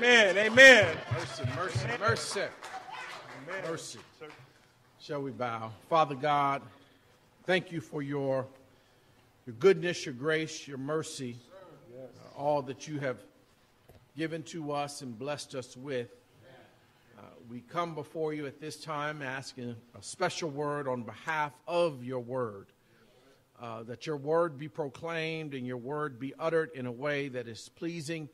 Amen. 0.00 0.38
Amen. 0.38 0.96
Mercy, 1.12 1.44
mercy, 1.54 1.88
mercy. 2.00 2.40
Mercy. 3.68 3.98
Shall 4.98 5.20
we 5.20 5.30
bow? 5.30 5.72
Father 5.90 6.14
God, 6.14 6.62
thank 7.44 7.70
you 7.70 7.82
for 7.82 8.00
your, 8.00 8.46
your 9.44 9.54
goodness, 9.58 10.06
your 10.06 10.14
grace, 10.14 10.66
your 10.66 10.78
mercy, 10.78 11.36
uh, 11.94 12.06
all 12.34 12.62
that 12.62 12.88
you 12.88 12.98
have 13.00 13.18
given 14.16 14.42
to 14.44 14.72
us 14.72 15.02
and 15.02 15.18
blessed 15.18 15.54
us 15.54 15.76
with. 15.76 16.08
Uh, 17.18 17.22
we 17.50 17.60
come 17.60 17.94
before 17.94 18.32
you 18.32 18.46
at 18.46 18.58
this 18.58 18.76
time 18.76 19.20
asking 19.20 19.76
a 19.94 20.02
special 20.02 20.48
word 20.48 20.88
on 20.88 21.02
behalf 21.02 21.52
of 21.68 22.02
your 22.02 22.20
word. 22.20 22.68
Uh, 23.60 23.82
that 23.82 24.06
your 24.06 24.16
word 24.16 24.58
be 24.58 24.66
proclaimed 24.66 25.52
and 25.52 25.66
your 25.66 25.76
word 25.76 26.18
be 26.18 26.32
uttered 26.38 26.70
in 26.74 26.86
a 26.86 26.92
way 26.92 27.28
that 27.28 27.46
is 27.46 27.68
pleasing 27.68 28.30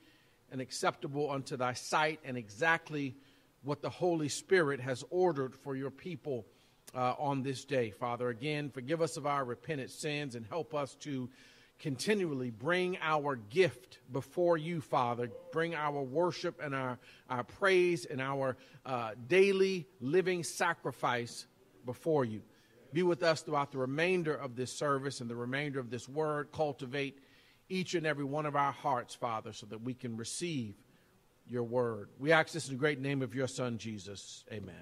and 0.50 0.60
acceptable 0.60 1.30
unto 1.30 1.56
thy 1.56 1.72
sight, 1.72 2.20
and 2.24 2.36
exactly 2.36 3.16
what 3.62 3.82
the 3.82 3.90
Holy 3.90 4.28
Spirit 4.28 4.80
has 4.80 5.04
ordered 5.10 5.54
for 5.54 5.74
your 5.76 5.90
people 5.90 6.46
uh, 6.94 7.14
on 7.18 7.42
this 7.42 7.64
day. 7.64 7.90
Father, 7.90 8.28
again, 8.28 8.70
forgive 8.70 9.02
us 9.02 9.16
of 9.16 9.26
our 9.26 9.44
repentant 9.44 9.90
sins 9.90 10.34
and 10.34 10.46
help 10.46 10.74
us 10.74 10.94
to 10.96 11.28
continually 11.78 12.50
bring 12.50 12.96
our 13.02 13.36
gift 13.36 13.98
before 14.12 14.56
you, 14.56 14.80
Father. 14.80 15.30
Bring 15.52 15.74
our 15.74 16.02
worship 16.02 16.60
and 16.62 16.74
our, 16.74 16.98
our 17.28 17.44
praise 17.44 18.04
and 18.06 18.20
our 18.20 18.56
uh, 18.86 19.10
daily 19.28 19.86
living 20.00 20.42
sacrifice 20.42 21.46
before 21.84 22.24
you. 22.24 22.40
Be 22.92 23.02
with 23.02 23.22
us 23.22 23.42
throughout 23.42 23.72
the 23.72 23.78
remainder 23.78 24.34
of 24.34 24.56
this 24.56 24.72
service 24.72 25.20
and 25.20 25.28
the 25.28 25.36
remainder 25.36 25.80
of 25.80 25.90
this 25.90 26.08
word. 26.08 26.50
Cultivate 26.52 27.18
each 27.68 27.94
and 27.94 28.06
every 28.06 28.24
one 28.24 28.46
of 28.46 28.56
our 28.56 28.72
hearts, 28.72 29.14
Father, 29.14 29.52
so 29.52 29.66
that 29.66 29.82
we 29.82 29.94
can 29.94 30.16
receive 30.16 30.74
your 31.48 31.62
word. 31.62 32.08
We 32.18 32.32
ask 32.32 32.52
this 32.52 32.68
in 32.68 32.74
the 32.74 32.78
great 32.78 33.00
name 33.00 33.22
of 33.22 33.34
your 33.34 33.48
Son, 33.48 33.78
Jesus. 33.78 34.44
Amen. 34.52 34.74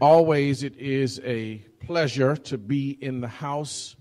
Always 0.00 0.62
it 0.62 0.76
is 0.78 1.20
a 1.24 1.58
pleasure 1.84 2.36
to 2.36 2.58
be 2.58 2.96
in 3.00 3.20
the 3.20 3.28
house 3.28 3.96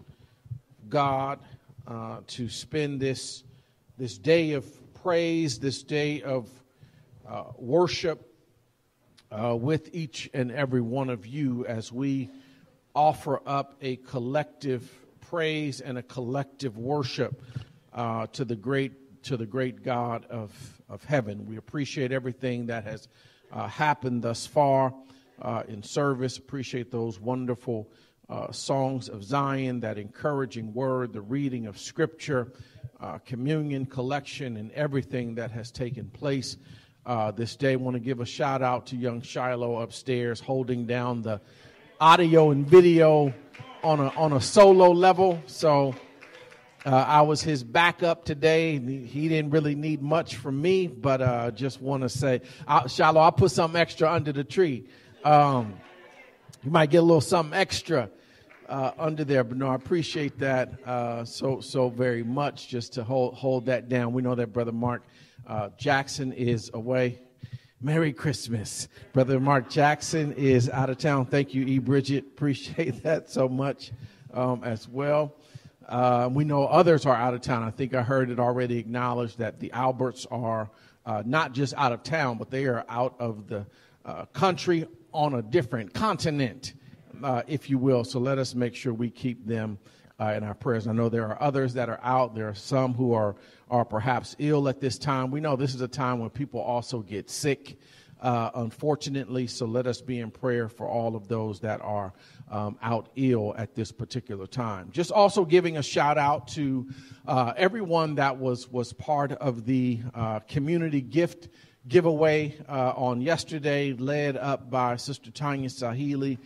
of 0.82 0.90
God, 0.90 1.40
uh, 1.88 2.20
to 2.28 2.50
spend 2.50 3.00
this, 3.00 3.44
this 3.98 4.18
day 4.18 4.54
of 4.54 4.66
praise, 5.04 5.60
this 5.60 5.84
day 5.84 6.22
of 6.22 6.50
uh, 7.28 7.44
worship 7.58 8.34
uh, 9.32 9.56
with 9.56 9.90
each 9.94 10.30
and 10.34 10.52
every 10.52 10.82
one 10.82 11.10
of 11.10 11.26
you 11.26 11.66
as 11.66 11.92
we 11.92 12.30
offer 12.96 13.42
up 13.46 13.76
a 13.82 13.98
collective 13.98 14.90
praise 15.30 15.80
and 15.80 15.98
a 15.98 16.04
collective 16.04 16.78
worship 16.78 17.44
uh, 17.94 18.26
to 18.28 18.44
the 18.44 18.56
great 18.56 19.24
to 19.24 19.38
the 19.38 19.46
great 19.46 19.84
God 19.84 20.26
of 20.26 20.52
of 20.90 21.04
heaven. 21.04 21.46
We 21.46 21.58
appreciate 21.58 22.12
everything 22.12 22.66
that 22.68 22.84
has 22.86 23.08
uh, 23.52 23.68
happened 23.68 24.24
thus 24.24 24.48
far 24.48 24.94
uh, 25.42 25.64
in 25.68 25.84
service. 25.84 26.38
Appreciate 26.38 26.92
those 26.92 27.20
wonderful 27.20 27.92
uh, 28.28 28.52
songs 28.52 29.08
of 29.10 29.24
Zion, 29.24 29.80
that 29.82 29.98
encouraging 29.98 30.74
word, 30.74 31.14
the 31.14 31.22
reading 31.22 31.68
of 31.68 31.78
Scripture, 31.78 32.52
uh, 33.00 33.20
communion, 33.20 33.86
collection, 33.86 34.58
and 34.58 34.72
everything 34.72 35.36
that 35.36 35.52
has 35.52 35.72
taken 35.72 36.10
place. 36.10 36.58
Uh, 37.06 37.32
this 37.32 37.56
day, 37.56 37.74
I 37.74 37.76
want 37.76 37.96
to 37.96 38.00
give 38.00 38.20
a 38.20 38.26
shout 38.26 38.62
out 38.62 38.88
to 38.88 38.96
young 38.96 39.22
Shiloh 39.22 39.80
upstairs 39.82 40.40
holding 40.40 40.86
down 40.86 41.22
the 41.22 41.40
audio 42.00 42.52
and 42.52 42.68
video 42.68 43.34
on 43.84 44.00
a 44.00 44.10
on 44.10 44.34
a 44.34 44.42
solo 44.42 44.92
level. 44.92 45.42
So 45.46 45.96
uh, 46.86 46.90
I 46.90 47.22
was 47.22 47.42
his 47.42 47.64
backup 47.64 48.26
today. 48.26 48.80
He 48.80 49.28
didn't 49.28 49.52
really 49.52 49.76
need 49.76 50.02
much 50.02 50.36
from 50.36 50.62
me, 50.62 50.88
but 50.88 51.22
uh, 51.22 51.52
just 51.52 51.82
want 51.82 52.04
to 52.04 52.10
say, 52.10 52.42
I, 52.68 52.88
Shiloh, 52.88 53.22
I'll 53.22 53.32
put 53.32 53.52
something 53.52 53.80
extra 53.80 54.12
under 54.12 54.32
the 54.32 54.44
tree. 54.44 54.86
Um, 55.24 55.76
you 56.64 56.72
might 56.72 56.90
get 56.90 57.00
a 57.00 57.02
little 57.02 57.22
something 57.22 57.58
extra 57.58 58.10
uh, 58.68 58.92
under 58.98 59.24
there, 59.24 59.44
but 59.44 59.58
no, 59.58 59.68
I 59.68 59.76
appreciate 59.76 60.40
that 60.40 60.88
uh, 60.88 61.26
so 61.26 61.60
so 61.60 61.90
very 61.90 62.24
much. 62.24 62.68
Just 62.68 62.94
to 62.94 63.04
hold 63.04 63.36
hold 63.36 63.66
that 63.66 63.90
down. 63.90 64.14
We 64.14 64.22
know 64.22 64.36
that 64.36 64.54
brother 64.54 64.72
Mark 64.72 65.04
uh, 65.48 65.70
Jackson 65.78 66.32
is 66.34 66.72
away. 66.74 67.20
Merry 67.82 68.12
Christmas. 68.12 68.90
Brother 69.14 69.40
Mark 69.40 69.70
Jackson 69.70 70.34
is 70.34 70.70
out 70.70 70.90
of 70.90 70.98
town. 70.98 71.26
Thank 71.26 71.54
you, 71.54 71.64
E. 71.64 71.80
Bridget. 71.80 72.26
Appreciate 72.26 73.04
that 73.04 73.30
so 73.30 73.48
much 73.48 73.94
um, 74.34 74.66
as 74.66 74.90
well. 74.90 75.34
Uh, 75.88 76.30
we 76.30 76.44
know 76.44 76.66
others 76.66 77.06
are 77.06 77.16
out 77.16 77.34
of 77.34 77.40
town. 77.40 77.64
I 77.64 77.72
think 77.72 77.94
I 77.94 78.02
heard 78.02 78.32
it 78.32 78.38
already 78.38 78.78
acknowledged 78.78 79.38
that 79.38 79.62
the 79.62 79.72
Alberts 79.72 80.28
are 80.30 80.70
uh, 81.06 81.24
not 81.26 81.54
just 81.54 81.74
out 81.76 81.94
of 81.94 82.04
town, 82.04 82.38
but 82.38 82.52
they 82.52 82.66
are 82.66 82.84
out 82.90 83.16
of 83.18 83.48
the 83.48 83.66
uh, 84.04 84.26
country 84.26 84.86
on 85.14 85.36
a 85.36 85.42
different 85.42 85.94
continent, 85.94 86.74
uh, 87.24 87.44
if 87.48 87.70
you 87.70 87.78
will. 87.78 88.04
So 88.04 88.20
let 88.20 88.38
us 88.38 88.56
make 88.56 88.76
sure 88.76 88.94
we 88.94 89.10
keep 89.10 89.48
them 89.48 89.80
uh, 90.20 90.34
in 90.36 90.44
our 90.44 90.54
prayers. 90.54 90.88
I 90.88 90.94
know 90.94 91.10
there 91.10 91.28
are 91.28 91.42
others 91.42 91.74
that 91.76 91.90
are 91.90 92.00
out. 92.04 92.36
There 92.36 92.50
are 92.50 92.56
some 92.56 92.94
who 92.94 93.14
are 93.14 93.36
are 93.70 93.86
perhaps 93.86 94.36
ill 94.40 94.68
at 94.68 94.80
this 94.80 94.98
time. 94.98 95.32
We 95.32 95.40
know 95.40 95.56
this 95.56 95.76
is 95.76 95.82
a 95.82 95.88
time 95.88 96.20
when 96.20 96.30
people 96.32 96.60
also 96.60 97.00
get 97.02 97.30
sick, 97.30 97.78
uh, 98.20 98.50
unfortunately. 98.56 99.46
So 99.48 99.66
let 99.66 99.86
us 99.86 100.02
be 100.02 100.20
in 100.20 100.32
prayer 100.32 100.68
for 100.68 100.88
all 100.88 101.16
of 101.16 101.28
those 101.28 101.60
that 101.60 101.80
are 101.82 102.14
um, 102.50 102.78
out 102.82 103.10
ill 103.16 103.54
at 103.58 103.76
this 103.76 103.92
particular 103.92 104.48
time. 104.48 104.90
Just 104.92 105.12
also 105.12 105.46
giving 105.46 105.78
a 105.78 105.84
shout 105.84 106.18
out 106.18 106.48
to 106.50 106.90
uh, 107.28 107.54
everyone 107.56 108.16
that 108.16 108.38
was 108.38 108.68
was 108.70 108.92
part 108.94 109.32
of 109.34 109.66
the 109.66 110.00
uh, 110.16 110.40
community 110.40 111.02
gift 111.02 111.50
giveaway 111.88 112.56
uh, 112.68 112.94
on 112.96 113.22
yesterday, 113.22 113.94
led 113.94 114.36
up 114.36 114.70
by 114.70 114.96
Sister 114.96 115.32
Tanya 115.32 115.70
Saheli. 115.70 116.38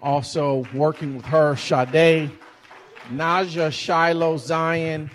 Also 0.00 0.64
working 0.72 1.16
with 1.16 1.24
her, 1.24 1.56
Sade, 1.56 2.30
Naja, 3.10 3.72
Shiloh, 3.72 4.36
Zion 4.36 5.10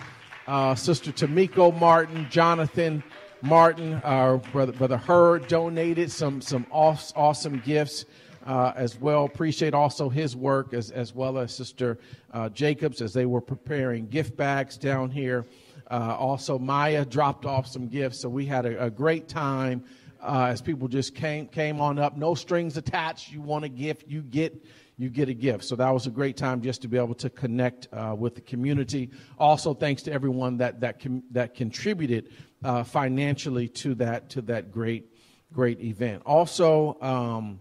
uh, 0.46 0.74
Sister 0.74 1.12
Tamiko 1.12 1.78
Martin, 1.78 2.26
Jonathan 2.30 3.02
Martin, 3.42 3.94
our 4.04 4.38
brother, 4.38 4.72
brother 4.72 4.96
Hurd 4.96 5.48
donated 5.48 6.10
some 6.10 6.40
some 6.40 6.66
awesome 6.70 7.60
gifts 7.64 8.06
uh, 8.46 8.72
as 8.74 8.98
well. 8.98 9.24
Appreciate 9.24 9.74
also 9.74 10.08
his 10.08 10.36
work 10.36 10.72
as 10.74 10.90
as 10.90 11.14
well 11.14 11.38
as 11.38 11.54
Sister 11.54 11.98
uh, 12.32 12.48
Jacobs 12.50 13.00
as 13.00 13.12
they 13.12 13.26
were 13.26 13.40
preparing 13.40 14.06
gift 14.06 14.36
bags 14.36 14.76
down 14.76 15.10
here. 15.10 15.44
Uh, 15.90 16.16
also, 16.18 16.58
Maya 16.58 17.04
dropped 17.04 17.44
off 17.44 17.66
some 17.66 17.88
gifts, 17.88 18.18
so 18.18 18.28
we 18.28 18.46
had 18.46 18.64
a, 18.64 18.84
a 18.86 18.90
great 18.90 19.28
time 19.28 19.84
uh, 20.22 20.46
as 20.48 20.62
people 20.62 20.88
just 20.88 21.14
came 21.14 21.46
came 21.46 21.80
on 21.80 21.98
up. 21.98 22.16
No 22.16 22.34
strings 22.34 22.76
attached. 22.76 23.30
You 23.30 23.42
want 23.42 23.64
a 23.64 23.68
gift, 23.68 24.08
you 24.08 24.22
get 24.22 24.54
you 24.96 25.08
get 25.08 25.28
a 25.28 25.34
gift. 25.34 25.64
So 25.64 25.76
that 25.76 25.90
was 25.90 26.06
a 26.06 26.10
great 26.10 26.36
time 26.36 26.62
just 26.62 26.82
to 26.82 26.88
be 26.88 26.96
able 26.98 27.14
to 27.16 27.30
connect 27.30 27.88
uh, 27.92 28.14
with 28.16 28.34
the 28.34 28.40
community. 28.40 29.10
Also, 29.38 29.74
thanks 29.74 30.02
to 30.02 30.12
everyone 30.12 30.58
that 30.58 30.80
that 30.80 31.00
com- 31.00 31.24
that 31.32 31.54
contributed 31.54 32.30
uh, 32.62 32.84
financially 32.84 33.68
to 33.68 33.94
that 33.96 34.30
to 34.30 34.42
that 34.42 34.70
great 34.70 35.06
great 35.52 35.80
event. 35.80 36.22
Also. 36.24 36.96
Um, 37.00 37.60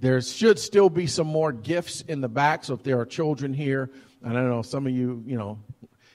there 0.00 0.20
should 0.20 0.60
still 0.60 0.88
be 0.88 1.08
some 1.08 1.26
more 1.26 1.50
gifts 1.50 2.02
in 2.02 2.20
the 2.20 2.28
back. 2.28 2.64
So 2.64 2.74
if 2.74 2.84
there 2.84 3.00
are 3.00 3.04
children 3.04 3.52
here, 3.52 3.90
and 4.22 4.38
I 4.38 4.42
know 4.42 4.62
some 4.62 4.86
of 4.86 4.92
you, 4.92 5.24
you 5.26 5.36
know, 5.36 5.58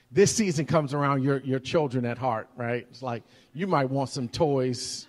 this 0.10 0.34
season 0.34 0.66
comes 0.66 0.94
around, 0.94 1.24
your 1.24 1.40
your 1.40 1.60
children 1.60 2.06
at 2.06 2.18
heart, 2.18 2.48
right? 2.56 2.88
It's 2.90 3.02
like 3.02 3.24
you 3.54 3.68
might 3.68 3.90
want 3.90 4.10
some 4.10 4.30
toys 4.30 5.08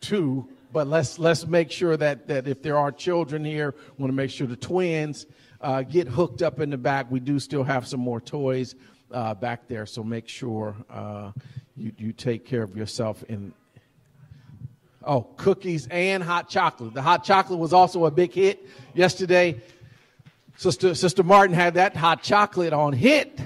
too 0.00 0.48
but 0.74 0.88
let's 0.88 1.20
let's 1.20 1.46
make 1.46 1.70
sure 1.70 1.96
that 1.96 2.26
that 2.26 2.48
if 2.48 2.60
there 2.60 2.76
are 2.76 2.90
children 2.90 3.44
here, 3.44 3.76
want 3.96 4.10
to 4.10 4.14
make 4.14 4.30
sure 4.30 4.48
the 4.48 4.56
twins 4.56 5.24
uh, 5.60 5.82
get 5.82 6.08
hooked 6.08 6.42
up 6.42 6.58
in 6.58 6.68
the 6.68 6.76
back. 6.76 7.08
We 7.12 7.20
do 7.20 7.38
still 7.38 7.62
have 7.62 7.86
some 7.86 8.00
more 8.00 8.20
toys 8.20 8.74
uh, 9.12 9.34
back 9.34 9.68
there, 9.68 9.86
so 9.86 10.02
make 10.02 10.28
sure 10.28 10.74
uh, 10.90 11.30
you 11.76 11.92
you 11.96 12.12
take 12.12 12.44
care 12.44 12.64
of 12.64 12.76
yourself 12.76 13.22
in. 13.28 13.54
Oh, 15.06 15.20
cookies 15.36 15.86
and 15.90 16.22
hot 16.22 16.48
chocolate. 16.48 16.92
The 16.92 17.02
hot 17.02 17.22
chocolate 17.24 17.60
was 17.60 17.72
also 17.72 18.06
a 18.06 18.10
big 18.10 18.32
hit 18.32 18.66
yesterday. 18.94 19.60
Sister 20.56 20.96
Sister 20.96 21.22
Martin 21.22 21.54
had 21.54 21.74
that 21.74 21.94
hot 21.94 22.24
chocolate 22.24 22.72
on 22.72 22.92
hit. 22.92 23.38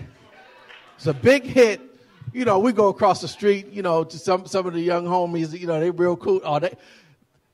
It's 0.97 1.07
a 1.07 1.15
big 1.15 1.45
hit 1.45 1.83
you 2.33 2.45
know, 2.45 2.59
we 2.59 2.73
go 2.73 2.89
across 2.89 3.21
the 3.21 3.29
street, 3.29 3.69
you 3.73 3.83
know, 3.83 4.05
to 4.05 4.19
some 4.19 4.47
some 4.47 4.67
of 4.67 4.75
the 4.75 4.81
young 4.81 5.07
homies, 5.07 5.59
you 5.59 5.67
know, 5.67 5.81
they 5.81 5.91
real 5.91 6.17
cool. 6.17 6.41
Oh, 6.45 6.59
they 6.59 6.75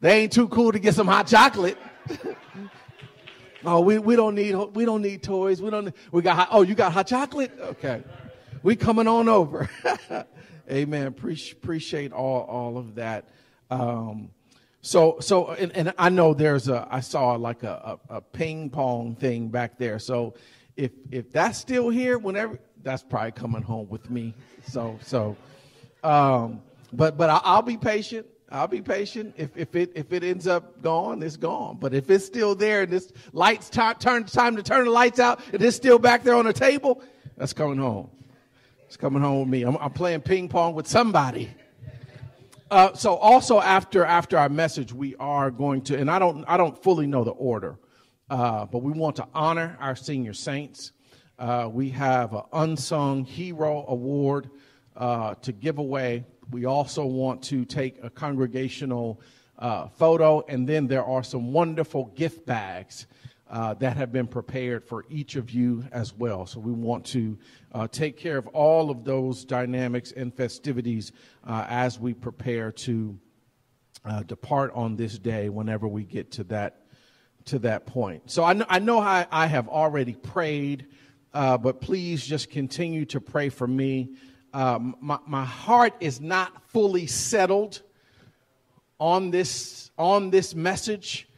they 0.05 0.21
ain't 0.21 0.33
too 0.33 0.49
cool 0.49 0.71
to 0.71 0.79
get 0.79 0.95
some 0.95 1.06
hot 1.06 1.27
chocolate. 1.27 1.79
oh, 3.65 3.81
we, 3.81 3.99
we 3.99 4.17
don't 4.17 4.35
need 4.35 4.55
we 4.75 4.85
don't 4.85 5.01
need 5.01 5.23
toys. 5.23 5.62
We 5.62 5.71
don't. 5.71 5.95
We 6.12 6.21
got 6.21 6.37
hot, 6.37 6.49
oh, 6.51 6.61
you 6.61 6.75
got 6.75 6.93
hot 6.93 7.06
chocolate? 7.06 7.59
Okay, 7.59 8.03
we 8.62 8.77
coming 8.77 9.09
on 9.09 9.31
over. 9.31 9.67
Amen. 10.71 11.15
Pre- 11.15 11.41
appreciate 11.53 12.12
all 12.12 12.43
all 12.43 12.77
of 12.77 12.97
that. 12.97 13.31
Um, 13.71 14.29
so 14.83 15.17
so 15.21 15.53
and, 15.53 15.75
and, 15.75 15.95
I 15.97 16.11
know 16.11 16.35
there's 16.35 16.69
a 16.69 16.87
I 16.91 17.01
saw 17.01 17.33
like 17.37 17.62
a, 17.62 17.99
a, 18.11 18.17
a 18.17 18.21
ping 18.21 18.69
pong 18.69 19.15
thing 19.15 19.49
back 19.49 19.79
there. 19.79 19.99
So 19.99 20.35
if 20.77 20.91
if 21.11 21.33
that's 21.33 21.59
still 21.59 21.89
here, 21.89 22.19
whenever 22.19 22.59
that's 22.83 23.03
probably 23.03 23.33
coming 23.33 23.62
home 23.62 23.89
with 23.89 24.11
me. 24.11 24.35
So 24.69 24.99
so. 25.03 25.35
Um, 26.03 26.61
but 26.93 27.17
but 27.17 27.31
I'll 27.31 27.62
be 27.62 27.79
patient. 27.79 28.27
I'll 28.55 28.69
be 28.69 28.81
patient. 28.81 29.35
If, 29.37 29.56
if 29.56 29.75
it 29.75 29.91
if 29.97 30.12
it 30.12 30.23
ends 30.23 30.47
up 30.47 30.81
gone, 30.81 31.25
it's 31.25 31.37
gone. 31.37 31.77
But 31.81 31.93
if 31.93 32.09
it's 32.09 32.25
still 32.25 32.55
there 32.55 32.83
and 32.83 32.93
this 32.93 33.12
lights 33.33 33.69
t- 33.69 33.81
turn 33.99 34.25
time 34.25 34.55
to 34.55 34.62
turn 34.62 34.85
the 34.85 34.93
lights 34.93 35.19
out 35.19 35.41
and 35.53 35.61
it's 35.61 35.77
still 35.77 35.99
back 35.99 36.23
there 36.23 36.37
on 36.37 36.45
the 36.45 36.53
table, 36.53 37.03
that's 37.37 37.53
coming 37.53 37.79
home. 37.79 38.11
It's 38.87 38.97
coming 38.97 39.21
home 39.21 39.41
with 39.41 39.49
me. 39.49 39.62
I'm, 39.65 39.77
I'm 39.79 39.91
playing 39.91 40.21
ping 40.21 40.49
pong 40.49 40.75
with 40.75 40.87
somebody. 40.87 41.51
Uh, 42.71 42.95
so 42.95 43.17
also 43.17 43.61
after 43.61 44.05
after 44.05 44.39
our 44.39 44.49
message, 44.49 44.93
we 44.93 45.17
are 45.17 45.51
going 45.51 45.83
to, 45.83 45.99
and 45.99 46.09
I 46.09 46.21
don't 46.21 46.45
I 46.47 46.56
don't 46.56 46.81
fully 46.81 47.09
know 47.09 47.25
the 47.25 47.33
order, 47.33 47.77
uh, 48.31 48.67
but 48.67 48.85
we 48.85 48.93
want 48.93 49.17
to 49.17 49.27
honor 49.35 49.77
our 49.81 49.97
senior 49.97 50.33
saints. 50.33 50.93
Uh, 51.41 51.69
we 51.73 51.91
have 51.91 52.33
an 52.33 52.43
unsung 52.53 53.25
hero 53.25 53.85
award 53.89 54.49
uh, 54.97 55.35
to 55.43 55.51
give 55.51 55.79
away. 55.79 56.25
We 56.50 56.64
also 56.64 57.05
want 57.05 57.43
to 57.44 57.64
take 57.64 58.02
a 58.02 58.11
congregational 58.11 59.20
uh, 59.58 59.88
photo, 59.88 60.44
and 60.49 60.69
then 60.69 60.87
there 60.87 61.05
are 61.05 61.23
some 61.23 61.52
wonderful 61.52 62.06
gift 62.17 62.46
bags 62.46 63.06
uh, 63.50 63.75
that 63.75 63.96
have 63.96 64.11
been 64.11 64.26
prepared 64.26 64.82
for 64.82 65.05
each 65.08 65.37
of 65.37 65.50
you 65.50 65.85
as 65.93 66.14
well. 66.14 66.46
So 66.46 66.61
we 66.61 66.73
want 66.73 67.05
to 67.06 67.38
uh, 67.73 67.88
take 67.88 68.17
care 68.17 68.37
of 68.37 68.46
all 68.49 68.91
of 68.91 69.05
those 69.05 69.44
dynamics 69.44 70.12
and 70.12 70.35
festivities 70.35 71.12
uh, 71.46 71.64
as 71.69 72.00
we 72.00 72.14
prepare 72.14 72.73
to 72.73 73.19
uh, 74.05 74.23
depart 74.23 74.73
on 74.75 74.96
this 74.96 75.19
day 75.19 75.49
whenever 75.49 75.87
we 75.87 76.05
get 76.05 76.31
to 76.32 76.44
that 76.44 76.81
to 77.46 77.58
that 77.58 77.87
point. 77.87 78.31
So 78.31 78.43
I 78.43 78.55
know, 78.55 78.64
I, 78.69 78.79
know 78.79 78.99
I, 78.99 79.26
I 79.31 79.46
have 79.46 79.69
already 79.69 80.14
prayed, 80.14 80.87
uh, 81.35 81.58
but 81.58 81.81
please 81.81 82.26
just 82.26 82.50
continue 82.50 83.05
to 83.06 83.20
pray 83.20 83.50
for 83.50 83.67
me. 83.67 84.14
Um, 84.55 84.95
my, 85.01 85.19
my 85.27 85.45
heart 85.45 85.95
is 85.99 86.21
not 86.21 86.62
fully 86.69 87.09
settled 87.09 87.83
on 89.01 89.33
this 89.33 89.91
on 89.99 90.31
this 90.31 90.55
message. 90.55 91.29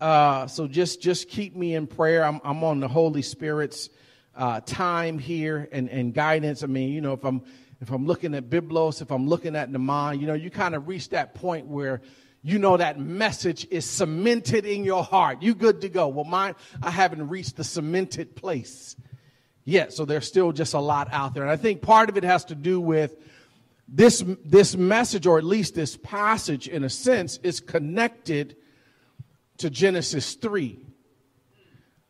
Uh, 0.00 0.46
so 0.46 0.68
just 0.68 1.02
just 1.02 1.28
keep 1.28 1.56
me 1.56 1.74
in 1.74 1.88
prayer. 1.88 2.24
I'm, 2.24 2.40
I'm 2.44 2.62
on 2.62 2.78
the 2.78 2.86
Holy 2.86 3.22
Spirit's 3.22 3.90
uh, 4.36 4.60
time 4.60 5.18
here 5.18 5.68
and, 5.72 5.90
and 5.90 6.14
guidance. 6.14 6.62
I 6.62 6.68
mean, 6.68 6.92
you 6.92 7.00
know, 7.00 7.12
if 7.12 7.24
I'm 7.24 7.42
if 7.80 7.90
I'm 7.90 8.06
looking 8.06 8.36
at 8.36 8.48
Biblos, 8.48 9.02
if 9.02 9.10
I'm 9.10 9.26
looking 9.26 9.56
at 9.56 9.68
Nama, 9.68 10.14
you 10.14 10.28
know, 10.28 10.34
you 10.34 10.48
kind 10.48 10.76
of 10.76 10.86
reach 10.86 11.08
that 11.08 11.34
point 11.34 11.66
where 11.66 12.00
you 12.40 12.60
know 12.60 12.76
that 12.76 13.00
message 13.00 13.66
is 13.72 13.84
cemented 13.84 14.64
in 14.64 14.84
your 14.84 15.02
heart. 15.02 15.42
You 15.42 15.56
good 15.56 15.80
to 15.80 15.88
go. 15.88 16.06
Well, 16.06 16.24
mine, 16.24 16.54
I 16.80 16.92
haven't 16.92 17.28
reached 17.28 17.56
the 17.56 17.64
cemented 17.64 18.36
place 18.36 18.94
yet. 19.64 19.92
So 19.92 20.04
there's 20.04 20.26
still 20.26 20.52
just 20.52 20.74
a 20.74 20.80
lot 20.80 21.08
out 21.12 21.34
there. 21.34 21.42
And 21.42 21.52
I 21.52 21.56
think 21.56 21.82
part 21.82 22.08
of 22.08 22.16
it 22.16 22.24
has 22.24 22.44
to 22.46 22.54
do 22.54 22.80
with 22.80 23.16
this, 23.88 24.24
this 24.44 24.76
message, 24.76 25.26
or 25.26 25.38
at 25.38 25.44
least 25.44 25.74
this 25.74 25.96
passage, 25.96 26.68
in 26.68 26.84
a 26.84 26.90
sense, 26.90 27.38
is 27.42 27.60
connected 27.60 28.56
to 29.58 29.68
Genesis 29.68 30.34
3. 30.34 30.78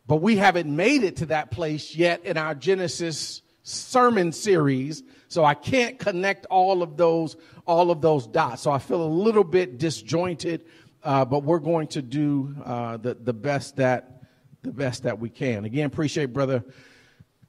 But 0.07 0.17
we 0.17 0.37
haven't 0.37 0.75
made 0.75 1.05
it 1.05 1.17
to 1.17 1.27
that 1.27 1.51
place 1.51 1.95
yet 1.95 2.25
in 2.25 2.37
our 2.37 2.55
Genesis 2.55 3.43
sermon 3.63 4.33
series. 4.33 5.03
So 5.29 5.45
I 5.45 5.55
can't 5.55 5.99
connect 5.99 6.47
all 6.47 6.83
of 6.83 6.97
those, 6.97 7.37
all 7.67 7.91
of 7.91 8.01
those 8.01 8.27
dots. 8.27 8.63
So 8.63 8.71
I 8.71 8.79
feel 8.79 9.03
a 9.03 9.07
little 9.07 9.45
bit 9.45 9.79
disjointed, 9.79 10.65
uh, 11.03 11.25
but 11.25 11.45
we're 11.45 11.61
going 11.61 11.87
to 11.89 12.03
do 12.03 12.55
uh, 12.65 12.97
the, 12.97 13.15
the 13.15 13.33
best 13.33 13.77
that, 13.77 14.23
the 14.63 14.73
best 14.73 15.05
that 15.05 15.19
we 15.19 15.31
can. 15.31 15.65
Again, 15.65 15.87
appreciate 15.87 16.33
brother 16.33 16.65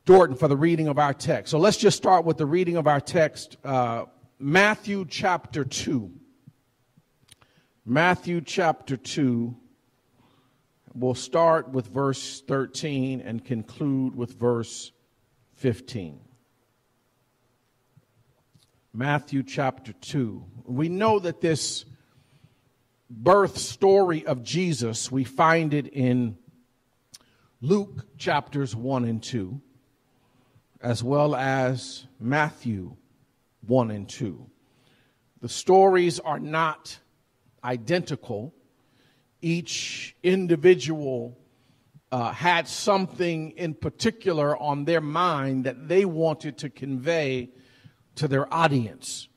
Dorton 0.05 0.37
for 0.37 0.47
the 0.47 0.57
reading 0.57 0.87
of 0.87 0.97
our 0.97 1.13
text. 1.13 1.51
So 1.51 1.59
let's 1.59 1.77
just 1.77 1.97
start 1.97 2.25
with 2.25 2.37
the 2.37 2.45
reading 2.45 2.75
of 2.75 2.87
our 2.87 2.99
text, 2.99 3.57
uh, 3.63 4.05
Matthew 4.39 5.05
chapter 5.07 5.63
2. 5.63 6.11
Matthew 7.85 8.41
chapter 8.41 8.97
2. 8.97 9.55
We'll 10.93 11.13
start 11.13 11.69
with 11.69 11.87
verse 11.87 12.41
13 12.47 13.21
and 13.21 13.45
conclude 13.45 14.15
with 14.15 14.33
verse 14.33 14.91
15. 15.57 16.19
Matthew 18.93 19.43
chapter 19.43 19.93
2. 19.93 20.43
We 20.65 20.89
know 20.89 21.19
that 21.19 21.41
this 21.41 21.85
birth 23.09 23.57
story 23.57 24.25
of 24.25 24.43
Jesus, 24.43 25.11
we 25.11 25.23
find 25.23 25.73
it 25.73 25.87
in 25.87 26.37
Luke 27.61 28.17
chapters 28.17 28.75
1 28.75 29.05
and 29.05 29.21
2, 29.21 29.61
as 30.81 31.03
well 31.03 31.35
as 31.35 32.05
Matthew 32.19 32.95
1 33.67 33.91
and 33.91 34.09
2. 34.09 34.49
The 35.41 35.49
stories 35.49 36.19
are 36.19 36.39
not 36.39 36.99
identical 37.63 38.53
each 39.41 40.15
individual 40.23 41.37
uh, 42.11 42.31
had 42.31 42.67
something 42.67 43.51
in 43.51 43.73
particular 43.73 44.57
on 44.57 44.85
their 44.85 45.01
mind 45.01 45.63
that 45.63 45.87
they 45.87 46.05
wanted 46.05 46.57
to 46.59 46.69
convey 46.69 47.49
to 48.15 48.27
their 48.27 48.53
audience. 48.53 49.29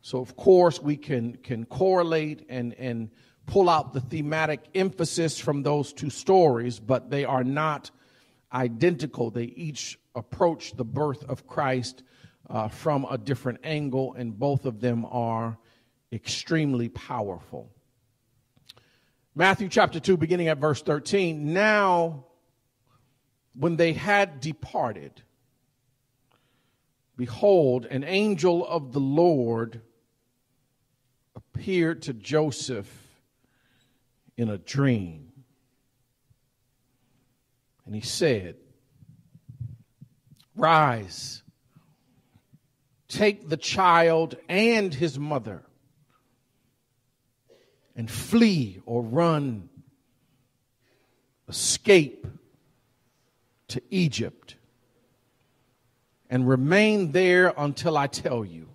So, 0.00 0.20
of 0.20 0.36
course, 0.36 0.80
we 0.80 0.96
can, 0.96 1.36
can 1.36 1.64
correlate 1.66 2.46
and, 2.48 2.74
and 2.74 3.10
pull 3.46 3.68
out 3.68 3.92
the 3.92 4.00
thematic 4.00 4.60
emphasis 4.74 5.38
from 5.38 5.62
those 5.62 5.92
two 5.92 6.10
stories, 6.10 6.80
but 6.80 7.10
they 7.10 7.24
are 7.24 7.44
not 7.44 7.90
identical. 8.52 9.30
They 9.30 9.44
each 9.44 9.98
approach 10.14 10.76
the 10.76 10.84
birth 10.84 11.24
of 11.24 11.46
Christ 11.46 12.02
uh, 12.48 12.68
from 12.68 13.06
a 13.10 13.16
different 13.16 13.60
angle, 13.64 14.14
and 14.14 14.38
both 14.38 14.66
of 14.66 14.80
them 14.80 15.06
are 15.06 15.58
extremely 16.12 16.88
powerful. 16.88 17.70
Matthew 19.34 19.68
chapter 19.68 19.98
2, 19.98 20.18
beginning 20.18 20.48
at 20.48 20.58
verse 20.58 20.82
13. 20.82 21.54
Now, 21.54 22.26
when 23.54 23.76
they 23.76 23.94
had 23.94 24.40
departed, 24.40 25.22
behold, 27.16 27.86
an 27.86 28.04
angel 28.04 28.66
of 28.66 28.92
the 28.92 29.00
Lord 29.00 29.80
appeared 31.34 32.02
to 32.02 32.12
Joseph 32.12 32.90
in 34.36 34.50
a 34.50 34.58
dream. 34.58 35.31
And 37.86 37.94
he 37.94 38.00
said, 38.00 38.56
Rise, 40.54 41.42
take 43.08 43.48
the 43.48 43.56
child 43.56 44.36
and 44.48 44.92
his 44.92 45.18
mother 45.18 45.62
and 47.96 48.10
flee 48.10 48.80
or 48.86 49.02
run, 49.02 49.68
escape 51.48 52.26
to 53.68 53.82
Egypt, 53.90 54.56
and 56.30 56.48
remain 56.48 57.12
there 57.12 57.52
until 57.56 57.98
I 57.98 58.06
tell 58.06 58.44
you. 58.44 58.68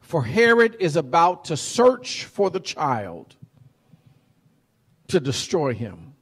For 0.00 0.22
Herod 0.24 0.76
is 0.80 0.96
about 0.96 1.46
to 1.46 1.56
search 1.56 2.24
for 2.24 2.50
the 2.50 2.60
child 2.60 3.36
to 5.08 5.20
destroy 5.20 5.74
him. 5.74 6.13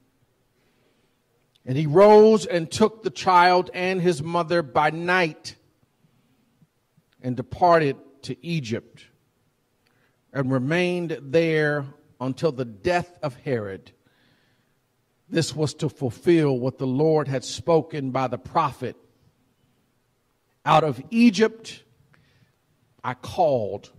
And 1.65 1.77
he 1.77 1.87
rose 1.87 2.45
and 2.45 2.69
took 2.69 3.03
the 3.03 3.09
child 3.09 3.69
and 3.73 4.01
his 4.01 4.21
mother 4.21 4.61
by 4.61 4.89
night 4.89 5.55
and 7.21 7.37
departed 7.37 7.95
to 8.23 8.45
Egypt 8.45 9.05
and 10.33 10.51
remained 10.51 11.17
there 11.21 11.85
until 12.19 12.51
the 12.51 12.65
death 12.65 13.17
of 13.21 13.35
Herod. 13.35 13.91
This 15.29 15.55
was 15.55 15.73
to 15.75 15.89
fulfill 15.89 16.59
what 16.59 16.77
the 16.77 16.87
Lord 16.87 17.27
had 17.27 17.45
spoken 17.45 18.11
by 18.11 18.27
the 18.27 18.37
prophet. 18.37 18.97
Out 20.65 20.83
of 20.83 21.01
Egypt 21.11 21.83
I 23.03 23.13
called 23.13 23.89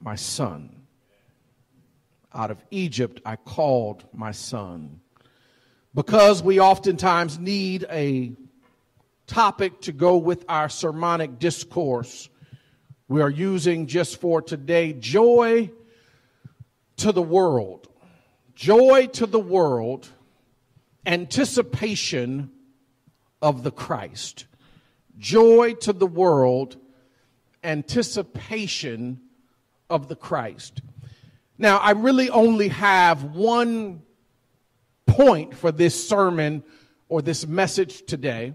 my 0.00 0.14
son. 0.14 0.86
Out 2.34 2.50
of 2.50 2.62
Egypt 2.70 3.20
I 3.24 3.36
called 3.36 4.04
my 4.12 4.32
son. 4.32 5.00
Because 5.96 6.42
we 6.42 6.60
oftentimes 6.60 7.38
need 7.38 7.86
a 7.90 8.32
topic 9.26 9.80
to 9.80 9.92
go 9.92 10.18
with 10.18 10.44
our 10.48 10.68
sermonic 10.68 11.40
discourse 11.40 12.28
we 13.08 13.22
are 13.22 13.30
using 13.30 13.86
just 13.86 14.20
for 14.20 14.42
today 14.42 14.92
joy 14.92 15.70
to 16.98 17.12
the 17.12 17.22
world. 17.22 17.88
Joy 18.54 19.06
to 19.14 19.26
the 19.26 19.40
world, 19.40 20.08
anticipation 21.06 22.50
of 23.40 23.62
the 23.62 23.70
Christ. 23.70 24.46
Joy 25.18 25.74
to 25.80 25.94
the 25.94 26.06
world, 26.06 26.76
anticipation 27.64 29.20
of 29.88 30.08
the 30.08 30.16
Christ. 30.16 30.82
Now, 31.56 31.78
I 31.78 31.92
really 31.92 32.28
only 32.28 32.68
have 32.68 33.22
one 33.22 34.02
point 35.06 35.56
for 35.56 35.72
this 35.72 36.08
sermon 36.08 36.62
or 37.08 37.22
this 37.22 37.46
message 37.46 38.04
today, 38.06 38.54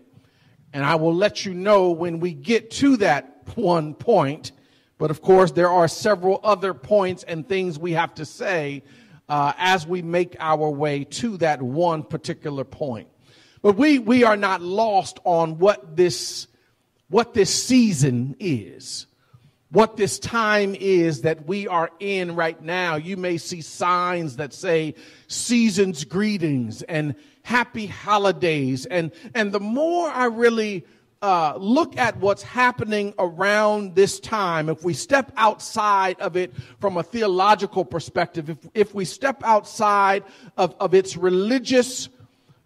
and 0.74 0.86
I 0.86 0.96
will 0.96 1.14
let 1.14 1.46
you 1.46 1.54
know 1.54 1.92
when 1.92 2.20
we 2.20 2.34
get 2.34 2.72
to 2.72 2.98
that 2.98 3.44
one 3.56 3.94
point. 3.94 4.52
But 4.98 5.12
of 5.12 5.22
course, 5.22 5.52
there 5.52 5.70
are 5.70 5.88
several 5.88 6.40
other 6.44 6.74
points 6.74 7.24
and 7.24 7.48
things 7.48 7.80
we 7.80 7.94
have 7.94 8.14
to 8.16 8.26
say 8.26 8.84
uh, 9.28 9.54
as 9.58 9.88
we 9.88 10.02
make 10.02 10.36
our 10.40 10.70
way 10.70 11.06
to 11.06 11.38
that 11.38 11.62
one 11.62 12.04
particular 12.04 12.64
point. 12.64 13.08
But 13.62 13.78
we, 13.78 14.00
we 14.00 14.24
are 14.24 14.38
not 14.38 14.62
lost 14.62 15.20
on 15.24 15.58
what 15.58 15.96
this, 15.96 16.48
what 17.10 17.34
this 17.34 17.52
season 17.52 18.36
is 18.40 19.08
what 19.72 19.96
this 19.96 20.20
time 20.20 20.76
is 20.78 21.22
that 21.22 21.48
we 21.48 21.68
are 21.68 21.90
in 22.00 22.36
right 22.36 22.62
now. 22.62 22.96
You 22.96 23.16
may 23.18 23.38
see 23.38 23.62
signs 23.62 24.36
that 24.36 24.54
say 24.54 24.96
season's 25.28 26.04
greetings 26.04 26.82
and 26.84 27.16
happy 27.44 27.88
holidays. 27.88 28.86
And, 28.86 29.12
and 29.34 29.52
the 29.52 29.62
more 29.62 30.10
I 30.10 30.26
really 30.26 30.86
uh, 31.22 31.56
look 31.58 31.98
at 31.98 32.18
what's 32.18 32.44
happening 32.44 33.14
around 33.18 33.96
this 33.96 34.20
time, 34.20 34.68
if 34.68 34.84
we 34.84 34.94
step 34.94 35.32
outside 35.38 36.20
of 36.20 36.36
it 36.36 36.54
from 36.80 36.98
a 36.98 37.04
theological 37.04 37.86
perspective, 37.86 38.50
if, 38.50 38.58
if 38.74 38.94
we 38.94 39.06
step 39.06 39.42
outside 39.44 40.24
of, 40.58 40.76
of 40.82 40.94
its 40.94 41.16
religious 41.16 42.10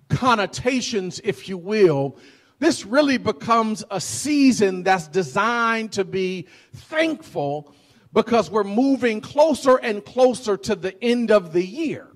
connotations, 0.09 1.21
if 1.23 1.47
you 1.49 1.57
will, 1.57 2.17
this 2.59 2.85
really 2.85 3.17
becomes 3.17 3.83
a 3.91 3.99
season 3.99 4.83
that's 4.83 5.07
designed 5.07 5.91
to 5.93 6.05
be 6.05 6.47
thankful 6.73 7.73
because 8.13 8.49
we're 8.49 8.63
moving 8.63 9.19
closer 9.19 9.75
and 9.75 10.03
closer 10.03 10.55
to 10.55 10.75
the 10.75 11.01
end 11.03 11.31
of 11.31 11.51
the 11.51 11.65
year. 11.65 12.09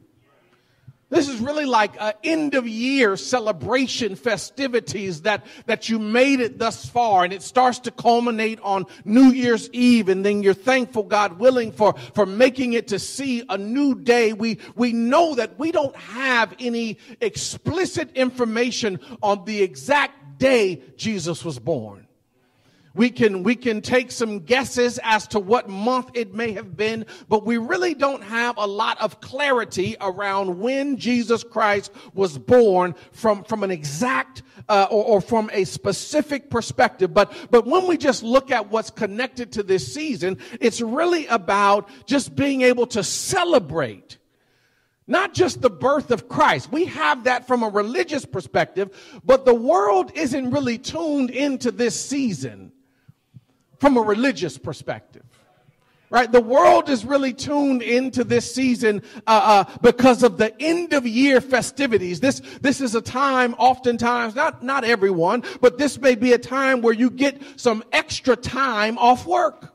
This 1.09 1.27
is 1.27 1.39
really 1.39 1.65
like 1.65 1.99
an 1.99 2.13
end 2.23 2.53
of 2.53 2.67
year 2.67 3.17
celebration 3.17 4.15
festivities 4.15 5.23
that, 5.23 5.43
that 5.65 5.89
you 5.89 5.97
made 5.97 6.39
it 6.39 6.59
thus 6.59 6.85
far 6.85 7.23
and 7.23 7.33
it 7.33 7.41
starts 7.41 7.79
to 7.79 7.91
culminate 7.91 8.59
on 8.61 8.85
New 9.05 9.31
Year's 9.31 9.71
Eve 9.71 10.07
and 10.09 10.23
then 10.23 10.43
you're 10.43 10.53
thankful, 10.53 11.01
God 11.01 11.39
willing, 11.39 11.71
for, 11.71 11.95
for 12.13 12.27
making 12.27 12.73
it 12.73 12.87
to 12.89 12.99
see 12.99 13.43
a 13.49 13.57
new 13.57 13.95
day. 13.95 14.33
We, 14.33 14.59
we 14.75 14.93
know 14.93 15.33
that 15.33 15.57
we 15.57 15.71
don't 15.71 15.95
have 15.95 16.53
any 16.59 16.99
explicit 17.21 18.11
information 18.15 18.99
on 19.23 19.45
the 19.45 19.63
exact 19.63 20.18
day 20.39 20.81
Jesus 20.97 21.45
was 21.45 21.59
born. 21.59 22.07
We 22.95 23.11
can, 23.11 23.43
we 23.43 23.55
can 23.55 23.81
take 23.81 24.11
some 24.11 24.39
guesses 24.39 24.99
as 25.03 25.27
to 25.29 25.39
what 25.39 25.69
month 25.69 26.09
it 26.15 26.33
may 26.33 26.53
have 26.53 26.75
been, 26.75 27.05
but 27.27 27.45
we 27.45 27.57
really 27.57 27.93
don't 27.93 28.23
have 28.23 28.57
a 28.57 28.65
lot 28.65 28.99
of 28.99 29.21
clarity 29.21 29.95
around 30.01 30.59
when 30.59 30.97
Jesus 30.97 31.43
Christ 31.43 31.91
was 32.13 32.37
born 32.37 32.95
from, 33.11 33.43
from 33.43 33.63
an 33.63 33.71
exact 33.71 34.41
uh, 34.67 34.87
or, 34.89 35.05
or 35.05 35.21
from 35.21 35.49
a 35.53 35.65
specific 35.65 36.49
perspective. 36.49 37.13
But, 37.13 37.31
but 37.51 37.65
when 37.65 37.87
we 37.87 37.95
just 37.95 38.23
look 38.23 38.51
at 38.51 38.69
what's 38.69 38.89
connected 38.89 39.53
to 39.53 39.63
this 39.63 39.93
season, 39.93 40.37
it's 40.59 40.81
really 40.81 41.27
about 41.27 41.89
just 42.07 42.35
being 42.35 42.63
able 42.63 42.87
to 42.87 43.03
celebrate 43.03 44.18
not 45.09 45.33
just 45.33 45.61
the 45.61 45.69
birth 45.69 46.11
of 46.11 46.29
Christ. 46.29 46.71
We 46.71 46.85
have 46.85 47.23
that 47.25 47.47
from 47.47 47.63
a 47.63 47.69
religious 47.69 48.25
perspective, 48.25 49.19
but 49.25 49.43
the 49.43 49.55
world 49.55 50.11
isn't 50.15 50.51
really 50.51 50.77
tuned 50.77 51.31
into 51.31 51.71
this 51.71 51.99
season 51.99 52.71
from 53.79 53.97
a 53.97 54.01
religious 54.01 54.57
perspective. 54.57 55.23
Right? 56.11 56.31
The 56.31 56.41
world 56.41 56.89
is 56.89 57.05
really 57.05 57.33
tuned 57.33 57.83
into 57.83 58.23
this 58.23 58.53
season 58.53 59.03
uh, 59.27 59.65
uh, 59.67 59.77
because 59.81 60.23
of 60.23 60.37
the 60.37 60.59
end 60.59 60.93
of 60.93 61.05
year 61.05 61.39
festivities. 61.39 62.19
This 62.19 62.41
this 62.61 62.81
is 62.81 62.95
a 62.95 63.01
time, 63.01 63.53
oftentimes, 63.59 64.33
not 64.33 64.63
not 64.63 64.83
everyone, 64.83 65.43
but 65.61 65.77
this 65.77 65.99
may 65.99 66.15
be 66.15 66.33
a 66.33 66.39
time 66.39 66.81
where 66.81 66.95
you 66.95 67.11
get 67.11 67.39
some 67.57 67.83
extra 67.91 68.35
time 68.35 68.97
off 68.97 69.27
work. 69.27 69.71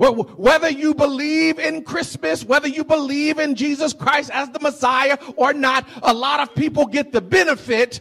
Whether 0.00 0.70
you 0.70 0.94
believe 0.94 1.58
in 1.58 1.84
Christmas, 1.84 2.42
whether 2.42 2.68
you 2.68 2.84
believe 2.84 3.38
in 3.38 3.54
Jesus 3.54 3.92
Christ 3.92 4.30
as 4.32 4.48
the 4.48 4.58
Messiah 4.58 5.18
or 5.36 5.52
not, 5.52 5.86
a 6.02 6.14
lot 6.14 6.40
of 6.40 6.54
people 6.54 6.86
get 6.86 7.12
the 7.12 7.20
benefit 7.20 8.00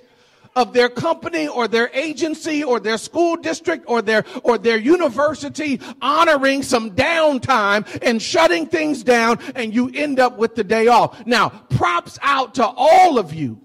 of 0.56 0.72
their 0.72 0.88
company 0.88 1.50
or 1.50 1.68
their 1.68 1.90
agency 1.94 2.64
or 2.64 2.80
their 2.80 2.98
school 2.98 3.36
district 3.36 3.84
or 3.86 4.02
their 4.02 4.24
or 4.44 4.58
their 4.58 4.78
university 4.78 5.82
honoring 6.02 6.64
some 6.64 6.92
downtime 6.92 7.86
and 8.02 8.22
shutting 8.22 8.66
things 8.66 9.04
down 9.04 9.38
and 9.56 9.74
you 9.74 9.92
end 9.94 10.22
up 10.22 10.38
with 10.38 10.56
the 10.56 10.64
day 10.64 10.88
off. 10.88 11.26
Now, 11.26 11.50
props 11.50 12.18
out 12.22 12.56
to 12.56 12.66
all 12.66 13.20
of 13.20 13.34
you 13.34 13.60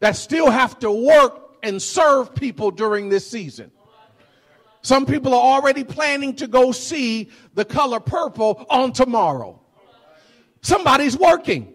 that 0.00 0.16
still 0.16 0.50
have 0.50 0.78
to 0.80 0.90
work 0.90 1.56
and 1.62 1.80
serve 1.80 2.34
people 2.34 2.70
during 2.70 3.08
this 3.08 3.26
season. 3.28 3.70
Some 4.86 5.04
people 5.04 5.34
are 5.34 5.40
already 5.40 5.82
planning 5.82 6.36
to 6.36 6.46
go 6.46 6.70
see 6.70 7.28
the 7.54 7.64
color 7.64 7.98
purple 7.98 8.64
on 8.70 8.92
tomorrow. 8.92 9.60
Somebody's 10.60 11.18
working. 11.18 11.74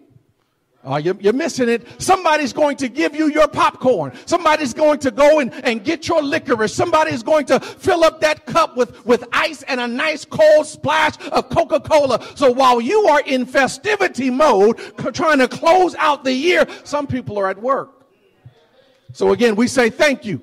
Oh, 0.82 0.96
you're, 0.96 1.20
you're, 1.20 1.34
missing 1.34 1.68
it. 1.68 1.86
Somebody's 2.00 2.54
going 2.54 2.78
to 2.78 2.88
give 2.88 3.14
you 3.14 3.28
your 3.28 3.48
popcorn. 3.48 4.12
Somebody's 4.24 4.72
going 4.72 4.98
to 5.00 5.10
go 5.10 5.40
and, 5.40 5.52
and 5.62 5.84
get 5.84 6.08
your 6.08 6.22
licorice. 6.22 6.74
Somebody's 6.74 7.22
going 7.22 7.44
to 7.46 7.60
fill 7.60 8.02
up 8.02 8.22
that 8.22 8.46
cup 8.46 8.78
with, 8.78 9.04
with 9.04 9.26
ice 9.30 9.62
and 9.64 9.78
a 9.78 9.86
nice 9.86 10.24
cold 10.24 10.66
splash 10.66 11.16
of 11.32 11.50
Coca-Cola. 11.50 12.26
So 12.34 12.50
while 12.50 12.80
you 12.80 13.08
are 13.08 13.20
in 13.26 13.44
festivity 13.44 14.30
mode, 14.30 14.78
trying 15.12 15.40
to 15.40 15.48
close 15.48 15.94
out 15.96 16.24
the 16.24 16.32
year, 16.32 16.66
some 16.82 17.06
people 17.06 17.38
are 17.38 17.50
at 17.50 17.60
work. 17.60 18.06
So 19.12 19.32
again, 19.32 19.54
we 19.54 19.68
say 19.68 19.90
thank 19.90 20.24
you 20.24 20.40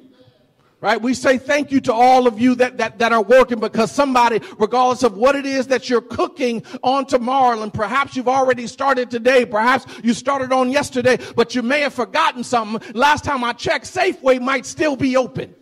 right? 0.82 1.02
We 1.02 1.14
say 1.14 1.38
thank 1.38 1.72
you 1.72 1.82
to 1.82 1.94
all 1.94 2.28
of 2.28 2.40
you 2.40 2.56
that, 2.56 2.78
that, 2.78 3.00
that 3.00 3.12
are 3.12 3.22
working 3.22 3.60
because 3.60 3.92
somebody, 3.92 4.40
regardless 4.58 5.04
of 5.04 5.18
what 5.18 5.36
it 5.36 5.46
is 5.46 5.68
that 5.68 5.90
you're 5.90 6.02
cooking 6.02 6.64
on 6.84 7.06
tomorrow, 7.06 7.62
and 7.62 7.74
perhaps 7.74 8.16
you've 8.16 8.30
already 8.30 8.66
started 8.68 9.12
today, 9.12 9.46
perhaps 9.46 9.86
you 10.04 10.14
started 10.14 10.54
on 10.54 10.72
yesterday, 10.72 11.18
but 11.36 11.56
you 11.56 11.62
may 11.62 11.82
have 11.82 11.94
forgotten 11.94 12.44
something. 12.44 12.94
Last 12.94 13.24
time 13.24 13.44
I 13.44 13.54
checked, 13.54 13.86
Safeway 13.86 14.42
might 14.42 14.66
still 14.66 14.96
be 14.96 15.18
open. 15.18 15.54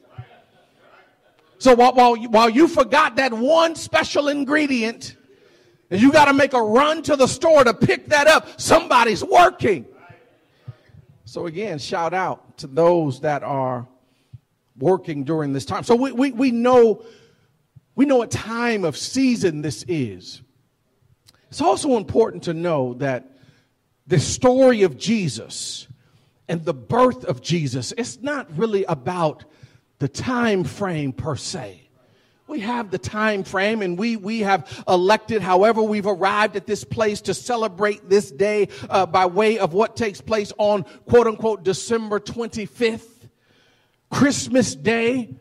So 1.60 1.74
while, 1.74 1.94
while, 1.94 2.16
while 2.16 2.50
you 2.50 2.68
forgot 2.68 3.16
that 3.16 3.34
one 3.34 3.76
special 3.76 4.28
ingredient, 4.28 5.16
and 5.90 6.00
you 6.00 6.12
got 6.12 6.26
to 6.26 6.34
make 6.34 6.54
a 6.54 6.62
run 6.62 7.02
to 7.04 7.16
the 7.16 7.28
store 7.28 7.64
to 7.64 7.74
pick 7.74 8.08
that 8.10 8.28
up, 8.28 8.60
somebody's 8.60 9.24
working. 9.24 9.86
So 11.26 11.48
again, 11.48 11.80
shout 11.80 12.14
out 12.14 12.58
to 12.60 12.68
those 12.68 13.22
that 13.22 13.42
are 13.42 13.88
working 14.78 15.24
during 15.24 15.54
this 15.54 15.66
time. 15.66 15.84
So 15.84 15.96
we, 15.96 16.12
we, 16.12 16.32
we 16.32 16.52
know 16.52 17.04
we 17.98 18.06
know 18.06 18.18
what 18.18 18.30
time 18.30 18.84
of 18.84 18.96
season 18.96 19.64
this 19.64 19.84
is. 19.88 20.44
It's 21.50 21.62
also 21.62 21.98
important 21.98 22.44
to 22.44 22.54
know 22.54 22.94
that 22.96 23.38
the 24.06 24.20
story 24.20 24.84
of 24.84 24.98
Jesus 24.98 25.88
and 26.48 26.64
the 26.64 26.76
birth 26.76 27.26
of 27.26 27.42
Jesus, 27.42 27.94
it's 27.98 28.22
not 28.22 28.56
really 28.56 28.84
about 28.84 29.46
the 29.98 30.08
time 30.08 30.64
frame 30.64 31.12
per 31.12 31.36
se. 31.36 31.90
We 32.46 32.60
have 32.60 32.92
the 32.92 33.00
time 33.00 33.44
frame 33.44 33.82
and 33.82 33.98
we, 33.98 34.16
we 34.16 34.42
have 34.42 34.84
elected, 34.88 35.42
however, 35.42 35.82
we've 35.82 36.06
arrived 36.06 36.56
at 36.56 36.68
this 36.68 36.84
place 36.84 37.22
to 37.22 37.34
celebrate 37.34 38.08
this 38.08 38.30
day 38.32 38.70
uh, 38.92 39.08
by 39.08 39.26
way 39.26 39.58
of 39.58 39.74
what 39.74 39.96
takes 39.96 40.22
place 40.22 40.54
on 40.60 40.84
quote 41.08 41.26
unquote 41.26 41.64
December 41.64 42.20
25th. 42.20 43.17
Christmas 44.10 44.76
Day. 44.76 45.36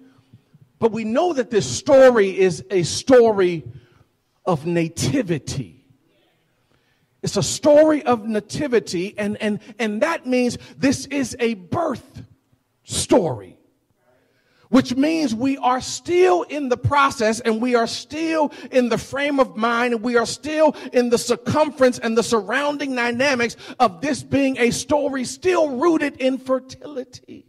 But 0.79 0.93
we 0.93 1.05
know 1.05 1.33
that 1.33 1.51
this 1.51 1.67
story 1.69 2.39
is 2.39 2.65
a 2.71 2.83
story 2.83 3.65
of 4.45 4.67
nativity. 4.67 5.77
It's 7.23 7.37
a 7.37 7.43
story 7.43 8.03
of 8.05 8.25
nativity, 8.25 9.19
and, 9.19 9.37
and, 9.39 9.59
and 9.79 10.03
that 10.03 10.27
means 10.27 10.59
this 10.77 11.07
is 11.07 11.37
a 11.41 11.55
birth 11.55 12.23
story, 12.85 13.59
which 14.69 14.95
means 14.95 15.35
we 15.35 15.57
are 15.57 15.81
still 15.81 16.43
in 16.43 16.69
the 16.69 16.77
process 16.77 17.41
and 17.41 17.61
we 17.61 17.75
are 17.75 17.89
still 17.89 18.53
in 18.71 18.91
the 18.91 18.99
frame 18.99 19.41
of 19.41 19.57
mind 19.57 19.95
and 19.95 20.03
we 20.05 20.17
are 20.17 20.27
still 20.27 20.77
in 20.93 21.09
the 21.09 21.19
circumference 21.19 21.99
and 21.99 22.17
the 22.17 22.23
surrounding 22.23 22.95
dynamics 22.95 23.57
of 23.81 24.01
this 24.01 24.23
being 24.23 24.57
a 24.59 24.71
story 24.71 25.25
still 25.25 25.79
rooted 25.79 26.19
in 26.19 26.39
fertility. 26.39 27.47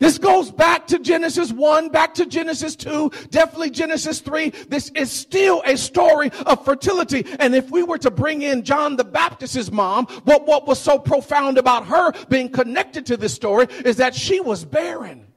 This 0.00 0.16
goes 0.16 0.50
back 0.50 0.86
to 0.88 0.98
Genesis 0.98 1.52
1, 1.52 1.90
back 1.90 2.14
to 2.14 2.24
Genesis 2.26 2.74
2, 2.74 3.12
definitely 3.28 3.70
Genesis 3.70 4.20
3. 4.20 4.48
This 4.68 4.90
is 4.94 5.12
still 5.12 5.62
a 5.66 5.76
story 5.76 6.30
of 6.46 6.64
fertility. 6.64 7.26
And 7.38 7.54
if 7.54 7.70
we 7.70 7.82
were 7.82 7.98
to 7.98 8.10
bring 8.10 8.40
in 8.40 8.64
John 8.64 8.96
the 8.96 9.04
Baptist's 9.04 9.70
mom, 9.70 10.06
what, 10.24 10.46
what 10.46 10.66
was 10.66 10.80
so 10.80 10.98
profound 10.98 11.58
about 11.58 11.86
her 11.86 12.12
being 12.28 12.48
connected 12.48 13.04
to 13.06 13.18
this 13.18 13.34
story 13.34 13.66
is 13.84 13.98
that 13.98 14.14
she 14.14 14.40
was 14.40 14.64
barren. 14.64 15.29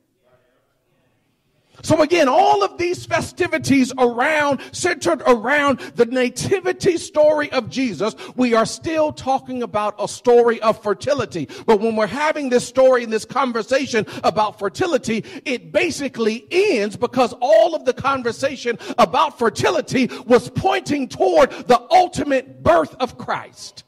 So 1.84 2.02
again, 2.02 2.30
all 2.30 2.64
of 2.64 2.78
these 2.78 3.06
festivities 3.06 3.92
around, 3.98 4.62
centered 4.72 5.22
around 5.28 5.80
the 5.96 6.06
nativity 6.06 6.98
story 6.98 7.52
of 7.52 7.70
Jesus, 7.70 8.16
we 8.38 8.54
are 8.54 8.66
still 8.66 9.12
talking 9.12 9.64
about 9.64 9.96
a 10.00 10.08
story 10.08 10.62
of 10.62 10.82
fertility. 10.82 11.50
But 11.66 11.82
when 11.82 11.98
we're 11.98 12.08
having 12.08 12.48
this 12.48 12.66
story 12.66 13.04
and 13.04 13.12
this 13.12 13.26
conversation 13.26 14.06
about 14.24 14.60
fertility, 14.60 15.26
it 15.44 15.74
basically 15.74 16.48
ends 16.50 16.96
because 16.96 17.34
all 17.42 17.76
of 17.76 17.84
the 17.84 17.94
conversation 17.94 18.80
about 18.98 19.38
fertility 19.38 20.10
was 20.26 20.50
pointing 20.50 21.10
toward 21.10 21.52
the 21.52 21.86
ultimate 21.92 22.64
birth 22.64 22.96
of 23.02 23.18
Christ. 23.18 23.84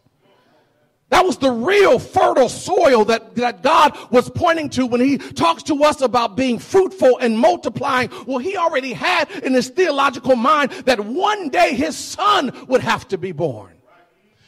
That 1.10 1.24
was 1.24 1.38
the 1.38 1.52
real 1.52 2.00
fertile 2.00 2.50
soil 2.50 3.06
that, 3.06 3.36
that 3.36 3.62
God 3.62 3.96
was 4.10 4.30
pointing 4.30 4.70
to 4.72 4.88
when 4.88 5.02
he 5.02 5.18
talks 5.20 5.62
to 5.64 5.84
us 5.84 6.02
about 6.02 6.36
being 6.36 6.58
fruitful 6.58 7.20
and 7.20 7.38
multiplying. 7.38 8.10
Well, 8.26 8.40
he 8.40 8.58
already 8.58 8.92
had 8.92 9.30
in 9.30 9.54
his 9.54 9.70
theological 9.70 10.36
mind 10.36 10.72
that 10.86 11.00
one 11.00 11.50
day 11.50 11.76
his 11.76 11.96
son 11.96 12.52
would 12.68 12.82
have 12.82 13.08
to 13.10 13.20
be 13.20 13.32
born. 13.32 13.72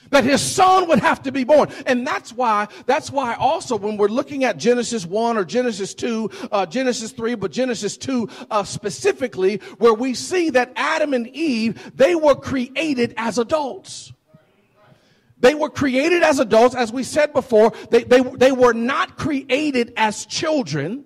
That 0.09 0.23
his 0.23 0.41
son 0.41 0.87
would 0.87 0.99
have 0.99 1.21
to 1.23 1.31
be 1.31 1.43
born. 1.43 1.69
And 1.85 2.07
that's 2.07 2.33
why, 2.33 2.69
that's 2.85 3.11
why 3.11 3.35
also 3.35 3.75
when 3.75 3.97
we're 3.97 4.07
looking 4.07 4.43
at 4.45 4.57
Genesis 4.57 5.05
1 5.05 5.37
or 5.37 5.43
Genesis 5.43 5.93
2, 5.93 6.31
uh, 6.51 6.65
Genesis 6.65 7.11
3, 7.11 7.35
but 7.35 7.51
Genesis 7.51 7.97
2 7.97 8.29
uh, 8.49 8.63
specifically, 8.63 9.57
where 9.77 9.93
we 9.93 10.13
see 10.13 10.49
that 10.51 10.71
Adam 10.75 11.13
and 11.13 11.27
Eve, 11.27 11.91
they 11.95 12.15
were 12.15 12.35
created 12.35 13.13
as 13.17 13.37
adults. 13.37 14.13
They 15.39 15.53
were 15.53 15.69
created 15.69 16.23
as 16.23 16.39
adults, 16.39 16.75
as 16.75 16.91
we 16.91 17.03
said 17.03 17.33
before. 17.33 17.71
They, 17.91 18.03
they, 18.03 18.21
they 18.21 18.51
were 18.51 18.73
not 18.73 19.17
created 19.17 19.93
as 19.95 20.25
children. 20.25 21.05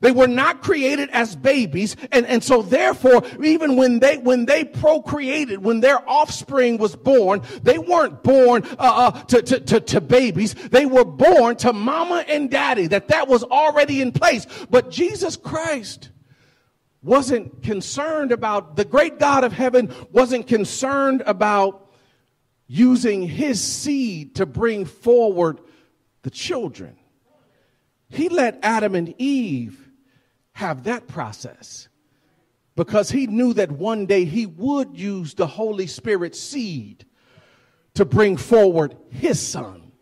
They 0.00 0.10
were 0.10 0.26
not 0.26 0.60
created 0.60 1.08
as 1.10 1.36
babies. 1.36 1.96
And, 2.10 2.26
and 2.26 2.42
so 2.42 2.62
therefore, 2.62 3.22
even 3.42 3.76
when 3.76 4.00
they, 4.00 4.18
when 4.18 4.44
they 4.44 4.64
procreated, 4.64 5.62
when 5.62 5.80
their 5.80 6.06
offspring 6.08 6.78
was 6.78 6.96
born, 6.96 7.42
they 7.62 7.78
weren't 7.78 8.22
born, 8.22 8.64
uh, 8.72 8.76
uh, 8.78 9.10
to, 9.24 9.42
to, 9.42 9.60
to, 9.60 9.80
to 9.80 10.00
babies. 10.00 10.54
They 10.54 10.84
were 10.84 11.04
born 11.04 11.56
to 11.56 11.72
mama 11.72 12.24
and 12.28 12.50
daddy, 12.50 12.88
that 12.88 13.08
that 13.08 13.28
was 13.28 13.44
already 13.44 14.02
in 14.02 14.12
place. 14.12 14.46
But 14.68 14.90
Jesus 14.90 15.36
Christ, 15.36 16.10
wasn't 17.04 17.62
concerned 17.62 18.32
about, 18.32 18.76
the 18.76 18.84
great 18.84 19.18
God 19.18 19.44
of 19.44 19.52
heaven 19.52 19.94
wasn't 20.10 20.46
concerned 20.46 21.22
about 21.26 21.83
using 22.66 23.22
his 23.22 23.60
seed 23.60 24.36
to 24.36 24.46
bring 24.46 24.84
forward 24.84 25.60
the 26.22 26.30
children. 26.30 26.96
He 28.08 28.28
let 28.28 28.58
Adam 28.62 28.94
and 28.94 29.14
Eve 29.18 29.88
have 30.52 30.84
that 30.84 31.08
process 31.08 31.88
because 32.76 33.10
he 33.10 33.26
knew 33.26 33.52
that 33.54 33.70
one 33.70 34.06
day 34.06 34.24
he 34.24 34.46
would 34.46 34.98
use 34.98 35.34
the 35.34 35.46
Holy 35.46 35.86
Spirit 35.86 36.34
seed 36.34 37.04
to 37.94 38.04
bring 38.04 38.36
forward 38.36 38.96
his 39.10 39.40
son. 39.40 39.92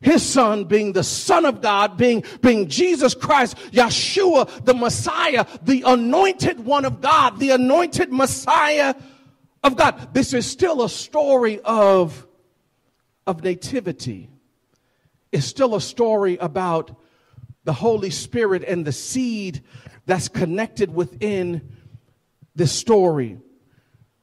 His 0.00 0.22
son 0.24 0.64
being 0.64 0.92
the 0.92 1.04
son 1.04 1.44
of 1.46 1.62
God, 1.62 1.96
being, 1.96 2.24
being 2.40 2.68
Jesus 2.68 3.14
Christ, 3.14 3.56
Yeshua, 3.70 4.64
the 4.64 4.74
Messiah, 4.74 5.46
the 5.62 5.84
anointed 5.86 6.58
one 6.58 6.84
of 6.84 7.00
God, 7.00 7.38
the 7.38 7.50
anointed 7.50 8.12
Messiah 8.12 8.94
of 9.62 9.76
God. 9.76 10.12
This 10.12 10.32
is 10.32 10.46
still 10.46 10.82
a 10.82 10.88
story 10.88 11.60
of, 11.60 12.26
of 13.26 13.42
nativity. 13.42 14.30
It's 15.30 15.46
still 15.46 15.74
a 15.74 15.80
story 15.80 16.36
about 16.36 16.94
the 17.64 17.72
Holy 17.72 18.10
Spirit 18.10 18.64
and 18.64 18.84
the 18.84 18.92
seed 18.92 19.62
that's 20.04 20.28
connected 20.28 20.92
within 20.92 21.76
this 22.54 22.72
story. 22.72 23.38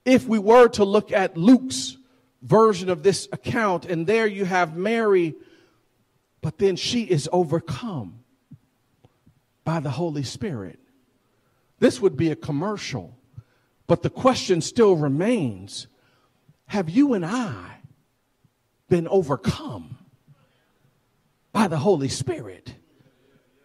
If 0.06 0.28
we 0.28 0.40
were 0.40 0.68
to 0.70 0.86
look 0.86 1.12
at 1.12 1.38
Luke's 1.38 1.98
version 2.42 2.90
of 2.90 3.04
this 3.04 3.28
account, 3.32 3.86
and 3.86 4.06
there 4.06 4.28
you 4.28 4.46
have 4.46 4.76
Mary, 4.76 5.36
but 6.42 6.58
then 6.58 6.76
she 6.76 7.04
is 7.04 7.30
overcome 7.32 8.20
by 9.64 9.80
the 9.80 9.90
Holy 9.90 10.24
Spirit. 10.24 10.80
This 11.80 12.02
would 12.02 12.18
be 12.18 12.32
a 12.32 12.36
commercial. 12.36 13.19
But 13.90 14.04
the 14.04 14.10
question 14.12 14.62
still 14.62 14.96
remains 14.96 15.88
have 16.68 16.92
you 16.92 17.16
and 17.16 17.26
I 17.26 17.80
been 18.88 19.08
overcome 19.08 19.98
by 21.52 21.68
the 21.68 21.78
Holy 21.78 22.08
Spirit? 22.08 22.76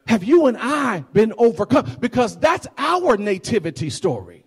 Have 0.07 0.25
you 0.25 0.47
and 0.47 0.57
I 0.57 1.05
been 1.13 1.35
overcome? 1.37 1.99
Because 2.01 2.39
that's 2.39 2.67
our 2.79 3.19
nativity 3.19 3.91
story. 3.91 4.44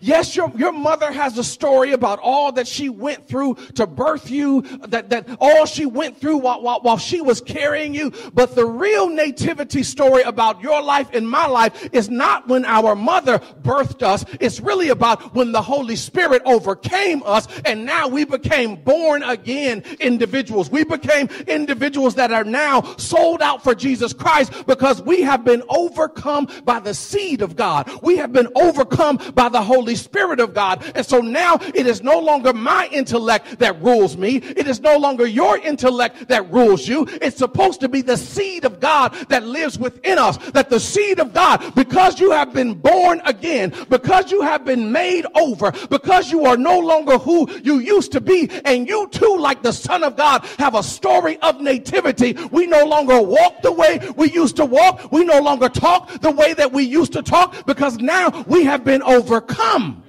Yes, 0.00 0.36
your, 0.36 0.52
your 0.56 0.72
mother 0.72 1.10
has 1.10 1.36
a 1.38 1.44
story 1.44 1.92
about 1.92 2.18
all 2.22 2.52
that 2.52 2.68
she 2.68 2.88
went 2.88 3.26
through 3.26 3.56
to 3.74 3.86
birth 3.86 4.30
you, 4.30 4.62
that, 4.88 5.10
that 5.10 5.28
all 5.40 5.66
she 5.66 5.86
went 5.86 6.20
through 6.20 6.38
while, 6.38 6.62
while, 6.62 6.80
while 6.80 6.98
she 6.98 7.20
was 7.20 7.40
carrying 7.40 7.94
you. 7.94 8.12
But 8.32 8.54
the 8.54 8.66
real 8.66 9.08
nativity 9.08 9.82
story 9.82 10.22
about 10.22 10.60
your 10.62 10.82
life 10.82 11.10
and 11.12 11.28
my 11.28 11.46
life 11.46 11.88
is 11.92 12.08
not 12.08 12.48
when 12.48 12.64
our 12.64 12.94
mother 12.94 13.38
birthed 13.62 14.02
us. 14.02 14.24
It's 14.40 14.60
really 14.60 14.88
about 14.88 15.34
when 15.34 15.52
the 15.52 15.62
Holy 15.62 15.96
Spirit 15.96 16.42
overcame 16.44 17.22
us 17.24 17.46
and 17.64 17.84
now 17.84 18.08
we 18.08 18.24
became 18.24 18.76
born 18.76 19.22
again 19.22 19.82
individuals. 20.00 20.70
We 20.70 20.84
became 20.84 21.28
individuals 21.46 22.14
that 22.16 22.32
are 22.32 22.44
now 22.44 22.82
sold 22.96 23.42
out 23.42 23.62
for 23.62 23.74
Jesus 23.74 24.12
Christ 24.12 24.66
because 24.66 25.02
we 25.02 25.22
have 25.22 25.44
been 25.44 25.62
overcome 25.68 26.48
by 26.64 26.80
the 26.80 26.94
seed 26.94 27.42
of 27.42 27.56
God. 27.56 27.90
We 28.02 28.16
have 28.16 28.32
been 28.32 28.48
overcome 28.54 29.18
by 29.34 29.48
the 29.48 29.62
Holy 29.62 29.87
Holy 29.88 29.96
Spirit 29.96 30.38
of 30.38 30.52
God. 30.52 30.84
And 30.94 31.06
so 31.06 31.20
now 31.20 31.56
it 31.74 31.86
is 31.86 32.02
no 32.02 32.18
longer 32.18 32.52
my 32.52 32.90
intellect 32.92 33.58
that 33.58 33.80
rules 33.82 34.18
me. 34.18 34.36
It 34.36 34.68
is 34.68 34.80
no 34.80 34.98
longer 34.98 35.26
your 35.26 35.56
intellect 35.56 36.28
that 36.28 36.52
rules 36.52 36.86
you. 36.86 37.06
It's 37.22 37.38
supposed 37.38 37.80
to 37.80 37.88
be 37.88 38.02
the 38.02 38.18
seed 38.18 38.66
of 38.66 38.80
God 38.80 39.14
that 39.30 39.44
lives 39.44 39.78
within 39.78 40.18
us. 40.18 40.36
That 40.50 40.68
the 40.68 40.78
seed 40.78 41.20
of 41.20 41.32
God, 41.32 41.74
because 41.74 42.20
you 42.20 42.32
have 42.32 42.52
been 42.52 42.74
born 42.74 43.22
again, 43.24 43.72
because 43.88 44.30
you 44.30 44.42
have 44.42 44.62
been 44.62 44.92
made 44.92 45.24
over, 45.34 45.72
because 45.88 46.30
you 46.30 46.44
are 46.44 46.58
no 46.58 46.78
longer 46.78 47.16
who 47.16 47.50
you 47.62 47.78
used 47.78 48.12
to 48.12 48.20
be, 48.20 48.50
and 48.66 48.86
you 48.86 49.08
too, 49.08 49.38
like 49.38 49.62
the 49.62 49.72
Son 49.72 50.04
of 50.04 50.16
God, 50.16 50.44
have 50.58 50.74
a 50.74 50.82
story 50.82 51.38
of 51.38 51.62
nativity. 51.62 52.34
We 52.52 52.66
no 52.66 52.84
longer 52.84 53.22
walk 53.22 53.62
the 53.62 53.72
way 53.72 54.00
we 54.16 54.30
used 54.32 54.56
to 54.56 54.66
walk. 54.66 55.10
We 55.10 55.24
no 55.24 55.40
longer 55.40 55.70
talk 55.70 56.10
the 56.20 56.30
way 56.30 56.52
that 56.52 56.74
we 56.74 56.82
used 56.82 57.14
to 57.14 57.22
talk 57.22 57.64
because 57.64 57.96
now 57.96 58.44
we 58.46 58.64
have 58.64 58.84
been 58.84 59.00
overcome 59.02 59.77
come 59.78 60.02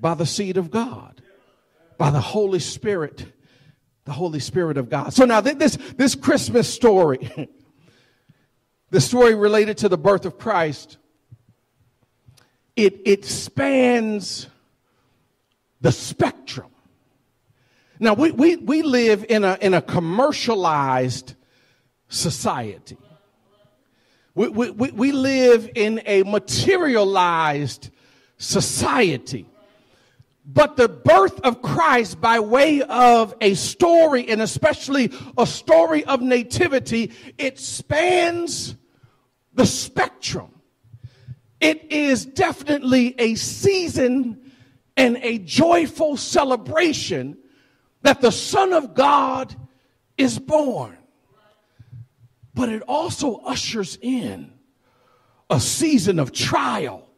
by 0.00 0.14
the 0.14 0.26
seed 0.26 0.56
of 0.56 0.70
God, 0.70 1.22
by 1.98 2.10
the 2.10 2.20
Holy 2.20 2.58
Spirit, 2.58 3.26
the 4.04 4.12
Holy 4.12 4.40
Spirit 4.40 4.76
of 4.76 4.88
God. 4.88 5.12
So 5.12 5.24
now 5.24 5.40
this, 5.40 5.76
this 5.96 6.14
Christmas 6.14 6.72
story, 6.72 7.48
the 8.90 9.00
story 9.00 9.34
related 9.34 9.78
to 9.78 9.88
the 9.88 9.98
birth 9.98 10.24
of 10.24 10.38
Christ, 10.38 10.98
it, 12.74 13.00
it 13.04 13.24
spans 13.24 14.48
the 15.80 15.92
spectrum. 15.92 16.70
Now 18.00 18.14
we, 18.14 18.32
we, 18.32 18.56
we 18.56 18.82
live 18.82 19.24
in 19.28 19.44
a, 19.44 19.56
in 19.60 19.74
a 19.74 19.82
commercialized 19.82 21.34
society. 22.08 22.98
We, 24.34 24.48
we, 24.48 24.90
we 24.90 25.12
live 25.12 25.70
in 25.74 26.02
a 26.06 26.22
materialized 26.22 27.90
society. 28.38 29.46
But 30.44 30.76
the 30.76 30.88
birth 30.88 31.40
of 31.40 31.62
Christ 31.62 32.20
by 32.20 32.40
way 32.40 32.82
of 32.82 33.34
a 33.40 33.54
story 33.54 34.28
and 34.28 34.40
especially 34.42 35.12
a 35.36 35.46
story 35.46 36.04
of 36.04 36.20
nativity, 36.20 37.12
it 37.38 37.58
spans 37.58 38.74
the 39.52 39.66
spectrum. 39.66 40.50
It 41.60 41.92
is 41.92 42.24
definitely 42.24 43.14
a 43.18 43.34
season 43.36 44.52
and 44.96 45.18
a 45.18 45.38
joyful 45.38 46.16
celebration 46.16 47.38
that 48.00 48.20
the 48.20 48.32
Son 48.32 48.72
of 48.72 48.94
God 48.94 49.54
is 50.16 50.38
born 50.38 50.98
but 52.54 52.68
it 52.68 52.82
also 52.82 53.36
ushers 53.36 53.98
in 54.00 54.52
a 55.50 55.60
season 55.60 56.18
of 56.18 56.32
trial, 56.32 57.08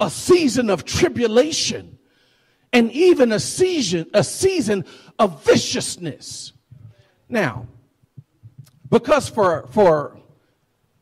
a 0.00 0.10
season 0.10 0.70
of 0.70 0.84
tribulation, 0.84 1.98
and 2.72 2.90
even 2.92 3.32
a 3.32 3.40
season, 3.40 4.06
a 4.14 4.24
season 4.24 4.84
of 5.18 5.44
viciousness. 5.44 6.52
Now, 7.28 7.66
because 8.90 9.28
for, 9.28 9.66
for 9.68 10.18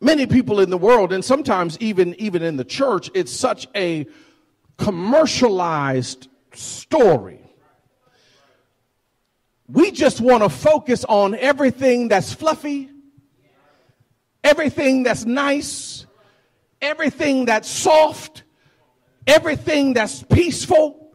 many 0.00 0.26
people 0.26 0.60
in 0.60 0.70
the 0.70 0.78
world, 0.78 1.12
and 1.12 1.24
sometimes 1.24 1.78
even, 1.80 2.14
even 2.16 2.42
in 2.42 2.56
the 2.56 2.64
church, 2.64 3.10
it's 3.14 3.32
such 3.32 3.66
a 3.74 4.06
commercialized 4.76 6.28
story 6.54 7.42
we 9.72 9.90
just 9.90 10.20
want 10.20 10.42
to 10.42 10.50
focus 10.50 11.04
on 11.04 11.34
everything 11.34 12.08
that's 12.08 12.32
fluffy, 12.32 12.90
everything 14.44 15.02
that's 15.02 15.24
nice, 15.24 16.06
everything 16.80 17.46
that's 17.46 17.68
soft, 17.68 18.42
everything 19.26 19.94
that's 19.94 20.22
peaceful, 20.24 21.14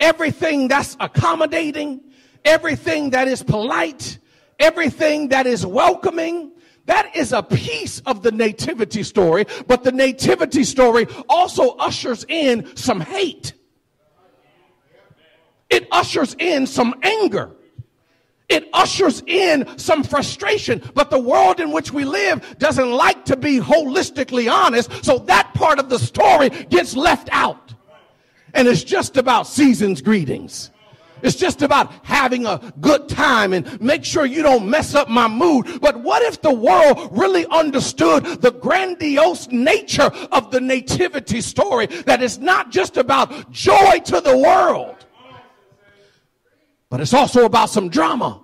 everything 0.00 0.68
that's 0.68 0.96
accommodating, 1.00 2.00
everything 2.44 3.10
that 3.10 3.28
is 3.28 3.42
polite, 3.42 4.18
everything 4.58 5.28
that 5.28 5.46
is 5.46 5.64
welcoming. 5.64 6.52
That 6.86 7.14
is 7.14 7.32
a 7.32 7.42
piece 7.44 8.00
of 8.00 8.22
the 8.22 8.32
nativity 8.32 9.04
story, 9.04 9.46
but 9.68 9.84
the 9.84 9.92
nativity 9.92 10.64
story 10.64 11.06
also 11.28 11.76
ushers 11.76 12.24
in 12.28 12.74
some 12.76 13.00
hate. 13.00 13.52
It 15.70 15.86
ushers 15.90 16.34
in 16.38 16.66
some 16.66 16.94
anger. 17.02 17.52
It 18.52 18.68
ushers 18.74 19.22
in 19.26 19.66
some 19.78 20.02
frustration, 20.02 20.82
but 20.94 21.08
the 21.08 21.18
world 21.18 21.58
in 21.58 21.72
which 21.72 21.90
we 21.92 22.04
live 22.04 22.58
doesn't 22.58 22.90
like 22.90 23.24
to 23.24 23.36
be 23.36 23.58
holistically 23.58 24.52
honest, 24.52 25.04
so 25.04 25.18
that 25.20 25.54
part 25.54 25.78
of 25.78 25.88
the 25.88 25.98
story 25.98 26.50
gets 26.50 26.94
left 26.94 27.30
out. 27.32 27.74
And 28.52 28.68
it's 28.68 28.84
just 28.84 29.16
about 29.16 29.46
season's 29.46 30.02
greetings. 30.02 30.70
It's 31.22 31.36
just 31.36 31.62
about 31.62 32.04
having 32.04 32.46
a 32.46 32.60
good 32.80 33.08
time 33.08 33.52
and 33.52 33.80
make 33.80 34.04
sure 34.04 34.26
you 34.26 34.42
don't 34.42 34.68
mess 34.68 34.94
up 34.94 35.08
my 35.08 35.28
mood. 35.28 35.80
But 35.80 36.00
what 36.00 36.20
if 36.22 36.42
the 36.42 36.52
world 36.52 37.08
really 37.12 37.46
understood 37.46 38.24
the 38.42 38.50
grandiose 38.50 39.48
nature 39.48 40.10
of 40.32 40.50
the 40.50 40.60
nativity 40.60 41.40
story? 41.40 41.86
That 41.86 42.22
it's 42.22 42.38
not 42.38 42.70
just 42.70 42.96
about 42.96 43.50
joy 43.50 44.00
to 44.06 44.20
the 44.20 44.36
world, 44.36 45.06
but 46.90 47.00
it's 47.00 47.14
also 47.14 47.46
about 47.46 47.70
some 47.70 47.88
drama. 47.88 48.41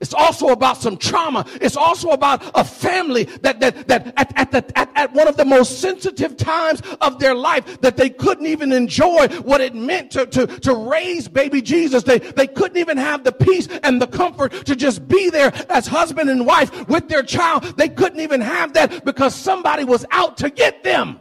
It's 0.00 0.14
also 0.14 0.48
about 0.48 0.78
some 0.78 0.96
trauma. 0.96 1.44
It's 1.60 1.76
also 1.76 2.10
about 2.10 2.42
a 2.54 2.64
family 2.64 3.24
that, 3.42 3.60
that, 3.60 3.86
that 3.88 4.14
at, 4.16 4.32
at, 4.34 4.50
the, 4.50 4.78
at, 4.78 4.90
at 4.94 5.12
one 5.12 5.28
of 5.28 5.36
the 5.36 5.44
most 5.44 5.80
sensitive 5.80 6.38
times 6.38 6.80
of 7.02 7.18
their 7.18 7.34
life 7.34 7.82
that 7.82 7.98
they 7.98 8.08
couldn't 8.08 8.46
even 8.46 8.72
enjoy 8.72 9.28
what 9.42 9.60
it 9.60 9.74
meant 9.74 10.10
to, 10.12 10.24
to, 10.26 10.46
to 10.46 10.74
raise 10.74 11.28
baby 11.28 11.60
Jesus. 11.60 12.02
They, 12.02 12.18
they 12.18 12.46
couldn't 12.46 12.78
even 12.78 12.96
have 12.96 13.24
the 13.24 13.32
peace 13.32 13.68
and 13.82 14.00
the 14.00 14.06
comfort 14.06 14.52
to 14.64 14.74
just 14.74 15.06
be 15.06 15.28
there 15.28 15.52
as 15.68 15.86
husband 15.86 16.30
and 16.30 16.46
wife 16.46 16.88
with 16.88 17.08
their 17.08 17.22
child. 17.22 17.64
They 17.76 17.90
couldn't 17.90 18.20
even 18.20 18.40
have 18.40 18.72
that 18.72 19.04
because 19.04 19.34
somebody 19.34 19.84
was 19.84 20.06
out 20.10 20.38
to 20.38 20.48
get 20.48 20.82
them. 20.82 21.20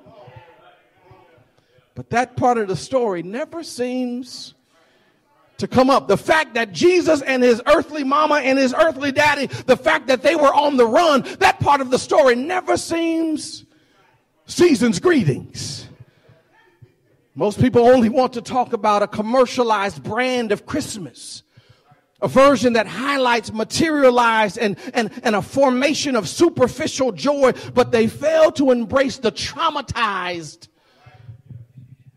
But 1.95 2.11
that 2.11 2.37
part 2.37 2.57
of 2.57 2.69
the 2.69 2.77
story 2.77 3.23
never 3.23 3.61
seems 3.61 4.53
to 5.59 5.67
come 5.67 5.89
up. 5.89 6.07
The 6.07 6.17
fact 6.17 6.55
that 6.55 6.73
Jesus 6.73 7.21
and 7.21 7.43
his 7.43 7.61
earthly 7.67 8.03
mama 8.03 8.35
and 8.35 8.57
his 8.57 8.73
earthly 8.73 9.11
daddy, 9.11 9.45
the 9.45 9.77
fact 9.77 10.07
that 10.07 10.23
they 10.23 10.35
were 10.35 10.53
on 10.53 10.77
the 10.77 10.85
run, 10.85 11.21
that 11.39 11.59
part 11.59 11.81
of 11.81 11.91
the 11.91 11.99
story 11.99 12.35
never 12.35 12.75
seems 12.75 13.65
season's 14.45 14.99
greetings. 14.99 15.87
Most 17.35 17.61
people 17.61 17.87
only 17.87 18.09
want 18.09 18.33
to 18.33 18.41
talk 18.41 18.73
about 18.73 19.03
a 19.03 19.07
commercialized 19.07 20.03
brand 20.03 20.51
of 20.51 20.65
Christmas. 20.65 21.43
A 22.21 22.27
version 22.27 22.73
that 22.73 22.85
highlights 22.85 23.53
materialized 23.53 24.57
and, 24.57 24.77
and, 24.93 25.09
and 25.23 25.37
a 25.37 25.41
formation 25.41 26.17
of 26.17 26.27
superficial 26.27 27.13
joy, 27.13 27.53
but 27.73 27.93
they 27.93 28.07
fail 28.07 28.51
to 28.53 28.71
embrace 28.71 29.19
the 29.19 29.31
traumatized, 29.31 30.67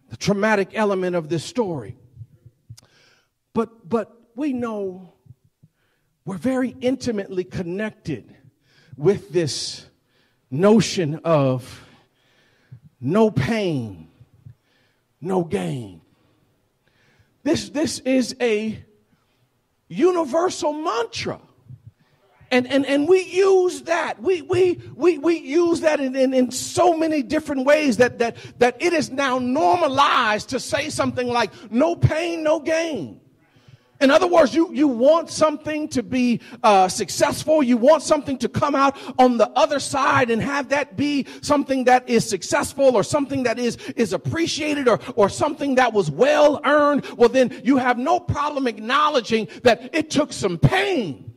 the 0.08 0.16
traumatic 0.16 0.70
element 0.74 1.14
of 1.14 1.28
this 1.28 1.44
story. 1.44 1.96
But, 3.54 3.88
but 3.88 4.12
we 4.34 4.52
know 4.52 5.14
we're 6.24 6.38
very 6.38 6.76
intimately 6.80 7.44
connected 7.44 8.34
with 8.96 9.32
this 9.32 9.86
notion 10.50 11.20
of 11.24 11.84
no 13.00 13.30
pain, 13.30 14.08
no 15.20 15.44
gain. 15.44 16.00
This, 17.42 17.70
this 17.70 17.98
is 18.00 18.36
a 18.40 18.82
universal 19.88 20.72
mantra. 20.72 21.40
And, 22.52 22.66
and, 22.66 22.84
and 22.84 23.08
we 23.08 23.22
use 23.22 23.82
that. 23.82 24.20
We, 24.20 24.42
we, 24.42 24.78
we, 24.94 25.16
we 25.16 25.38
use 25.38 25.80
that 25.80 26.00
in, 26.00 26.14
in, 26.14 26.34
in 26.34 26.50
so 26.50 26.94
many 26.96 27.22
different 27.22 27.64
ways 27.64 27.96
that, 27.96 28.18
that, 28.18 28.36
that 28.58 28.80
it 28.80 28.92
is 28.92 29.10
now 29.10 29.38
normalized 29.38 30.50
to 30.50 30.60
say 30.60 30.90
something 30.90 31.26
like, 31.26 31.50
no 31.72 31.96
pain, 31.96 32.42
no 32.42 32.60
gain. 32.60 33.21
In 34.02 34.10
other 34.10 34.26
words, 34.26 34.52
you, 34.52 34.72
you 34.72 34.88
want 34.88 35.30
something 35.30 35.86
to 35.90 36.02
be 36.02 36.40
uh, 36.64 36.88
successful. 36.88 37.62
You 37.62 37.76
want 37.76 38.02
something 38.02 38.36
to 38.38 38.48
come 38.48 38.74
out 38.74 38.96
on 39.16 39.36
the 39.36 39.48
other 39.50 39.78
side 39.78 40.28
and 40.28 40.42
have 40.42 40.70
that 40.70 40.96
be 40.96 41.24
something 41.40 41.84
that 41.84 42.08
is 42.08 42.28
successful 42.28 42.96
or 42.96 43.04
something 43.04 43.44
that 43.44 43.60
is, 43.60 43.76
is 43.94 44.12
appreciated 44.12 44.88
or, 44.88 44.98
or 45.14 45.28
something 45.28 45.76
that 45.76 45.92
was 45.92 46.10
well 46.10 46.60
earned. 46.64 47.06
Well, 47.16 47.28
then 47.28 47.62
you 47.62 47.76
have 47.76 47.96
no 47.96 48.18
problem 48.18 48.66
acknowledging 48.66 49.46
that 49.62 49.94
it 49.94 50.10
took 50.10 50.32
some 50.32 50.58
pain 50.58 51.32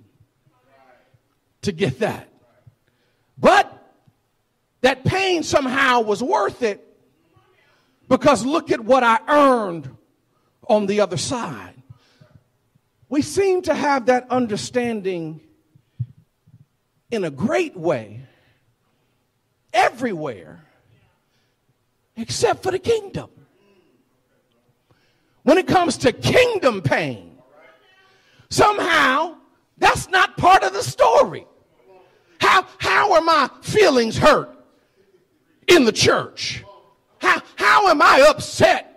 to 1.61 1.71
get 1.71 1.99
that. 1.99 2.29
But 3.37 3.71
that 4.81 5.05
pain 5.05 5.43
somehow 5.43 6.01
was 6.01 6.23
worth 6.23 6.63
it 6.63 6.81
because 8.09 8.43
look 8.43 8.71
at 8.71 8.79
what 8.79 9.03
I 9.03 9.19
earned 9.27 9.95
on 10.67 10.87
the 10.87 11.01
other 11.01 11.17
side. 11.17 11.74
We 13.15 13.21
seem 13.21 13.61
to 13.61 13.73
have 13.73 14.07
that 14.07 14.29
understanding 14.29 15.39
in 17.09 17.23
a 17.23 17.29
great 17.29 17.77
way 17.77 18.23
everywhere 19.73 20.65
except 22.17 22.61
for 22.61 22.71
the 22.71 22.77
kingdom. 22.77 23.29
When 25.43 25.57
it 25.57 25.65
comes 25.65 25.95
to 25.99 26.11
kingdom 26.11 26.81
pain, 26.81 27.37
somehow 28.49 29.37
that's 29.77 30.09
not 30.09 30.35
part 30.35 30.63
of 30.63 30.73
the 30.73 30.83
story. 30.83 31.47
How, 32.41 32.67
how 32.79 33.13
are 33.13 33.21
my 33.21 33.49
feelings 33.61 34.17
hurt 34.17 34.53
in 35.69 35.85
the 35.85 35.93
church? 35.93 36.65
How, 37.19 37.41
how 37.55 37.87
am 37.87 38.01
I 38.01 38.27
upset 38.27 38.94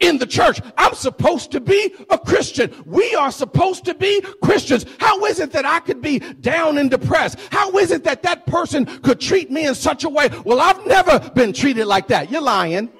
in 0.00 0.18
the 0.18 0.26
church. 0.26 0.60
I'm 0.76 0.94
supposed 0.94 1.52
to 1.52 1.60
be 1.60 1.94
a 2.08 2.18
Christian. 2.18 2.74
We 2.86 3.14
are 3.14 3.30
supposed 3.30 3.84
to 3.84 3.94
be 3.94 4.20
Christians. 4.42 4.86
How 4.98 5.24
is 5.26 5.38
it 5.38 5.52
that 5.52 5.64
I 5.64 5.80
could 5.80 6.00
be 6.00 6.18
down 6.18 6.78
and 6.78 6.90
depressed? 6.90 7.38
How 7.50 7.70
is 7.78 7.90
it 7.90 8.04
that 8.04 8.22
that 8.22 8.46
person 8.46 8.86
could 9.02 9.20
treat 9.20 9.50
me 9.50 9.66
in 9.66 9.74
such 9.74 10.04
a 10.04 10.08
way? 10.08 10.28
Well, 10.44 10.60
I've 10.60 10.84
never 10.86 11.20
been 11.34 11.52
treated 11.52 11.86
like 11.86 12.08
that. 12.08 12.30
You're 12.30 12.40
lying. 12.40 12.90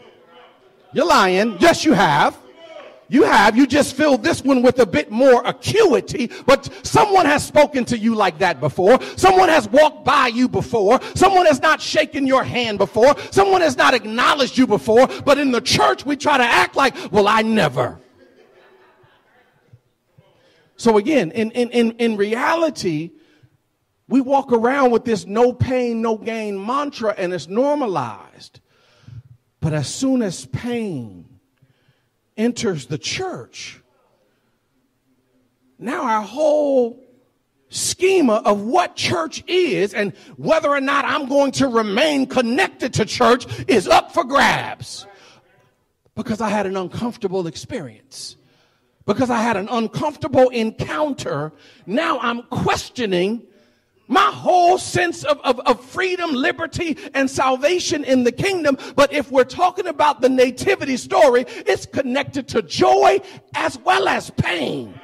You're 0.93 1.07
lying. 1.07 1.57
Yes, 1.59 1.85
you 1.85 1.95
have. 1.95 2.37
You 3.11 3.25
have. 3.25 3.57
You 3.57 3.67
just 3.67 3.97
filled 3.97 4.23
this 4.23 4.45
one 4.45 4.63
with 4.63 4.79
a 4.79 4.87
bit 4.87 5.11
more 5.11 5.43
acuity, 5.45 6.31
but 6.47 6.69
someone 6.87 7.27
has 7.27 7.45
spoken 7.45 7.85
to 7.87 7.99
you 7.99 8.15
like 8.15 8.39
that 8.39 8.61
before. 8.61 9.03
Someone 9.17 9.49
has 9.49 9.69
walked 9.69 10.05
by 10.05 10.29
you 10.29 10.49
before. 10.49 11.01
Someone 11.17 11.47
has 11.47 11.61
not 11.61 11.81
shaken 11.81 12.25
your 12.25 12.45
hand 12.45 12.79
before. 12.79 13.17
Someone 13.33 13.63
has 13.63 13.77
not 13.77 13.95
acknowledged 13.95 14.57
you 14.57 14.65
before. 14.65 15.09
But 15.25 15.39
in 15.39 15.51
the 15.51 15.61
church, 15.61 16.07
we 16.07 16.15
try 16.15 16.39
to 16.39 16.45
act 16.45 16.77
like, 16.77 16.95
well, 17.11 17.27
I 17.27 17.43
never. 17.43 17.99
So 20.77 20.97
again, 20.97 21.33
in, 21.33 21.51
in, 21.51 21.71
in, 21.71 21.91
in 21.99 22.17
reality, 22.17 23.11
we 24.07 24.21
walk 24.21 24.53
around 24.53 24.93
with 24.93 25.05
this 25.05 25.27
no 25.27 25.53
pain, 25.53 26.01
no 26.01 26.17
gain 26.17 26.65
mantra 26.65 27.13
and 27.19 27.33
it's 27.33 27.49
normalized. 27.49 28.61
But 29.59 29.75
as 29.75 29.93
soon 29.93 30.23
as 30.23 30.47
pain 30.47 31.30
enters 32.37 32.87
the 32.87 32.99
church, 32.99 33.81
now 35.79 36.05
our 36.05 36.23
whole 36.23 37.03
schema 37.71 38.43
of 38.45 38.61
what 38.61 38.97
church 38.97 39.43
is 39.47 39.95
and 39.95 40.13
whether 40.37 40.69
or 40.69 40.81
not 40.81 41.05
I'm 41.05 41.29
going 41.29 41.53
to 41.53 41.69
remain 41.69 42.27
connected 42.27 42.93
to 42.95 43.05
church 43.05 43.47
is 43.69 43.89
up 43.89 44.13
for 44.13 44.25
grabs. 44.25 45.07
Because 46.15 46.41
I 46.41 46.51
had 46.51 46.67
an 46.67 46.77
uncomfortable 46.77 47.47
experience. 47.47 48.37
Because 49.07 49.31
I 49.31 49.41
had 49.41 49.57
an 49.57 49.69
uncomfortable 49.71 50.49
encounter. 50.51 51.53
Now 51.87 52.19
I'm 52.19 52.43
questioning 52.43 53.45
my 54.11 54.31
whole 54.33 54.77
sense 54.77 55.25
of, 55.25 55.41
of, 55.41 55.61
of, 55.61 55.83
freedom, 55.83 56.35
liberty, 56.35 56.99
and 57.15 57.31
salvation 57.31 58.05
in 58.05 58.25
the 58.25 58.33
kingdom. 58.33 58.77
But 58.97 59.13
if 59.13 59.31
we're 59.31 59.45
talking 59.45 59.87
about 59.87 60.21
the 60.21 60.29
nativity 60.29 60.97
story, 60.97 61.45
it's 61.49 61.87
connected 61.87 62.49
to 62.49 62.63
joy 62.63 63.21
as 63.55 63.79
well 63.79 64.09
as 64.09 64.31
pain. 64.31 65.01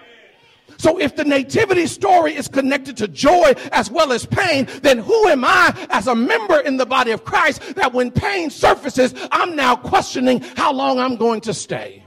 So 0.78 0.98
if 0.98 1.16
the 1.16 1.24
nativity 1.24 1.86
story 1.86 2.34
is 2.34 2.48
connected 2.48 2.96
to 2.98 3.08
joy 3.08 3.54
as 3.72 3.90
well 3.90 4.12
as 4.12 4.26
pain, 4.26 4.68
then 4.82 4.98
who 4.98 5.28
am 5.28 5.44
I 5.44 5.74
as 5.90 6.06
a 6.06 6.14
member 6.14 6.58
in 6.60 6.76
the 6.76 6.84
body 6.84 7.12
of 7.12 7.24
Christ 7.24 7.76
that 7.76 7.92
when 7.92 8.10
pain 8.10 8.50
surfaces, 8.50 9.14
I'm 9.30 9.56
now 9.56 9.76
questioning 9.76 10.40
how 10.56 10.72
long 10.72 10.98
I'm 10.98 11.16
going 11.16 11.40
to 11.42 11.54
stay? 11.54 12.02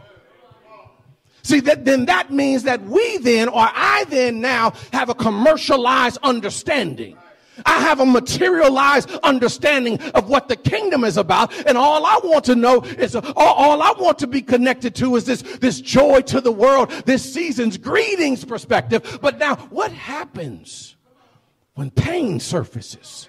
See, 1.50 1.62
that, 1.62 1.84
then 1.84 2.06
that 2.06 2.30
means 2.30 2.62
that 2.64 2.80
we 2.84 3.18
then, 3.18 3.48
or 3.48 3.68
I 3.68 4.06
then 4.10 4.40
now, 4.40 4.74
have 4.94 5.10
a 5.10 5.16
commercialized 5.16 6.20
understanding. 6.22 7.18
I 7.66 7.80
have 7.80 8.00
a 8.00 8.06
materialized 8.06 9.10
understanding 9.24 10.00
of 10.12 10.30
what 10.30 10.48
the 10.48 10.56
kingdom 10.56 11.04
is 11.04 11.18
about. 11.18 11.52
And 11.66 11.76
all 11.76 12.06
I 12.06 12.20
want 12.24 12.46
to 12.46 12.56
know 12.56 12.82
is, 12.82 13.16
all, 13.16 13.34
all, 13.36 13.82
I 13.82 13.94
want 13.98 14.20
to 14.20 14.28
be 14.28 14.44
connected 14.44 14.94
to 14.98 15.16
is 15.16 15.26
this, 15.26 15.42
this 15.42 15.82
joy 15.82 16.22
to 16.22 16.40
the 16.40 16.52
world, 16.52 16.92
this 17.08 17.34
season's 17.34 17.78
greetings 17.78 18.46
perspective. 18.46 19.18
But 19.20 19.40
now 19.40 19.56
what 19.72 19.92
happens 19.92 20.98
when 21.74 21.90
pain 21.90 22.40
surfaces? 22.40 23.28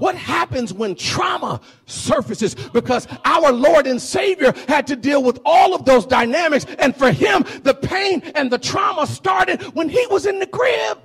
What 0.00 0.16
happens 0.16 0.72
when 0.72 0.94
trauma 0.94 1.60
surfaces? 1.84 2.54
Because 2.54 3.06
our 3.26 3.52
Lord 3.52 3.86
and 3.86 4.00
Savior 4.00 4.54
had 4.66 4.86
to 4.86 4.96
deal 4.96 5.22
with 5.22 5.38
all 5.44 5.74
of 5.74 5.84
those 5.84 6.06
dynamics. 6.06 6.64
And 6.78 6.96
for 6.96 7.12
him, 7.12 7.44
the 7.64 7.74
pain 7.74 8.22
and 8.34 8.50
the 8.50 8.56
trauma 8.56 9.06
started 9.06 9.60
when 9.74 9.90
he 9.90 10.04
was 10.06 10.24
in 10.24 10.38
the 10.38 10.46
crib. 10.46 10.98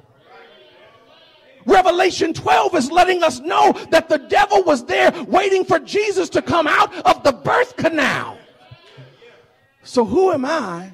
Revelation 1.66 2.34
12 2.34 2.76
is 2.76 2.90
letting 2.90 3.22
us 3.22 3.42
know 3.42 3.74
that 3.92 4.08
the 4.08 4.18
devil 4.18 4.64
was 4.64 4.86
there 4.86 5.12
waiting 5.24 5.66
for 5.66 5.78
Jesus 5.80 6.30
to 6.30 6.42
come 6.42 6.66
out 6.66 6.94
of 7.06 7.22
the 7.24 7.34
birth 7.34 7.76
canal. 7.76 8.38
So, 9.84 10.06
who 10.06 10.32
am 10.32 10.46
I 10.46 10.94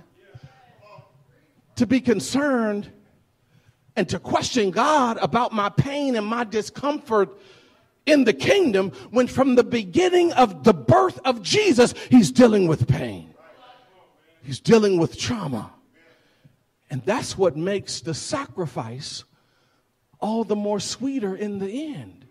to 1.75 1.85
be 1.85 2.01
concerned 2.01 2.91
and 3.95 4.09
to 4.09 4.17
question 4.17 4.71
God 4.71 5.19
about 5.21 5.51
my 5.51 5.69
pain 5.69 6.15
and 6.15 6.25
my 6.25 6.45
discomfort 6.45 7.29
in 8.05 8.23
the 8.23 8.33
kingdom 8.33 8.91
when 9.11 9.27
from 9.27 9.55
the 9.55 9.63
beginning 9.63 10.33
of 10.33 10.63
the 10.63 10.73
birth 10.73 11.19
of 11.25 11.41
Jesus, 11.41 11.93
he's 12.09 12.31
dealing 12.31 12.67
with 12.67 12.87
pain. 12.87 13.33
He's 14.43 14.59
dealing 14.59 14.99
with 14.99 15.17
trauma. 15.17 15.71
And 16.89 17.03
that's 17.05 17.37
what 17.37 17.55
makes 17.55 18.01
the 18.01 18.13
sacrifice 18.13 19.23
all 20.19 20.43
the 20.43 20.55
more 20.55 20.79
sweeter 20.79 21.35
in 21.35 21.59
the 21.59 21.93
end. 21.95 22.25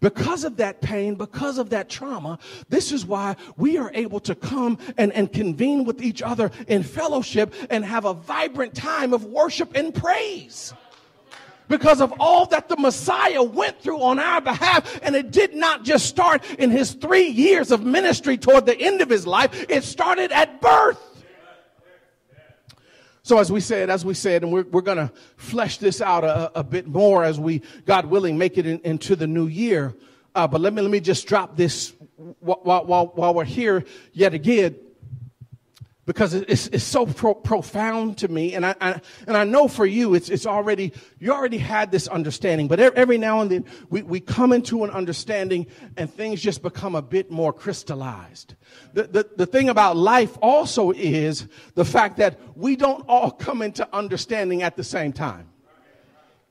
Because 0.00 0.44
of 0.44 0.56
that 0.56 0.80
pain, 0.80 1.14
because 1.14 1.58
of 1.58 1.70
that 1.70 1.90
trauma, 1.90 2.38
this 2.70 2.90
is 2.90 3.04
why 3.04 3.36
we 3.58 3.76
are 3.76 3.90
able 3.92 4.20
to 4.20 4.34
come 4.34 4.78
and, 4.96 5.12
and 5.12 5.30
convene 5.30 5.84
with 5.84 6.02
each 6.02 6.22
other 6.22 6.50
in 6.68 6.82
fellowship 6.82 7.52
and 7.68 7.84
have 7.84 8.06
a 8.06 8.14
vibrant 8.14 8.74
time 8.74 9.12
of 9.12 9.24
worship 9.26 9.76
and 9.76 9.94
praise 9.94 10.72
because 11.70 12.00
of 12.02 12.12
all 12.20 12.44
that 12.46 12.68
the 12.68 12.76
Messiah 12.76 13.42
went 13.42 13.80
through 13.80 14.02
on 14.02 14.18
our 14.18 14.42
behalf. 14.42 15.00
And 15.02 15.16
it 15.16 15.30
did 15.30 15.54
not 15.54 15.84
just 15.84 16.06
start 16.06 16.44
in 16.58 16.70
his 16.70 16.92
three 16.92 17.28
years 17.28 17.70
of 17.70 17.82
ministry 17.82 18.36
toward 18.36 18.66
the 18.66 18.78
end 18.78 19.00
of 19.00 19.08
his 19.08 19.26
life. 19.26 19.64
It 19.70 19.84
started 19.84 20.32
at 20.32 20.60
birth. 20.60 20.98
So 23.22 23.38
as 23.38 23.52
we 23.52 23.60
said, 23.60 23.88
as 23.88 24.04
we 24.04 24.14
said, 24.14 24.42
and 24.42 24.50
we're, 24.50 24.64
we're 24.64 24.80
going 24.80 24.98
to 24.98 25.12
flesh 25.36 25.78
this 25.78 26.00
out 26.00 26.24
a, 26.24 26.58
a, 26.58 26.64
bit 26.64 26.88
more 26.88 27.22
as 27.22 27.38
we, 27.38 27.62
God 27.86 28.06
willing, 28.06 28.36
make 28.36 28.58
it 28.58 28.66
in, 28.66 28.80
into 28.80 29.14
the 29.14 29.28
new 29.28 29.46
year. 29.46 29.94
Uh, 30.34 30.48
but 30.48 30.60
let 30.60 30.72
me, 30.72 30.82
let 30.82 30.90
me 30.90 31.00
just 31.00 31.28
drop 31.28 31.56
this 31.56 31.92
while, 32.40 32.84
while, 32.84 33.06
while 33.14 33.34
we're 33.34 33.44
here 33.44 33.84
yet 34.12 34.34
again 34.34 34.74
because 36.10 36.34
it's, 36.34 36.66
it's 36.66 36.82
so 36.82 37.06
pro- 37.06 37.36
profound 37.36 38.18
to 38.18 38.26
me. 38.26 38.54
And 38.54 38.66
I, 38.66 38.74
I, 38.80 39.00
and 39.28 39.36
I 39.36 39.44
know 39.44 39.68
for 39.68 39.86
you, 39.86 40.14
it's, 40.14 40.28
it's 40.28 40.44
already, 40.44 40.92
you 41.20 41.30
already 41.30 41.58
had 41.58 41.92
this 41.92 42.08
understanding, 42.08 42.66
but 42.66 42.80
every 42.80 43.16
now 43.16 43.42
and 43.42 43.48
then 43.48 43.64
we, 43.90 44.02
we 44.02 44.18
come 44.18 44.52
into 44.52 44.82
an 44.82 44.90
understanding 44.90 45.68
and 45.96 46.12
things 46.12 46.42
just 46.42 46.64
become 46.64 46.96
a 46.96 47.00
bit 47.00 47.30
more 47.30 47.52
crystallized. 47.52 48.56
The, 48.92 49.04
the, 49.04 49.30
the 49.36 49.46
thing 49.46 49.68
about 49.68 49.96
life 49.96 50.36
also 50.42 50.90
is 50.90 51.46
the 51.76 51.84
fact 51.84 52.16
that 52.16 52.40
we 52.56 52.74
don't 52.74 53.04
all 53.06 53.30
come 53.30 53.62
into 53.62 53.88
understanding 53.94 54.64
at 54.64 54.76
the 54.76 54.82
same 54.82 55.12
time. 55.12 55.48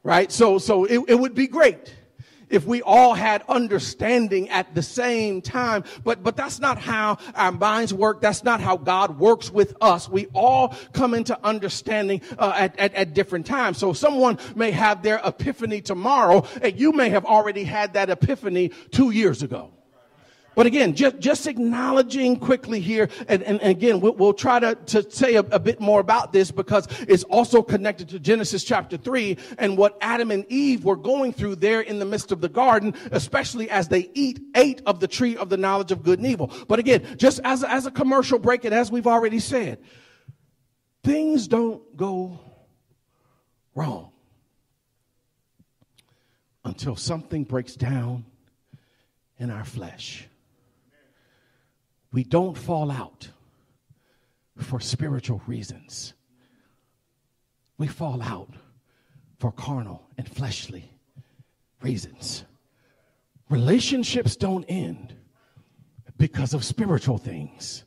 Right? 0.03 0.31
So, 0.31 0.57
so 0.59 0.85
it, 0.85 1.01
it 1.09 1.19
would 1.19 1.35
be 1.35 1.47
great 1.47 1.93
if 2.49 2.65
we 2.65 2.81
all 2.81 3.13
had 3.13 3.43
understanding 3.47 4.49
at 4.49 4.73
the 4.75 4.81
same 4.81 5.41
time. 5.41 5.83
But, 6.03 6.23
but 6.23 6.35
that's 6.35 6.59
not 6.59 6.77
how 6.77 7.17
our 7.35 7.51
minds 7.51 7.93
work. 7.93 8.21
That's 8.21 8.43
not 8.43 8.61
how 8.61 8.77
God 8.77 9.19
works 9.19 9.51
with 9.51 9.75
us. 9.81 10.09
We 10.09 10.27
all 10.33 10.75
come 10.93 11.13
into 11.13 11.37
understanding 11.43 12.21
uh, 12.37 12.53
at, 12.55 12.77
at, 12.79 12.93
at 12.93 13.13
different 13.13 13.45
times. 13.45 13.77
So 13.77 13.93
someone 13.93 14.37
may 14.55 14.71
have 14.71 15.03
their 15.03 15.21
epiphany 15.23 15.81
tomorrow 15.81 16.45
and 16.61 16.79
you 16.79 16.91
may 16.91 17.09
have 17.09 17.25
already 17.25 17.63
had 17.63 17.93
that 17.93 18.09
epiphany 18.09 18.69
two 18.91 19.11
years 19.11 19.43
ago. 19.43 19.71
But 20.59 20.67
again, 20.67 20.93
just, 20.93 21.19
just 21.19 21.47
acknowledging 21.47 22.35
quickly 22.35 22.81
here, 22.81 23.07
and, 23.29 23.41
and, 23.43 23.61
again, 23.61 24.01
we'll, 24.01 24.15
we'll, 24.15 24.33
try 24.33 24.59
to, 24.59 24.75
to 24.87 25.09
say 25.09 25.35
a, 25.35 25.39
a, 25.39 25.57
bit 25.57 25.79
more 25.79 26.01
about 26.01 26.33
this 26.33 26.51
because 26.51 26.85
it's 27.07 27.23
also 27.23 27.61
connected 27.61 28.09
to 28.09 28.19
Genesis 28.19 28.65
chapter 28.65 28.97
3 28.97 29.37
and 29.57 29.77
what 29.77 29.97
Adam 30.01 30.31
and 30.31 30.45
Eve 30.51 30.83
were 30.83 30.97
going 30.97 31.31
through 31.31 31.55
there 31.55 31.79
in 31.79 31.97
the 31.99 32.03
midst 32.03 32.33
of 32.33 32.41
the 32.41 32.49
garden, 32.49 32.93
especially 33.13 33.69
as 33.69 33.87
they 33.87 34.09
eat, 34.13 34.41
ate 34.53 34.81
of 34.85 34.99
the 34.99 35.07
tree 35.07 35.37
of 35.37 35.47
the 35.47 35.55
knowledge 35.55 35.93
of 35.93 36.03
good 36.03 36.19
and 36.19 36.27
evil. 36.27 36.51
But 36.67 36.79
again, 36.79 37.05
just 37.15 37.39
as, 37.45 37.63
as 37.63 37.85
a 37.85 37.91
commercial 37.91 38.37
break, 38.37 38.65
and 38.65 38.75
as 38.75 38.91
we've 38.91 39.07
already 39.07 39.39
said, 39.39 39.79
things 41.05 41.47
don't 41.47 41.95
go 41.95 42.37
wrong 43.75 44.11
until 46.65 46.97
something 46.97 47.45
breaks 47.45 47.77
down 47.77 48.25
in 49.37 49.51
our 49.51 49.63
flesh 49.63 50.27
we 52.11 52.23
don't 52.23 52.57
fall 52.57 52.91
out 52.91 53.29
for 54.57 54.79
spiritual 54.79 55.41
reasons. 55.47 56.13
We 57.77 57.87
fall 57.87 58.21
out 58.21 58.53
for 59.37 59.51
carnal 59.51 60.07
and 60.17 60.27
fleshly 60.27 60.91
reasons. 61.81 62.43
Relationships 63.49 64.35
don't 64.35 64.65
end 64.65 65.15
because 66.17 66.53
of 66.53 66.63
spiritual 66.63 67.17
things. 67.17 67.83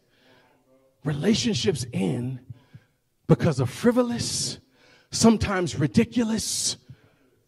Relationships 1.05 1.85
end 1.93 2.41
because 3.27 3.61
of 3.61 3.69
frivolous, 3.69 4.59
sometimes 5.11 5.79
ridiculous, 5.79 6.77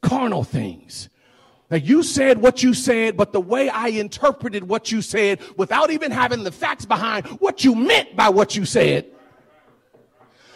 carnal 0.03 0.45
things 0.45 1.09
now, 1.75 1.81
you 1.81 2.05
said 2.05 2.39
what 2.39 2.63
you 2.63 2.73
said, 2.73 3.17
but 3.17 3.33
the 3.33 3.41
way 3.41 3.69
I 3.69 3.89
interpreted 3.89 4.69
what 4.69 4.93
you 4.93 5.03
said 5.03 5.41
without 5.57 5.91
even 5.91 6.13
having 6.13 6.45
the 6.45 6.53
facts 6.53 6.85
behind 6.85 7.27
what 7.41 7.65
you 7.65 7.75
meant 7.75 8.15
by 8.15 8.29
what 8.29 8.55
you 8.55 8.65
said, 8.65 9.07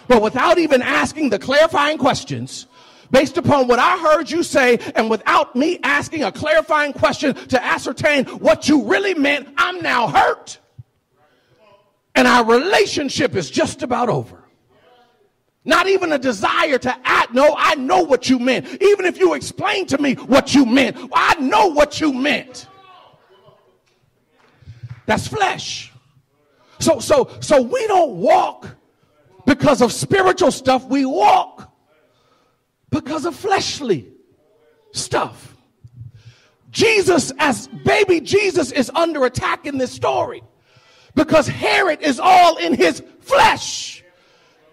but 0.07 0.23
without 0.23 0.59
even 0.59 0.81
asking 0.81 1.31
the 1.31 1.39
clarifying 1.41 1.99
questions, 1.99 2.69
based 3.11 3.37
upon 3.37 3.67
what 3.67 3.81
I 3.81 3.99
heard 3.99 4.31
you 4.31 4.45
say 4.45 4.79
and 4.95 5.11
without 5.11 5.57
me 5.57 5.81
asking 5.83 6.23
a 6.23 6.31
clarifying 6.31 6.93
question 6.93 7.35
to 7.35 7.65
ascertain 7.65 8.25
what 8.27 8.69
you 8.69 8.85
really 8.85 9.15
meant, 9.15 9.49
I'm 9.57 9.83
now 9.83 10.07
hurt. 10.07 10.61
And 12.15 12.29
our 12.29 12.45
relationship 12.45 13.35
is 13.35 13.51
just 13.51 13.83
about 13.83 14.09
over. 14.09 14.45
Not 15.69 15.87
even 15.87 16.13
a 16.13 16.19
desire 16.19 16.79
to 16.79 16.97
act. 17.05 17.35
No, 17.35 17.55
I 17.59 17.75
know 17.75 18.01
what 18.01 18.31
you 18.31 18.39
meant. 18.39 18.65
Even 18.81 19.05
if 19.05 19.19
you 19.19 19.35
explain 19.35 19.85
to 19.89 19.99
me 19.99 20.15
what 20.15 20.55
you 20.55 20.65
meant, 20.65 20.97
I 21.13 21.35
know 21.35 21.67
what 21.67 22.01
you 22.01 22.11
meant. 22.11 22.67
That's 25.05 25.29
flesh. 25.29 25.93
So, 26.79 27.01
so, 27.01 27.31
so 27.41 27.61
we 27.61 27.87
don't 27.87 28.13
walk 28.13 28.77
because 29.45 29.83
of 29.83 29.93
spiritual 29.93 30.53
stuff. 30.53 30.87
We 30.87 31.05
walk 31.05 31.71
because 32.89 33.27
of 33.27 33.37
fleshly 33.37 34.11
stuff. 34.93 35.55
Jesus, 36.71 37.31
as 37.39 37.69
baby 37.69 38.23
Jesus, 38.23 38.73
is 38.73 38.91
under 38.95 39.27
attack 39.27 39.67
in 39.67 39.77
this 39.77 39.93
story 39.93 40.43
because 41.15 41.47
Herod 41.47 42.01
is 42.01 42.19
all 42.19 42.57
in 42.57 42.73
his 42.73 43.03
flesh. 43.21 43.98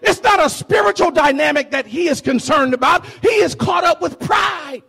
It's 0.02 0.22
not 0.22 0.44
a 0.44 0.50
spiritual 0.50 1.10
dynamic 1.10 1.70
that 1.70 1.86
he 1.86 2.08
is 2.08 2.20
concerned 2.20 2.74
about. 2.74 3.06
He 3.22 3.28
is 3.28 3.54
caught 3.54 3.84
up 3.84 4.00
with 4.02 4.18
pride. 4.20 4.82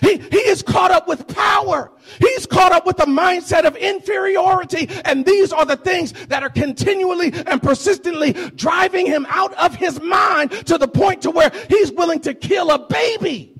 He, 0.00 0.18
he 0.18 0.38
is 0.38 0.62
caught 0.62 0.90
up 0.90 1.08
with 1.08 1.26
power. 1.28 1.90
He's 2.18 2.46
caught 2.46 2.72
up 2.72 2.86
with 2.86 2.96
the 2.96 3.06
mindset 3.06 3.64
of 3.64 3.76
inferiority. 3.76 4.88
And 5.04 5.24
these 5.24 5.52
are 5.52 5.64
the 5.64 5.76
things 5.76 6.12
that 6.26 6.42
are 6.42 6.50
continually 6.50 7.32
and 7.32 7.62
persistently 7.62 8.32
driving 8.32 9.06
him 9.06 9.26
out 9.30 9.54
of 9.54 9.74
his 9.74 10.00
mind 10.00 10.50
to 10.66 10.78
the 10.78 10.88
point 10.88 11.22
to 11.22 11.30
where 11.30 11.50
he's 11.68 11.90
willing 11.92 12.20
to 12.20 12.34
kill 12.34 12.70
a 12.70 12.78
baby. 12.78 13.52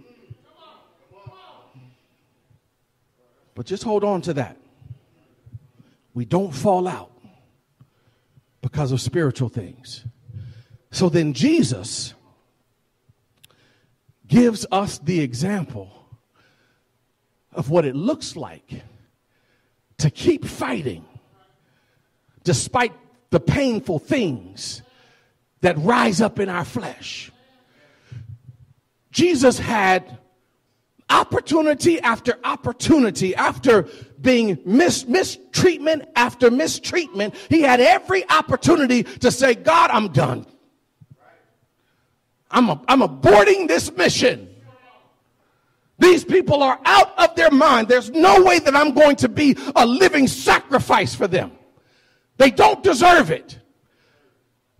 But 3.54 3.64
just 3.64 3.82
hold 3.82 4.04
on 4.04 4.20
to 4.22 4.34
that. 4.34 4.58
We 6.12 6.26
don't 6.26 6.52
fall 6.52 6.86
out 6.86 7.10
because 8.60 8.92
of 8.92 9.00
spiritual 9.00 9.48
things. 9.48 10.04
So 10.90 11.08
then 11.08 11.32
Jesus 11.32 12.14
gives 14.26 14.66
us 14.70 14.98
the 14.98 15.20
example 15.20 15.90
of 17.52 17.70
what 17.70 17.84
it 17.84 17.96
looks 17.96 18.36
like 18.36 18.82
to 19.98 20.10
keep 20.10 20.44
fighting 20.44 21.04
despite 22.44 22.92
the 23.30 23.40
painful 23.40 23.98
things 23.98 24.82
that 25.60 25.76
rise 25.78 26.20
up 26.20 26.38
in 26.38 26.48
our 26.48 26.64
flesh. 26.64 27.32
Jesus 29.10 29.58
had 29.58 30.18
opportunity 31.08 32.00
after 32.00 32.38
opportunity, 32.44 33.34
after 33.34 33.82
being 34.20 34.58
mis- 34.64 35.06
mistreatment 35.06 36.04
after 36.14 36.50
mistreatment, 36.50 37.34
he 37.48 37.62
had 37.62 37.80
every 37.80 38.28
opportunity 38.28 39.02
to 39.02 39.30
say, 39.30 39.54
God, 39.54 39.90
I'm 39.90 40.08
done. 40.08 40.46
I'm, 42.50 42.68
a, 42.68 42.80
I'm 42.88 43.00
aborting 43.00 43.68
this 43.68 43.92
mission. 43.92 44.48
These 45.98 46.24
people 46.24 46.62
are 46.62 46.78
out 46.84 47.18
of 47.18 47.34
their 47.36 47.50
mind. 47.50 47.88
There's 47.88 48.10
no 48.10 48.42
way 48.42 48.58
that 48.58 48.76
I'm 48.76 48.92
going 48.92 49.16
to 49.16 49.28
be 49.28 49.56
a 49.74 49.86
living 49.86 50.26
sacrifice 50.26 51.14
for 51.14 51.26
them. 51.26 51.52
They 52.36 52.50
don't 52.50 52.82
deserve 52.82 53.30
it. 53.30 53.58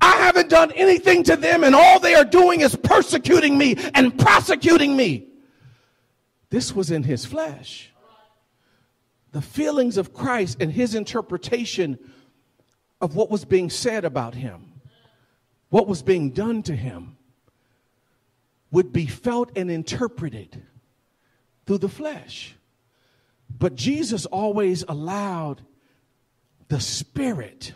I 0.00 0.16
haven't 0.16 0.50
done 0.50 0.72
anything 0.72 1.22
to 1.24 1.37
them, 1.37 1.64
and 1.64 1.74
all 1.74 1.98
they 1.98 2.14
are 2.14 2.24
doing 2.24 2.61
is 2.61 2.76
persecuting 2.76 3.57
me 3.57 3.76
and 3.94 4.16
prosecuting 4.18 4.94
me. 4.94 5.29
This 6.50 6.74
was 6.74 6.90
in 6.90 7.02
his 7.02 7.24
flesh. 7.24 7.90
The 9.33 9.40
feelings 9.40 9.96
of 9.96 10.12
Christ 10.12 10.59
and 10.61 10.70
his 10.70 10.94
interpretation 10.94 11.98
of 13.00 13.16
what 13.16 13.31
was 13.31 13.44
being 13.44 13.70
said 13.70 14.05
about 14.05 14.35
him, 14.35 14.81
what 15.70 15.87
was 15.87 16.02
being 16.02 16.31
done 16.31 16.62
to 16.64 16.76
him, 16.76 17.15
would 18.70 18.92
be 18.92 19.07
felt 19.07 19.57
and 19.57 19.70
interpreted 19.70 20.62
through 21.66 21.79
the 21.79 21.88
flesh. 21.88 22.55
But 23.48 23.74
Jesus 23.74 24.26
always 24.26 24.85
allowed 24.88 25.62
the 26.68 26.81
Spirit 26.81 27.74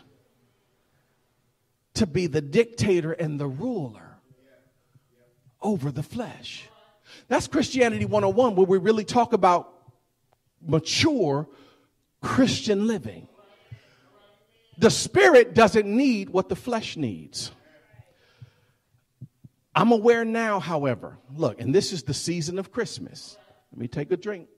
to 1.93 2.05
be 2.05 2.27
the 2.27 2.41
dictator 2.41 3.11
and 3.11 3.39
the 3.39 3.47
ruler 3.47 4.17
over 5.61 5.91
the 5.91 6.03
flesh. 6.03 6.67
That's 7.27 7.47
Christianity 7.47 8.05
101, 8.05 8.55
where 8.55 8.65
we 8.65 8.77
really 8.77 9.03
talk 9.03 9.33
about 9.33 9.73
mature 10.65 11.47
Christian 12.21 12.87
living. 12.87 13.27
The 14.77 14.89
spirit 14.89 15.53
doesn't 15.53 15.85
need 15.85 16.29
what 16.29 16.49
the 16.49 16.55
flesh 16.55 16.97
needs. 16.97 17.51
I'm 19.73 19.91
aware 19.91 20.25
now, 20.25 20.59
however, 20.59 21.17
look, 21.33 21.61
and 21.61 21.73
this 21.73 21.93
is 21.93 22.03
the 22.03 22.13
season 22.13 22.59
of 22.59 22.71
Christmas. 22.71 23.37
Let 23.71 23.79
me 23.79 23.87
take 23.87 24.11
a 24.11 24.17
drink. 24.17 24.49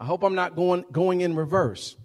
I 0.00 0.04
hope 0.04 0.24
I'm 0.24 0.34
not 0.34 0.56
going, 0.56 0.84
going 0.90 1.20
in 1.20 1.36
reverse. 1.36 1.96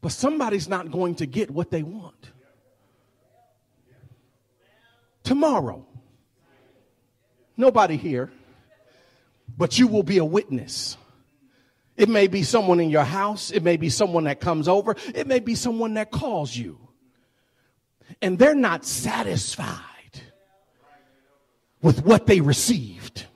But 0.00 0.12
somebody's 0.12 0.68
not 0.68 0.90
going 0.90 1.16
to 1.16 1.26
get 1.26 1.50
what 1.50 1.70
they 1.70 1.82
want. 1.82 2.30
Tomorrow. 5.22 5.86
Nobody 7.56 7.96
here, 7.96 8.30
but 9.56 9.78
you 9.78 9.88
will 9.88 10.02
be 10.02 10.18
a 10.18 10.24
witness. 10.24 10.96
It 11.96 12.08
may 12.10 12.26
be 12.26 12.42
someone 12.42 12.80
in 12.80 12.90
your 12.90 13.04
house, 13.04 13.50
it 13.50 13.62
may 13.62 13.78
be 13.78 13.88
someone 13.88 14.24
that 14.24 14.40
comes 14.40 14.68
over, 14.68 14.94
it 15.14 15.26
may 15.26 15.38
be 15.38 15.54
someone 15.54 15.94
that 15.94 16.10
calls 16.10 16.54
you. 16.54 16.85
And 18.22 18.38
they're 18.38 18.54
not 18.54 18.84
satisfied 18.84 19.80
with 21.82 22.04
what 22.04 22.26
they 22.26 22.40
received. 22.40 23.26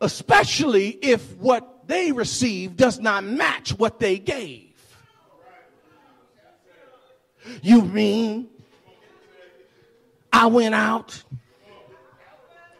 Especially 0.00 0.88
if 0.88 1.36
what 1.36 1.88
they 1.88 2.12
received 2.12 2.76
does 2.76 3.00
not 3.00 3.24
match 3.24 3.76
what 3.76 3.98
they 3.98 4.18
gave. 4.18 4.64
You 7.62 7.82
mean 7.82 8.48
I 10.32 10.46
went 10.46 10.74
out? 10.74 11.22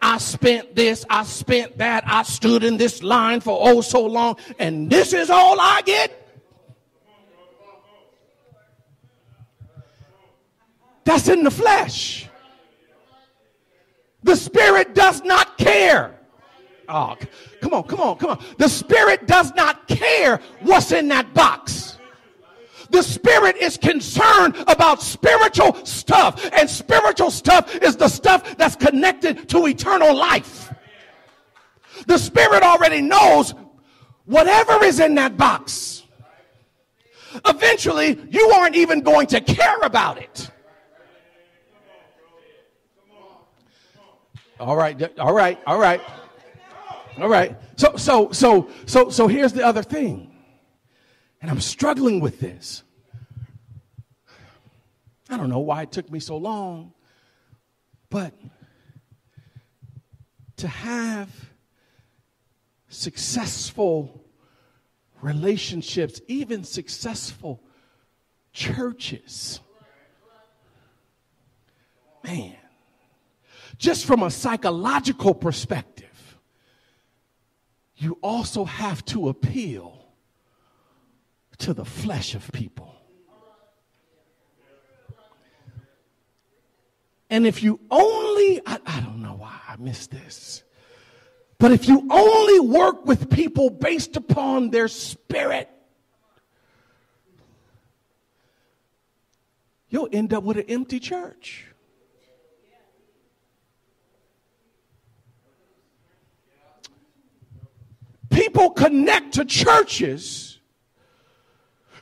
I 0.00 0.18
spent 0.18 0.76
this, 0.76 1.04
I 1.10 1.24
spent 1.24 1.78
that, 1.78 2.04
I 2.06 2.22
stood 2.22 2.62
in 2.62 2.76
this 2.76 3.02
line 3.02 3.40
for 3.40 3.58
oh 3.60 3.80
so 3.80 4.06
long, 4.06 4.36
and 4.58 4.88
this 4.88 5.12
is 5.12 5.28
all 5.28 5.60
I 5.60 5.82
get? 5.84 6.27
That's 11.08 11.28
in 11.28 11.42
the 11.42 11.50
flesh. 11.50 12.28
The 14.24 14.36
spirit 14.36 14.94
does 14.94 15.22
not 15.24 15.56
care. 15.56 16.20
Oh, 16.86 17.16
come 17.62 17.72
on, 17.72 17.84
come 17.84 18.00
on, 18.00 18.18
come 18.18 18.30
on. 18.32 18.44
The 18.58 18.68
spirit 18.68 19.26
does 19.26 19.54
not 19.54 19.88
care 19.88 20.38
what's 20.60 20.92
in 20.92 21.08
that 21.08 21.32
box. 21.32 21.96
The 22.90 23.00
spirit 23.00 23.56
is 23.56 23.78
concerned 23.78 24.56
about 24.66 25.00
spiritual 25.00 25.82
stuff, 25.86 26.46
and 26.52 26.68
spiritual 26.68 27.30
stuff 27.30 27.74
is 27.76 27.96
the 27.96 28.08
stuff 28.08 28.58
that's 28.58 28.76
connected 28.76 29.48
to 29.48 29.66
eternal 29.66 30.14
life. 30.14 30.70
The 32.06 32.18
spirit 32.18 32.62
already 32.62 33.00
knows 33.00 33.54
whatever 34.26 34.84
is 34.84 35.00
in 35.00 35.14
that 35.14 35.38
box. 35.38 36.02
Eventually, 37.46 38.20
you 38.28 38.50
aren't 38.58 38.76
even 38.76 39.00
going 39.00 39.28
to 39.28 39.40
care 39.40 39.80
about 39.80 40.18
it. 40.18 40.50
All 44.60 44.76
right, 44.76 45.18
all 45.18 45.32
right, 45.32 45.58
all 45.66 45.78
right. 45.78 46.00
All 47.20 47.28
right. 47.28 47.56
So 47.76 47.96
so 47.96 48.30
so 48.32 48.70
so 48.86 49.10
so 49.10 49.26
here's 49.26 49.52
the 49.52 49.64
other 49.64 49.82
thing. 49.82 50.30
And 51.40 51.50
I'm 51.50 51.60
struggling 51.60 52.20
with 52.20 52.40
this. 52.40 52.82
I 55.28 55.36
don't 55.36 55.50
know 55.50 55.58
why 55.58 55.82
it 55.82 55.92
took 55.92 56.10
me 56.10 56.20
so 56.20 56.36
long, 56.36 56.92
but 58.08 58.34
to 60.56 60.68
have 60.68 61.28
successful 62.88 64.24
relationships, 65.20 66.20
even 66.28 66.64
successful 66.64 67.62
churches, 68.52 69.60
man, 72.24 72.56
just 73.78 74.04
from 74.04 74.22
a 74.22 74.30
psychological 74.30 75.34
perspective, 75.34 76.38
you 77.96 78.18
also 78.22 78.64
have 78.64 79.04
to 79.06 79.28
appeal 79.28 80.06
to 81.58 81.72
the 81.72 81.84
flesh 81.84 82.34
of 82.34 82.50
people. 82.52 82.94
And 87.30 87.46
if 87.46 87.62
you 87.62 87.78
only, 87.90 88.60
I, 88.64 88.78
I, 88.86 89.00
don't 89.00 89.20
know 89.20 89.34
why 89.34 89.54
I 89.68 89.76
missed 89.76 90.10
this, 90.10 90.62
but 91.58 91.72
if 91.72 91.86
you 91.86 92.06
only 92.10 92.60
work 92.60 93.04
with 93.04 93.28
people 93.28 93.68
based 93.68 94.16
upon 94.16 94.70
their 94.70 94.88
spirit, 94.88 95.68
you'll 99.90 100.08
end 100.10 100.32
up 100.32 100.42
with 100.42 100.56
an 100.56 100.64
empty 100.68 101.00
church. 101.00 101.66
People 108.38 108.70
connect 108.70 109.34
to 109.34 109.44
churches 109.44 110.60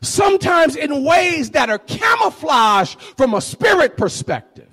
sometimes 0.03 0.77
in 0.77 1.03
ways 1.03 1.53
that 1.53 1.71
are 1.71 1.79
camouflaged 1.79 3.01
from 3.17 3.33
a 3.33 3.41
spirit 3.41 3.97
perspective. 3.97 4.69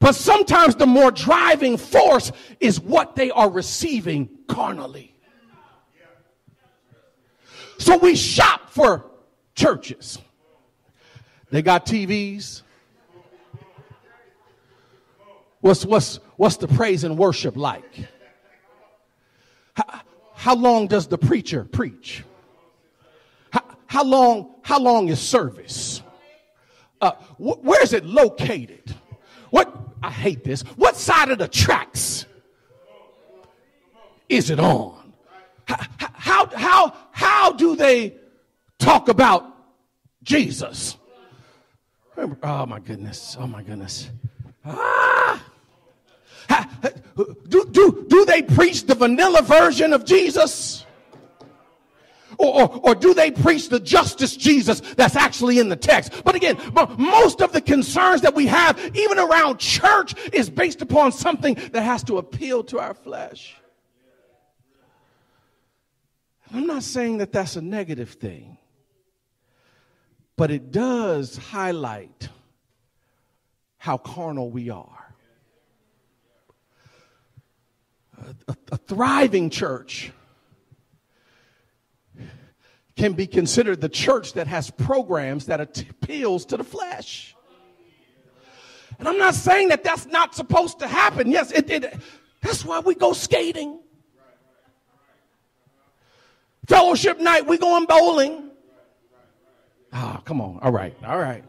But 0.00 0.16
sometimes 0.16 0.74
the 0.74 0.86
more 0.86 1.12
driving 1.12 1.76
force 1.76 2.32
is 2.58 2.80
what 2.80 3.14
they 3.14 3.30
are 3.30 3.48
receiving 3.48 4.28
carnally. 4.48 5.14
So 7.78 7.96
we 7.96 8.16
shop 8.16 8.70
for 8.70 9.06
churches. 9.54 10.18
They 11.50 11.62
got 11.62 11.86
TVs. 11.86 12.62
What's, 15.60 15.84
what's, 15.84 16.16
what's 16.36 16.56
the 16.56 16.68
praise 16.68 17.04
and 17.04 17.16
worship 17.16 17.56
like? 17.56 18.08
How 20.38 20.54
long 20.54 20.86
does 20.86 21.08
the 21.08 21.18
preacher 21.18 21.64
preach? 21.64 22.22
How, 23.50 23.64
how 23.86 24.04
long, 24.04 24.54
how 24.62 24.78
long 24.78 25.08
is 25.08 25.18
service? 25.18 26.00
Uh, 27.00 27.10
wh- 27.38 27.60
where 27.64 27.82
is 27.82 27.92
it 27.92 28.04
located? 28.06 28.94
What, 29.50 29.76
I 30.00 30.12
hate 30.12 30.44
this. 30.44 30.62
What 30.76 30.94
side 30.94 31.30
of 31.30 31.38
the 31.38 31.48
tracks 31.48 32.24
is 34.28 34.50
it 34.50 34.60
on? 34.60 35.12
How, 35.66 35.76
how, 35.98 36.46
how, 36.46 36.96
how 37.10 37.52
do 37.52 37.74
they 37.74 38.14
talk 38.78 39.08
about 39.08 39.44
Jesus? 40.22 40.96
Oh 42.44 42.64
my 42.64 42.78
goodness. 42.78 43.36
Oh 43.40 43.48
my 43.48 43.64
goodness. 43.64 44.08
Ah! 44.64 45.42
Do, 47.18 47.66
do, 47.70 48.06
do 48.08 48.24
they 48.24 48.42
preach 48.42 48.86
the 48.86 48.94
vanilla 48.94 49.42
version 49.42 49.92
of 49.92 50.04
Jesus? 50.04 50.84
Or, 52.38 52.62
or, 52.62 52.80
or, 52.84 52.94
do 52.94 53.14
they 53.14 53.32
preach 53.32 53.68
the 53.68 53.80
justice 53.80 54.36
Jesus 54.36 54.80
that's 54.96 55.16
actually 55.16 55.58
in 55.58 55.68
the 55.68 55.76
text? 55.76 56.22
But 56.24 56.36
again, 56.36 56.56
most 56.96 57.42
of 57.42 57.52
the 57.52 57.60
concerns 57.60 58.20
that 58.20 58.36
we 58.36 58.46
have, 58.46 58.78
even 58.94 59.18
around 59.18 59.58
church, 59.58 60.14
is 60.32 60.48
based 60.48 60.80
upon 60.80 61.10
something 61.10 61.54
that 61.72 61.82
has 61.82 62.04
to 62.04 62.18
appeal 62.18 62.62
to 62.64 62.78
our 62.78 62.94
flesh. 62.94 63.56
I'm 66.54 66.68
not 66.68 66.84
saying 66.84 67.18
that 67.18 67.32
that's 67.32 67.56
a 67.56 67.60
negative 67.60 68.10
thing, 68.10 68.58
but 70.36 70.52
it 70.52 70.70
does 70.70 71.36
highlight 71.36 72.28
how 73.78 73.98
carnal 73.98 74.48
we 74.48 74.70
are. 74.70 74.97
A, 78.48 78.56
a, 78.72 78.76
thriving 78.76 79.50
church 79.50 80.12
can 82.96 83.12
be 83.12 83.26
considered 83.26 83.80
the 83.80 83.88
church 83.88 84.32
that 84.34 84.46
has 84.46 84.70
programs 84.70 85.46
that 85.46 85.60
appeals 85.60 86.44
to 86.46 86.56
the 86.56 86.64
flesh. 86.64 87.36
And 88.98 89.06
I'm 89.06 89.18
not 89.18 89.34
saying 89.34 89.68
that 89.68 89.84
that's 89.84 90.06
not 90.06 90.34
supposed 90.34 90.80
to 90.80 90.88
happen. 90.88 91.30
Yes, 91.30 91.52
it, 91.52 91.70
it 91.70 91.94
that's 92.42 92.64
why 92.64 92.80
we 92.80 92.94
go 92.94 93.12
skating. 93.12 93.80
Fellowship 96.66 97.20
night, 97.20 97.46
we 97.46 97.56
going 97.56 97.86
bowling. 97.86 98.50
Ah, 99.92 100.16
oh, 100.18 100.22
come 100.22 100.40
on. 100.40 100.58
All 100.60 100.72
right. 100.72 100.94
All 101.06 101.18
right. 101.18 101.44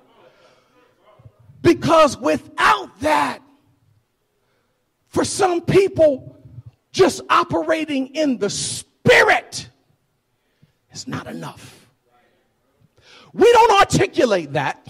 Because 1.61 2.17
without 2.17 2.97
that, 3.01 3.39
for 5.07 5.25
some 5.25 5.61
people, 5.61 6.37
just 6.91 7.21
operating 7.29 8.07
in 8.15 8.37
the 8.37 8.49
spirit 8.49 9.69
is 10.91 11.07
not 11.07 11.27
enough. 11.27 11.87
We 13.33 13.51
don't 13.51 13.79
articulate 13.79 14.53
that. 14.53 14.87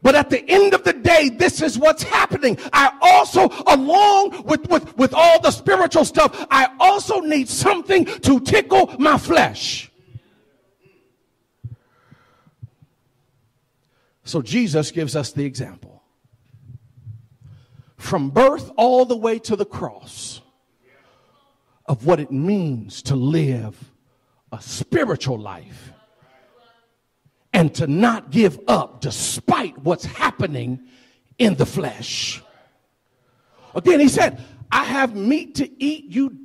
But 0.00 0.14
at 0.14 0.30
the 0.30 0.48
end 0.48 0.74
of 0.74 0.84
the 0.84 0.92
day, 0.92 1.28
this 1.28 1.60
is 1.60 1.76
what's 1.76 2.04
happening. 2.04 2.56
I 2.72 2.96
also, 3.00 3.48
along 3.66 4.44
with, 4.44 4.68
with, 4.68 4.96
with 4.96 5.12
all 5.12 5.40
the 5.40 5.50
spiritual 5.50 6.04
stuff, 6.04 6.46
I 6.50 6.68
also 6.78 7.18
need 7.20 7.48
something 7.48 8.04
to 8.04 8.38
tickle 8.38 8.94
my 8.98 9.18
flesh. 9.18 9.90
So 14.22 14.40
Jesus 14.40 14.92
gives 14.92 15.16
us 15.16 15.32
the 15.32 15.44
example. 15.44 16.02
From 17.96 18.30
birth 18.30 18.70
all 18.76 19.04
the 19.04 19.16
way 19.16 19.40
to 19.40 19.56
the 19.56 19.64
cross 19.64 20.40
of 21.88 22.04
what 22.04 22.20
it 22.20 22.30
means 22.30 23.02
to 23.02 23.16
live 23.16 23.92
a 24.52 24.60
spiritual 24.60 25.38
life 25.38 25.92
and 27.52 27.74
to 27.74 27.86
not 27.86 28.30
give 28.30 28.58
up 28.68 29.00
despite 29.00 29.76
what's 29.78 30.04
happening 30.04 30.80
in 31.38 31.54
the 31.54 31.66
flesh. 31.66 32.42
Again, 33.74 34.00
he 34.00 34.08
said, 34.08 34.42
I 34.70 34.84
have 34.84 35.16
meat 35.16 35.56
to 35.56 35.82
eat 35.82 36.04
you 36.08 36.36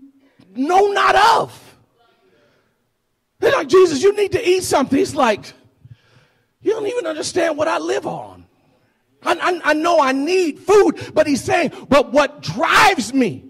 know 0.56 0.88
not 0.88 1.16
of. 1.16 1.78
They're 3.40 3.52
like, 3.52 3.68
Jesus, 3.68 4.02
you 4.02 4.16
need 4.16 4.32
to 4.32 4.50
eat 4.50 4.64
something. 4.64 4.98
He's 4.98 5.16
like, 5.16 5.54
you 6.62 6.72
don't 6.72 6.88
even 6.88 7.06
understand 7.06 7.58
what 7.58 7.68
I 7.68 7.78
live 7.80 8.08
on. 8.08 8.46
I, 9.24 9.34
I, 9.34 9.72
I 9.72 9.74
know 9.74 10.00
I 10.00 10.14
need 10.14 10.60
food, 10.60 11.12
but 11.14 11.28
he's 11.28 11.44
saying, 11.44 11.74
but 11.90 12.14
what 12.14 12.42
drives 12.42 13.14
me 13.14 13.46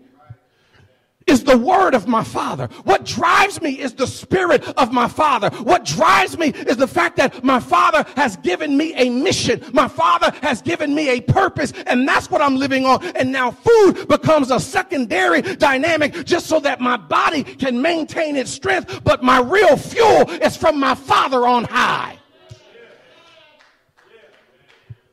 is 1.28 1.44
the 1.44 1.58
word 1.58 1.94
of 1.96 2.08
my 2.08 2.24
father. 2.24 2.68
What 2.84 3.06
drives 3.06 3.62
me 3.62 3.80
is 3.80 3.94
the 3.94 4.08
spirit 4.08 4.64
of 4.78 4.92
my 4.92 5.08
father. 5.08 5.50
What 5.50 5.86
drives 5.86 6.38
me 6.38 6.50
is 6.50 6.78
the 6.78 6.88
fact 6.88 7.18
that 7.18 7.44
my 7.44 7.60
father 7.60 8.06
has 8.16 8.38
given 8.38 8.78
me 8.78 8.94
a 8.96 9.10
mission. 9.10 9.64
My 9.74 9.88
father 9.88 10.32
has 10.42 10.62
given 10.62 10.94
me 10.94 11.10
a 11.10 11.22
purpose 11.22 11.74
and 11.88 12.08
that's 12.08 12.30
what 12.30 12.42
I'm 12.42 12.58
living 12.58 12.86
on. 12.86 13.04
And 13.16 13.32
now 13.32 13.52
food 13.52 14.08
becomes 14.08 14.52
a 14.52 14.60
secondary 14.60 15.42
dynamic 15.42 16.26
just 16.26 16.48
so 16.48 16.60
that 16.62 16.82
my 16.82 16.98
body 16.98 17.44
can 17.44 17.82
maintain 17.82 18.36
its 18.36 18.52
strength. 18.52 19.04
But 19.04 19.24
my 19.24 19.40
real 19.40 19.78
fuel 19.78 20.30
is 20.30 20.58
from 20.58 20.80
my 20.80 20.96
father 20.96 21.48
on 21.48 21.66
high. 21.66 22.20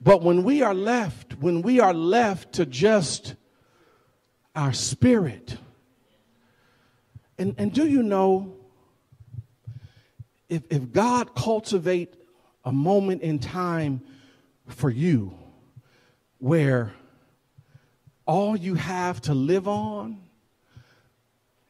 But 0.01 0.23
when 0.23 0.45
we 0.45 0.63
are 0.63 0.75
left, 0.75 1.35
when 1.39 1.61
we 1.63 1.79
are 1.79 1.93
left 1.93 2.55
to 2.55 2.65
just 2.65 3.35
our 4.57 4.73
spirit, 4.73 5.59
and, 7.41 7.55
and 7.57 7.73
do 7.73 7.87
you 7.89 8.03
know 8.03 8.55
if, 10.51 10.63
if 10.69 10.93
God 10.93 11.35
cultivate 11.35 12.15
a 12.67 12.71
moment 12.71 13.23
in 13.23 13.39
time 13.39 14.03
for 14.67 14.91
you 14.91 15.33
where 16.37 16.93
all 18.27 18.57
you 18.57 18.75
have 18.75 19.23
to 19.23 19.33
live 19.33 19.67
on 19.67 20.21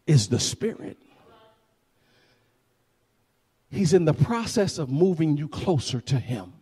is 0.08 0.26
the 0.26 0.40
spirit. 0.40 0.98
He's 3.70 3.92
in 3.92 4.06
the 4.06 4.12
process 4.12 4.76
of 4.78 4.90
moving 4.90 5.36
you 5.36 5.46
closer 5.46 6.00
to 6.00 6.18
him. 6.18 6.52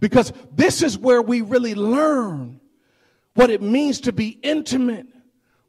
Because 0.00 0.32
this 0.52 0.82
is 0.82 0.98
where 0.98 1.22
we 1.22 1.40
really 1.40 1.76
learn 1.76 2.60
what 3.34 3.48
it 3.48 3.62
means 3.62 4.00
to 4.00 4.12
be 4.12 4.40
intimate 4.42 5.06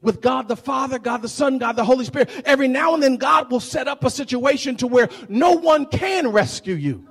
with 0.04 0.22
God 0.22 0.48
the 0.48 0.56
Father, 0.56 1.00
God 1.00 1.22
the 1.22 1.30
Son, 1.30 1.58
God 1.58 1.78
the 1.78 1.86
Holy 1.86 2.06
Spirit. 2.06 2.30
Every 2.46 2.68
now 2.68 2.94
and 2.94 3.02
then 3.02 3.16
God 3.16 3.50
will 3.50 3.62
set 3.62 3.88
up 3.88 4.04
a 4.04 4.12
situation 4.12 4.76
to 4.78 4.88
where 4.88 5.10
no 5.30 5.54
one 5.54 5.86
can 5.88 6.28
rescue 6.28 6.76
you. 6.76 7.08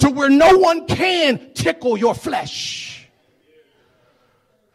To 0.00 0.10
where 0.10 0.28
no 0.28 0.58
one 0.58 0.86
can 0.86 1.52
tickle 1.54 1.96
your 1.96 2.14
flesh. 2.14 3.08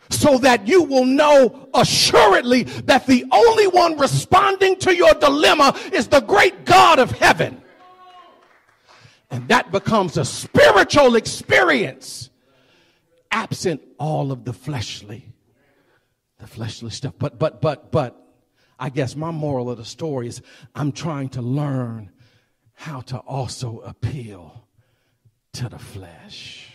So 0.09 0.37
that 0.39 0.67
you 0.67 0.83
will 0.83 1.05
know 1.05 1.69
assuredly 1.73 2.63
that 2.63 3.05
the 3.05 3.25
only 3.31 3.67
one 3.67 3.97
responding 3.97 4.77
to 4.79 4.95
your 4.95 5.13
dilemma 5.13 5.77
is 5.91 6.07
the 6.07 6.21
great 6.21 6.65
God 6.65 6.99
of 6.99 7.11
heaven. 7.11 7.61
And 9.29 9.47
that 9.49 9.71
becomes 9.71 10.17
a 10.17 10.23
spiritual 10.23 11.15
experience 11.15 12.29
absent 13.31 13.81
all 13.97 14.31
of 14.31 14.45
the 14.45 14.53
fleshly 14.53 15.32
the 16.43 16.49
fleshly 16.49 16.91
stuff. 16.91 17.13
But, 17.17 17.39
but, 17.39 17.61
but, 17.61 17.91
but, 17.91 18.19
I 18.77 18.89
guess 18.89 19.15
my 19.15 19.31
moral 19.31 19.69
of 19.69 19.77
the 19.77 19.85
story 19.85 20.27
is 20.27 20.41
I'm 20.75 20.91
trying 20.91 21.29
to 21.29 21.41
learn 21.41 22.11
how 22.73 23.01
to 23.01 23.17
also 23.17 23.79
appeal 23.79 24.67
to 25.53 25.69
the 25.69 25.79
flesh. 25.79 26.69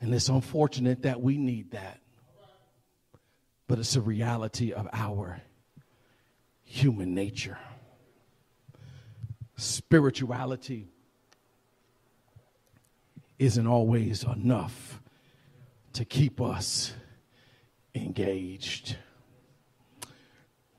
And 0.00 0.12
it's 0.14 0.28
unfortunate 0.28 1.02
that 1.02 1.22
we 1.22 1.38
need 1.38 1.70
that. 1.70 2.00
But 3.66 3.78
it's 3.78 3.96
a 3.96 4.00
reality 4.00 4.72
of 4.72 4.88
our 4.92 5.40
human 6.64 7.14
nature. 7.14 7.58
Spirituality 9.56 10.88
isn't 13.38 13.66
always 13.66 14.22
enough 14.24 15.00
to 15.94 16.04
keep 16.04 16.42
us 16.42 16.92
engaged. 17.96 18.96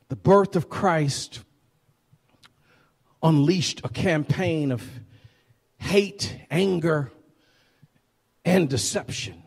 The 0.09 0.15
birth 0.15 0.55
of 0.55 0.69
Christ 0.69 1.41
unleashed 3.21 3.81
a 3.83 3.89
campaign 3.89 4.71
of 4.71 4.83
hate, 5.77 6.37
anger, 6.49 7.11
and 8.45 8.69
deception. 8.69 9.43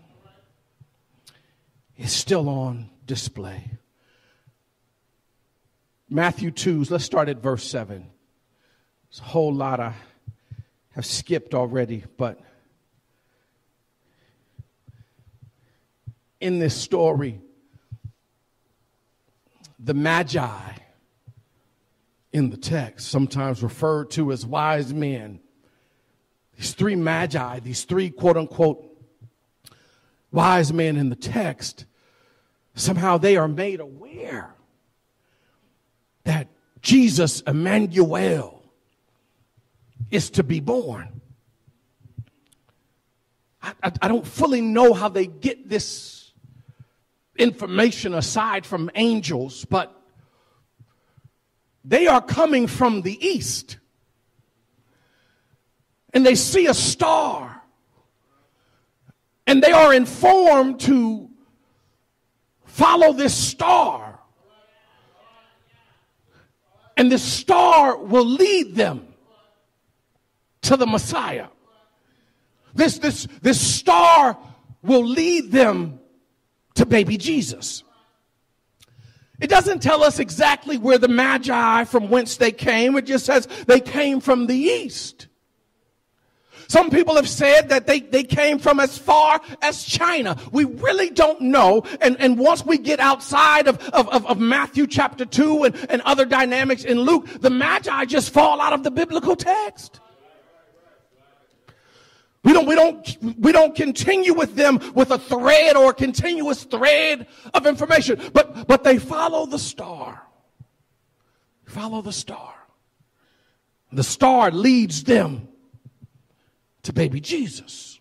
It's 1.96 2.12
still 2.12 2.48
on 2.48 2.90
display. 3.06 3.70
Matthew 6.08 6.50
2, 6.50 6.86
let's 6.90 7.04
start 7.04 7.28
at 7.28 7.38
verse 7.38 7.64
7. 7.64 8.10
There's 9.10 9.20
a 9.20 9.24
whole 9.24 9.54
lot 9.54 9.80
I 9.80 9.94
have 10.90 11.06
skipped 11.06 11.54
already, 11.54 12.04
but 12.16 12.40
in 16.40 16.58
this 16.58 16.74
story, 16.74 17.40
the 19.82 19.94
magi 19.94 20.72
in 22.32 22.50
the 22.50 22.56
text, 22.56 23.08
sometimes 23.08 23.62
referred 23.62 24.10
to 24.12 24.30
as 24.30 24.46
wise 24.46 24.92
men. 24.94 25.40
These 26.56 26.74
three 26.74 26.96
magi, 26.96 27.60
these 27.60 27.84
three 27.84 28.10
quote 28.10 28.36
unquote 28.36 28.86
wise 30.30 30.72
men 30.72 30.96
in 30.96 31.08
the 31.08 31.16
text, 31.16 31.86
somehow 32.74 33.18
they 33.18 33.36
are 33.36 33.48
made 33.48 33.80
aware 33.80 34.54
that 36.24 36.48
Jesus, 36.82 37.40
Emmanuel, 37.40 38.62
is 40.10 40.30
to 40.30 40.42
be 40.42 40.60
born. 40.60 41.20
I, 43.62 43.72
I, 43.82 43.92
I 44.02 44.08
don't 44.08 44.26
fully 44.26 44.60
know 44.60 44.92
how 44.92 45.08
they 45.08 45.26
get 45.26 45.68
this 45.68 46.19
information 47.40 48.14
aside 48.14 48.66
from 48.66 48.90
angels, 48.94 49.64
but 49.64 49.96
they 51.84 52.06
are 52.06 52.20
coming 52.20 52.66
from 52.66 53.02
the 53.02 53.26
east. 53.26 53.78
And 56.12 56.24
they 56.26 56.34
see 56.34 56.66
a 56.66 56.74
star. 56.74 57.62
And 59.46 59.62
they 59.62 59.72
are 59.72 59.94
informed 59.94 60.80
to 60.80 61.30
follow 62.64 63.12
this 63.12 63.34
star. 63.34 64.20
And 66.96 67.10
this 67.10 67.22
star 67.22 67.96
will 67.96 68.26
lead 68.26 68.74
them 68.74 69.06
to 70.62 70.76
the 70.76 70.86
Messiah. 70.86 71.46
This, 72.74 72.98
this, 72.98 73.26
this 73.40 73.60
star 73.60 74.36
will 74.82 75.06
lead 75.06 75.50
them 75.50 76.00
to 76.80 76.86
baby 76.86 77.18
Jesus. 77.18 77.84
It 79.38 79.50
doesn't 79.50 79.82
tell 79.82 80.02
us 80.02 80.18
exactly 80.18 80.78
where 80.78 80.96
the 80.96 81.08
Magi 81.08 81.84
from 81.84 82.08
whence 82.08 82.38
they 82.38 82.52
came. 82.52 82.96
It 82.96 83.04
just 83.04 83.26
says 83.26 83.46
they 83.66 83.80
came 83.80 84.20
from 84.20 84.46
the 84.46 84.56
east. 84.56 85.28
Some 86.68 86.88
people 86.88 87.16
have 87.16 87.28
said 87.28 87.68
that 87.68 87.86
they, 87.86 88.00
they 88.00 88.22
came 88.22 88.58
from 88.58 88.80
as 88.80 88.96
far 88.96 89.40
as 89.60 89.84
China. 89.84 90.38
We 90.52 90.64
really 90.64 91.10
don't 91.10 91.40
know. 91.42 91.82
And, 92.00 92.18
and 92.18 92.38
once 92.38 92.64
we 92.64 92.78
get 92.78 92.98
outside 92.98 93.66
of, 93.66 93.78
of, 93.90 94.24
of, 94.24 94.38
Matthew 94.38 94.86
chapter 94.86 95.26
2 95.26 95.64
and, 95.64 95.90
and 95.90 96.00
other 96.02 96.24
dynamics 96.24 96.84
in 96.84 97.00
Luke, 97.00 97.26
the 97.40 97.50
Magi 97.50 98.04
just 98.06 98.32
fall 98.32 98.60
out 98.60 98.72
of 98.72 98.84
the 98.84 98.90
biblical 98.90 99.36
text. 99.36 100.00
We 102.42 102.54
don't, 102.54 102.66
we 102.66 102.74
don't, 102.74 103.16
we 103.38 103.52
don't 103.52 103.74
continue 103.74 104.32
with 104.32 104.54
them 104.54 104.80
with 104.94 105.10
a 105.10 105.18
thread 105.18 105.76
or 105.76 105.90
a 105.90 105.94
continuous 105.94 106.64
thread 106.64 107.26
of 107.52 107.66
information, 107.66 108.18
but, 108.32 108.66
but 108.66 108.82
they 108.82 108.98
follow 108.98 109.44
the 109.44 109.58
star. 109.58 110.22
Follow 111.66 112.00
the 112.00 112.12
star. 112.12 112.54
The 113.92 114.02
star 114.02 114.50
leads 114.50 115.04
them 115.04 115.48
to 116.84 116.92
baby 116.92 117.20
Jesus. 117.20 118.00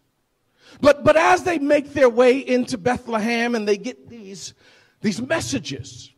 But, 0.80 1.04
but 1.04 1.18
as 1.18 1.44
they 1.44 1.60
make 1.60 1.94
their 1.94 2.10
way 2.10 2.38
into 2.38 2.78
Bethlehem 2.78 3.56
and 3.56 3.68
they 3.68 3.78
get 3.78 4.10
these, 4.10 4.54
these 5.02 5.22
messages, 5.22 6.12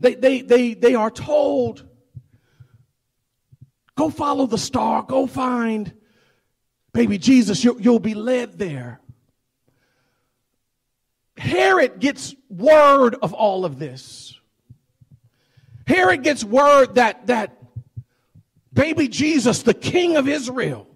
they, 0.00 0.14
they, 0.14 0.42
they, 0.42 0.74
they 0.74 0.94
are 0.94 1.10
told, 1.10 1.86
go 3.96 4.10
follow 4.10 4.46
the 4.46 4.58
star, 4.58 5.02
go 5.02 5.26
find 5.26 5.94
baby 6.92 7.18
Jesus, 7.18 7.62
you'll, 7.64 7.80
you'll 7.80 7.98
be 7.98 8.14
led 8.14 8.58
there. 8.58 9.00
Herod 11.36 12.00
gets 12.00 12.34
word 12.48 13.16
of 13.22 13.32
all 13.32 13.64
of 13.64 13.78
this. 13.78 14.38
Herod 15.86 16.22
gets 16.22 16.44
word 16.44 16.96
that, 16.96 17.26
that 17.28 17.56
baby 18.72 19.08
Jesus, 19.08 19.62
the 19.62 19.74
king 19.74 20.16
of 20.16 20.28
Israel, 20.28 20.86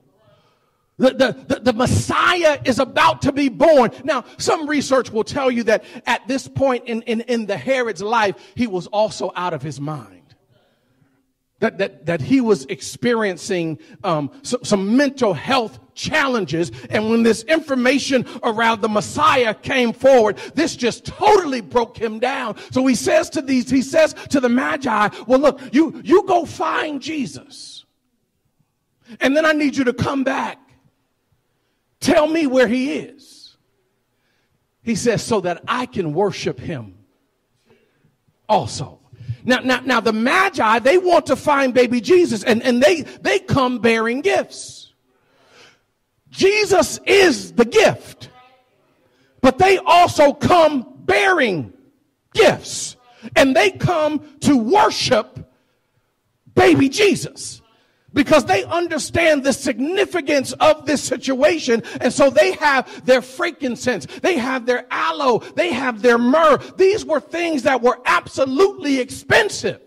the, 0.96 1.10
the, 1.48 1.60
the, 1.60 1.72
Messiah 1.72 2.60
is 2.64 2.78
about 2.78 3.22
to 3.22 3.32
be 3.32 3.48
born. 3.48 3.90
Now, 4.04 4.24
some 4.38 4.68
research 4.68 5.10
will 5.10 5.24
tell 5.24 5.50
you 5.50 5.64
that 5.64 5.84
at 6.06 6.28
this 6.28 6.46
point 6.46 6.84
in, 6.84 7.02
in, 7.02 7.22
in 7.22 7.46
the 7.46 7.56
Herod's 7.56 8.00
life, 8.02 8.36
he 8.54 8.68
was 8.68 8.86
also 8.86 9.32
out 9.34 9.54
of 9.54 9.62
his 9.62 9.80
mind 9.80 10.23
that, 11.64 11.78
that, 11.78 12.04
that 12.04 12.20
he 12.20 12.42
was 12.42 12.66
experiencing 12.66 13.78
um, 14.04 14.30
so, 14.42 14.58
some 14.62 14.98
mental 14.98 15.32
health 15.32 15.78
challenges. 15.94 16.70
And 16.90 17.08
when 17.08 17.22
this 17.22 17.42
information 17.44 18.26
around 18.42 18.82
the 18.82 18.88
Messiah 18.90 19.54
came 19.54 19.94
forward, 19.94 20.36
this 20.54 20.76
just 20.76 21.06
totally 21.06 21.62
broke 21.62 21.96
him 21.96 22.18
down. 22.18 22.58
So 22.70 22.86
he 22.86 22.94
says 22.94 23.30
to 23.30 23.40
these, 23.40 23.70
he 23.70 23.80
says 23.80 24.12
to 24.28 24.40
the 24.40 24.48
Magi, 24.50 25.08
well, 25.26 25.38
look, 25.38 25.58
you, 25.72 26.02
you 26.04 26.24
go 26.26 26.44
find 26.44 27.00
Jesus. 27.00 27.86
And 29.18 29.34
then 29.34 29.46
I 29.46 29.52
need 29.52 29.74
you 29.74 29.84
to 29.84 29.94
come 29.94 30.22
back. 30.22 30.58
Tell 31.98 32.26
me 32.26 32.46
where 32.46 32.68
he 32.68 32.92
is. 32.92 33.56
He 34.82 34.96
says, 34.96 35.22
so 35.22 35.40
that 35.40 35.62
I 35.66 35.86
can 35.86 36.12
worship 36.12 36.60
him 36.60 36.98
also. 38.50 39.00
Now, 39.44 39.60
now, 39.60 39.80
now 39.80 40.00
the 40.00 40.12
Magi, 40.12 40.78
they 40.78 40.98
want 40.98 41.26
to 41.26 41.36
find 41.36 41.74
baby 41.74 42.00
Jesus 42.00 42.42
and, 42.42 42.62
and 42.62 42.82
they, 42.82 43.02
they 43.02 43.38
come 43.38 43.78
bearing 43.78 44.22
gifts. 44.22 44.92
Jesus 46.30 46.98
is 47.06 47.52
the 47.52 47.64
gift, 47.64 48.30
but 49.40 49.58
they 49.58 49.78
also 49.78 50.32
come 50.32 50.86
bearing 51.04 51.72
gifts 52.32 52.96
and 53.36 53.54
they 53.54 53.70
come 53.70 54.20
to 54.40 54.56
worship 54.56 55.38
baby 56.54 56.88
Jesus 56.88 57.60
because 58.14 58.46
they 58.46 58.64
understand 58.64 59.44
the 59.44 59.52
significance 59.52 60.52
of 60.54 60.86
this 60.86 61.02
situation. 61.02 61.82
And 62.00 62.12
so 62.12 62.30
they 62.30 62.52
have 62.52 63.04
their 63.04 63.20
frankincense, 63.20 64.06
they 64.22 64.38
have 64.38 64.64
their 64.64 64.86
aloe, 64.90 65.40
they 65.40 65.72
have 65.72 66.00
their 66.00 66.16
myrrh. 66.16 66.58
These 66.76 67.04
were 67.04 67.20
things 67.20 67.64
that 67.64 67.82
were 67.82 68.00
absolutely 68.06 69.00
expensive. 69.00 69.80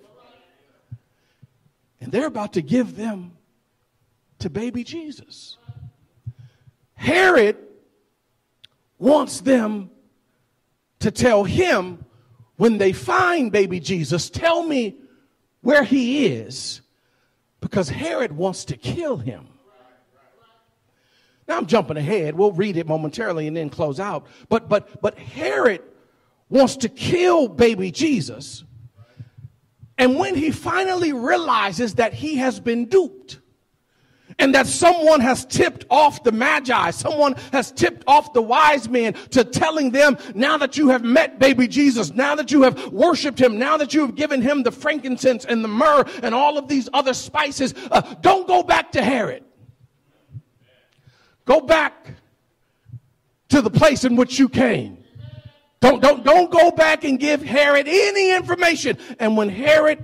And 2.00 2.12
they're 2.12 2.28
about 2.28 2.54
to 2.54 2.62
give 2.62 2.96
them 2.96 3.32
to 4.40 4.50
baby 4.50 4.84
Jesus. 4.84 5.58
Herod 6.94 7.58
wants 9.00 9.42
them 9.42 9.90
to 11.00 11.12
tell 11.12 11.44
him 11.44 12.04
when 12.58 12.78
they 12.78 12.92
find 12.92 13.52
baby 13.52 13.80
Jesus, 13.80 14.30
tell 14.30 14.64
me 14.64 14.98
where 15.62 15.84
he 15.84 16.26
is 16.26 16.82
because 17.62 17.90
Herod 17.90 18.32
wants 18.32 18.66
to 18.66 18.78
kill 18.78 19.18
him. 19.18 19.48
Now 21.48 21.58
I'm 21.58 21.66
jumping 21.66 21.98
ahead. 21.98 22.36
We'll 22.36 22.52
read 22.52 22.78
it 22.78 22.88
momentarily 22.88 23.48
and 23.48 23.56
then 23.56 23.70
close 23.70 24.00
out. 24.00 24.28
But 24.50 24.68
but 24.68 25.02
but 25.02 25.18
Herod 25.18 25.82
wants 26.50 26.78
to 26.78 26.90
kill 26.90 27.48
baby 27.48 27.92
Jesus. 27.92 28.64
And 29.98 30.20
when 30.20 30.36
he 30.36 30.52
finally 30.52 31.14
realizes 31.14 31.96
that 31.96 32.14
he 32.14 32.36
has 32.36 32.60
been 32.60 32.86
duped, 32.86 33.40
and 34.40 34.54
that 34.54 34.68
someone 34.68 35.20
has 35.20 35.46
tipped 35.46 35.86
off 35.90 36.24
the 36.24 36.32
magi, 36.32 36.92
someone 36.92 37.36
has 37.52 37.72
tipped 37.72 38.04
off 38.08 38.34
the 38.34 38.42
wise 38.42 38.88
men 38.88 39.14
to 39.32 39.44
telling 39.44 39.92
them, 39.92 40.18
now 40.36 40.58
that 40.58 40.78
you 40.78 40.90
have 40.90 41.04
met 41.04 41.40
baby 41.40 41.68
Jesus, 41.68 42.14
now 42.14 42.36
that 42.36 42.52
you 42.52 42.62
have 42.62 42.92
worshiped 42.92 43.40
him, 43.40 43.58
now 43.58 43.78
that 43.78 43.94
you 43.94 44.02
have 44.02 44.16
given 44.16 44.42
him 44.42 44.64
the 44.64 44.72
frankincense 44.72 45.46
and 45.46 45.64
the 45.64 45.68
myrrh 45.68 46.06
and 46.22 46.36
all 46.36 46.58
of 46.58 46.68
these 46.68 46.88
other 46.94 47.14
spices, 47.14 47.74
uh, 47.92 48.02
don't 48.22 48.48
go 48.48 48.62
back 48.62 48.92
to 48.92 49.02
Herod. 49.02 49.44
Go 51.46 51.62
back 51.62 52.14
to 53.50 53.62
the 53.62 53.70
place 53.70 54.04
in 54.04 54.16
which 54.16 54.38
you 54.38 54.50
came. 54.50 55.04
Don't, 55.80 56.02
don't, 56.02 56.24
don't 56.24 56.52
go 56.52 56.72
back 56.72 57.04
and 57.04 57.20
give 57.20 57.42
Herod 57.42 57.88
any 57.88 58.36
information. 58.36 58.98
And 59.20 59.38
when 59.38 59.50
Herod 59.50 60.04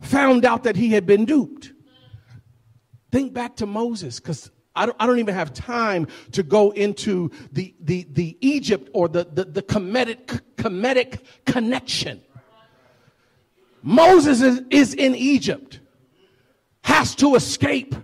found 0.00 0.44
out 0.44 0.64
that 0.64 0.76
he 0.76 0.88
had 0.90 1.04
been 1.04 1.24
duped, 1.24 1.72
Think 3.10 3.32
back 3.32 3.56
to 3.56 3.66
Moses, 3.66 4.20
because 4.20 4.50
I 4.74 4.86
don't, 4.86 4.96
I 5.00 5.06
don't 5.06 5.18
even 5.18 5.34
have 5.34 5.52
time 5.52 6.06
to 6.32 6.42
go 6.42 6.70
into 6.70 7.30
the, 7.52 7.74
the, 7.80 8.06
the 8.12 8.36
Egypt 8.40 8.88
or 8.92 9.08
the, 9.08 9.24
the, 9.24 9.44
the 9.44 9.62
Kemetic, 9.62 10.40
Kemetic 10.56 11.20
connection. 11.44 12.22
Moses 13.82 14.42
is, 14.42 14.62
is 14.70 14.94
in 14.94 15.14
Egypt, 15.14 15.80
has 16.82 17.14
to 17.16 17.34
escape 17.34 17.94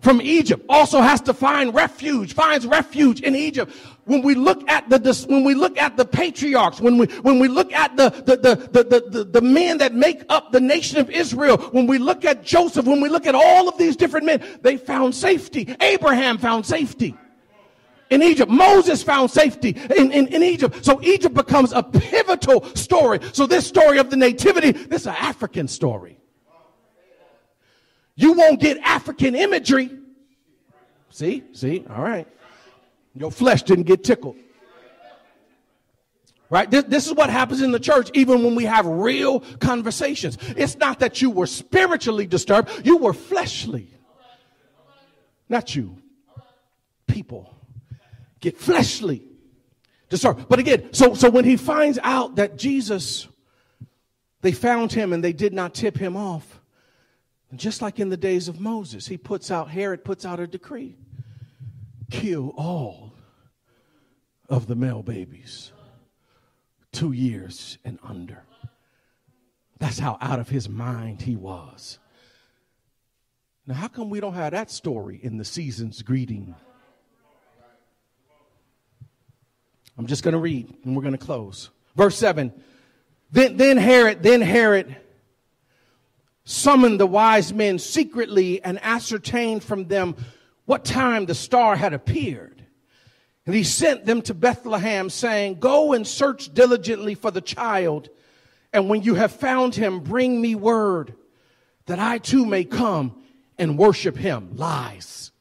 from 0.00 0.20
Egypt, 0.20 0.64
also 0.68 1.00
has 1.00 1.20
to 1.22 1.34
find 1.34 1.74
refuge, 1.74 2.34
finds 2.34 2.66
refuge 2.66 3.20
in 3.20 3.34
Egypt. 3.34 3.72
When 4.04 4.22
we 4.22 4.34
look 4.34 4.68
at 4.70 4.88
the, 4.88 5.26
when 5.28 5.42
we 5.42 5.54
look 5.54 5.78
at 5.78 5.96
the 5.96 6.04
patriarchs, 6.04 6.80
when 6.80 6.96
we, 6.96 7.06
when 7.22 7.40
we 7.40 7.48
look 7.48 7.72
at 7.72 7.96
the, 7.96 8.10
the, 8.10 8.36
the, 8.36 8.84
the, 8.84 9.00
the, 9.10 9.24
the 9.24 9.40
men 9.40 9.78
that 9.78 9.94
make 9.94 10.22
up 10.28 10.52
the 10.52 10.60
nation 10.60 10.98
of 10.98 11.10
Israel, 11.10 11.56
when 11.72 11.86
we 11.86 11.98
look 11.98 12.24
at 12.24 12.44
Joseph, 12.44 12.86
when 12.86 13.00
we 13.00 13.08
look 13.08 13.26
at 13.26 13.34
all 13.34 13.68
of 13.68 13.78
these 13.78 13.96
different 13.96 14.26
men, 14.26 14.44
they 14.62 14.76
found 14.76 15.14
safety. 15.14 15.74
Abraham 15.80 16.38
found 16.38 16.66
safety 16.66 17.16
in 18.10 18.22
Egypt. 18.22 18.50
Moses 18.50 19.02
found 19.02 19.30
safety 19.30 19.70
in, 19.96 20.12
in, 20.12 20.28
in, 20.28 20.42
Egypt. 20.42 20.84
So 20.84 21.02
Egypt 21.02 21.34
becomes 21.34 21.72
a 21.72 21.82
pivotal 21.82 22.64
story. 22.76 23.18
So 23.32 23.46
this 23.46 23.66
story 23.66 23.98
of 23.98 24.10
the 24.10 24.16
nativity, 24.16 24.70
this 24.72 25.02
is 25.02 25.06
an 25.08 25.16
African 25.18 25.66
story. 25.66 26.18
You 28.16 28.32
won't 28.32 28.60
get 28.60 28.78
African 28.78 29.34
imagery. 29.34 29.90
See, 31.10 31.44
see, 31.52 31.84
all 31.88 32.02
right. 32.02 32.26
Your 33.14 33.30
flesh 33.30 33.62
didn't 33.62 33.84
get 33.84 34.02
tickled. 34.04 34.36
Right? 36.48 36.70
This, 36.70 36.84
this, 36.84 37.06
is 37.06 37.12
what 37.12 37.28
happens 37.28 37.60
in 37.60 37.72
the 37.72 37.80
church, 37.80 38.10
even 38.14 38.44
when 38.44 38.54
we 38.54 38.64
have 38.64 38.86
real 38.86 39.40
conversations. 39.58 40.38
It's 40.56 40.76
not 40.76 41.00
that 41.00 41.20
you 41.20 41.30
were 41.30 41.46
spiritually 41.46 42.26
disturbed, 42.26 42.86
you 42.86 42.98
were 42.98 43.12
fleshly. 43.12 43.88
Not 45.48 45.74
you. 45.74 45.96
People 47.06 47.54
get 48.40 48.56
fleshly 48.56 49.22
disturbed. 50.08 50.48
But 50.48 50.58
again, 50.58 50.92
so, 50.92 51.14
so 51.14 51.30
when 51.30 51.44
he 51.44 51.56
finds 51.56 51.98
out 52.02 52.36
that 52.36 52.56
Jesus 52.56 53.26
They 54.42 54.52
found 54.52 54.92
him 54.92 55.12
and 55.12 55.24
they 55.24 55.32
did 55.32 55.52
not 55.52 55.74
tip 55.74 55.96
him 55.96 56.16
off. 56.16 56.55
Just 57.56 57.82
like 57.82 57.98
in 57.98 58.08
the 58.08 58.16
days 58.16 58.48
of 58.48 58.60
Moses, 58.60 59.06
he 59.06 59.16
puts 59.16 59.50
out, 59.50 59.70
Herod 59.70 60.04
puts 60.04 60.24
out 60.24 60.40
a 60.40 60.46
decree 60.46 60.96
kill 62.10 62.52
all 62.56 63.12
of 64.48 64.66
the 64.66 64.76
male 64.76 65.02
babies, 65.02 65.72
two 66.92 67.12
years 67.12 67.78
and 67.84 67.98
under. 68.02 68.44
That's 69.78 69.98
how 69.98 70.16
out 70.20 70.38
of 70.38 70.48
his 70.48 70.68
mind 70.68 71.22
he 71.22 71.36
was. 71.36 71.98
Now, 73.66 73.74
how 73.74 73.88
come 73.88 74.08
we 74.08 74.20
don't 74.20 74.34
have 74.34 74.52
that 74.52 74.70
story 74.70 75.18
in 75.22 75.36
the 75.36 75.44
season's 75.44 76.00
greeting? 76.02 76.54
I'm 79.98 80.06
just 80.06 80.22
going 80.22 80.32
to 80.32 80.38
read 80.38 80.72
and 80.84 80.94
we're 80.94 81.02
going 81.02 81.16
to 81.16 81.18
close. 81.18 81.70
Verse 81.96 82.16
7. 82.16 82.52
Then, 83.32 83.56
then 83.56 83.76
Herod, 83.76 84.22
then 84.22 84.40
Herod 84.40 84.96
summoned 86.46 87.00
the 87.00 87.06
wise 87.06 87.52
men 87.52 87.78
secretly 87.78 88.62
and 88.64 88.78
ascertained 88.82 89.62
from 89.62 89.88
them 89.88 90.16
what 90.64 90.84
time 90.84 91.26
the 91.26 91.34
star 91.34 91.76
had 91.76 91.92
appeared. 91.92 92.64
And 93.44 93.54
he 93.54 93.64
sent 93.64 94.06
them 94.06 94.22
to 94.22 94.34
Bethlehem, 94.34 95.10
saying, 95.10 95.58
Go 95.58 95.92
and 95.92 96.06
search 96.06 96.54
diligently 96.54 97.14
for 97.14 97.30
the 97.30 97.40
child, 97.40 98.08
and 98.72 98.88
when 98.88 99.02
you 99.02 99.14
have 99.16 99.32
found 99.32 99.74
him, 99.74 100.00
bring 100.00 100.40
me 100.40 100.54
word 100.54 101.14
that 101.86 101.98
I 101.98 102.18
too 102.18 102.46
may 102.46 102.64
come 102.64 103.22
and 103.58 103.76
worship 103.76 104.16
him. 104.16 104.56
Lies. 104.56 105.32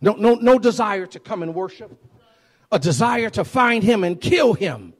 No, 0.00 0.14
no, 0.14 0.34
no 0.34 0.58
desire 0.58 1.06
to 1.06 1.20
come 1.20 1.42
and 1.42 1.54
worship, 1.54 2.04
a 2.72 2.78
desire 2.78 3.30
to 3.30 3.44
find 3.44 3.84
him 3.84 4.02
and 4.02 4.20
kill 4.20 4.54
him. 4.54 4.94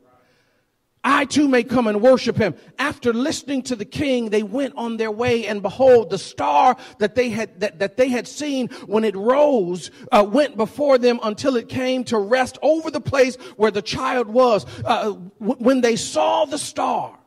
I 1.04 1.24
too 1.24 1.48
may 1.48 1.64
come 1.64 1.88
and 1.88 2.00
worship 2.00 2.36
him. 2.36 2.54
After 2.78 3.12
listening 3.12 3.62
to 3.62 3.76
the 3.76 3.84
king, 3.84 4.30
they 4.30 4.44
went 4.44 4.74
on 4.76 4.98
their 4.98 5.10
way, 5.10 5.46
and 5.46 5.60
behold, 5.60 6.10
the 6.10 6.18
star 6.18 6.76
that 6.98 7.16
they 7.16 7.30
had 7.30 7.58
that, 7.60 7.80
that 7.80 7.96
they 7.96 8.08
had 8.08 8.28
seen 8.28 8.68
when 8.86 9.02
it 9.04 9.16
rose 9.16 9.90
uh, 10.12 10.24
went 10.28 10.56
before 10.56 10.98
them 10.98 11.18
until 11.24 11.56
it 11.56 11.68
came 11.68 12.04
to 12.04 12.18
rest 12.18 12.56
over 12.62 12.90
the 12.90 13.00
place 13.00 13.34
where 13.56 13.72
the 13.72 13.82
child 13.82 14.28
was. 14.28 14.64
Uh, 14.84 15.12
w- 15.40 15.56
when 15.58 15.80
they 15.80 15.96
saw 15.96 16.44
the 16.44 16.58
star, 16.58 17.18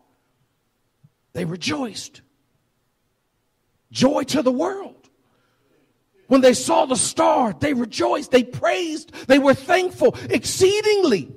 they 1.34 1.44
rejoiced. 1.44 2.22
Joy 3.92 4.24
to 4.24 4.42
the 4.42 4.52
world. 4.52 5.10
When 6.28 6.42
they 6.42 6.54
saw 6.54 6.86
the 6.86 6.96
star, 6.96 7.54
they 7.60 7.74
rejoiced, 7.74 8.32
they 8.32 8.44
praised, 8.44 9.12
they 9.28 9.38
were 9.38 9.54
thankful 9.54 10.16
exceedingly 10.30 11.36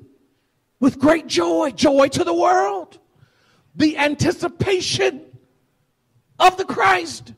with 0.80 0.98
great 0.98 1.26
joy, 1.26 1.70
joy 1.70 2.08
to 2.08 2.24
the 2.24 2.34
world. 2.34 2.98
The 3.74 3.96
anticipation 3.98 5.24
of 6.38 6.56
the 6.56 6.64
Christ. 6.64 7.32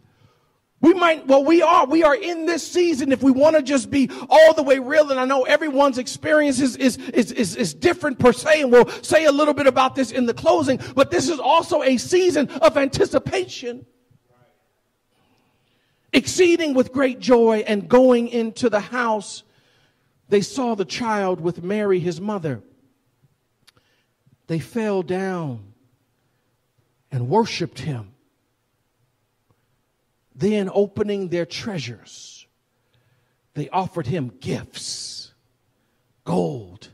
We 0.82 0.94
might, 0.94 1.26
well, 1.26 1.44
we 1.44 1.60
are, 1.60 1.86
we 1.86 2.02
are 2.04 2.14
in 2.14 2.46
this 2.46 2.66
season 2.66 3.12
if 3.12 3.22
we 3.22 3.30
want 3.30 3.56
to 3.56 3.62
just 3.62 3.90
be 3.90 4.08
all 4.30 4.54
the 4.54 4.62
way 4.62 4.78
real. 4.78 5.10
And 5.10 5.20
I 5.20 5.26
know 5.26 5.42
everyone's 5.42 5.98
experience 5.98 6.58
is, 6.60 6.76
is, 6.76 6.96
is, 6.96 7.32
is, 7.32 7.56
is 7.56 7.74
different 7.74 8.18
per 8.18 8.32
se. 8.32 8.62
And 8.62 8.72
we'll 8.72 8.88
say 9.02 9.26
a 9.26 9.32
little 9.32 9.52
bit 9.52 9.66
about 9.66 9.94
this 9.94 10.10
in 10.10 10.24
the 10.24 10.32
closing, 10.32 10.80
but 10.94 11.10
this 11.10 11.28
is 11.28 11.38
also 11.38 11.82
a 11.82 11.98
season 11.98 12.48
of 12.48 12.78
anticipation. 12.78 13.84
Exceeding 16.12 16.72
with 16.72 16.92
great 16.92 17.20
joy 17.20 17.62
and 17.66 17.86
going 17.86 18.28
into 18.28 18.70
the 18.70 18.80
house, 18.80 19.42
they 20.30 20.40
saw 20.40 20.74
the 20.74 20.86
child 20.86 21.40
with 21.42 21.62
Mary, 21.62 22.00
his 22.00 22.20
mother 22.20 22.62
they 24.50 24.58
fell 24.58 25.04
down 25.04 25.60
and 27.12 27.28
worshiped 27.28 27.78
him. 27.78 28.10
Then, 30.34 30.68
opening 30.74 31.28
their 31.28 31.46
treasures, 31.46 32.48
they 33.54 33.68
offered 33.68 34.08
him 34.08 34.32
gifts 34.40 35.32
gold 36.24 36.88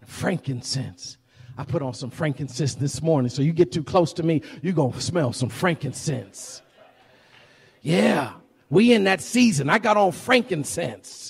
and 0.00 0.08
frankincense. 0.08 1.18
I 1.58 1.64
put 1.64 1.82
on 1.82 1.92
some 1.92 2.08
frankincense 2.08 2.74
this 2.74 3.02
morning, 3.02 3.28
so 3.28 3.42
you 3.42 3.52
get 3.52 3.70
too 3.70 3.84
close 3.84 4.14
to 4.14 4.22
me, 4.22 4.40
you're 4.62 4.72
going 4.72 4.94
to 4.94 5.00
smell 5.02 5.34
some 5.34 5.50
frankincense. 5.50 6.62
Yeah, 7.82 8.32
we 8.70 8.94
in 8.94 9.04
that 9.04 9.20
season. 9.20 9.68
I 9.68 9.78
got 9.78 9.98
on 9.98 10.12
frankincense. 10.12 11.25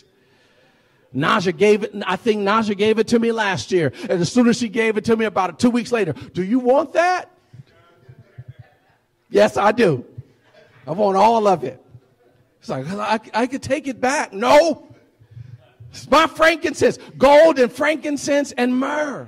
Naja 1.17 1.57
gave 1.57 1.83
it, 1.83 1.95
I 2.07 2.17
think 2.17 2.43
Naja 2.43 2.77
gave 2.77 2.99
it 2.99 3.09
to 3.09 3.19
me 3.19 3.33
last 3.33 3.73
year. 3.73 3.93
And 4.03 4.21
as 4.21 4.31
soon 4.31 4.49
as 4.49 4.59
she 4.59 4.69
gave 4.69 4.99
it 4.99 5.07
to 5.07 5.17
me 5.17 5.25
about 5.25 5.59
two 5.59 5.71
weeks 5.71 5.91
later, 5.91 6.13
do 6.13 6.45
you 6.45 6.59
want 6.59 6.93
that? 6.93 7.31
Yes, 9.31 9.57
I 9.57 9.73
do. 9.73 10.05
I 10.87 10.93
want 10.93 11.17
all 11.17 11.49
of 11.49 11.65
it. 11.65 11.83
It's 12.61 12.69
like, 12.69 12.87
I, 12.89 13.19
I 13.33 13.47
could 13.47 13.63
take 13.63 13.89
it 13.89 14.01
back. 14.01 14.33
No. 14.33 14.87
It's 15.91 16.09
my 16.11 16.27
frankincense, 16.27 16.99
gold 17.17 17.59
and 17.59 17.73
frankincense 17.73 18.53
and 18.53 18.77
myrrh. 18.77 19.27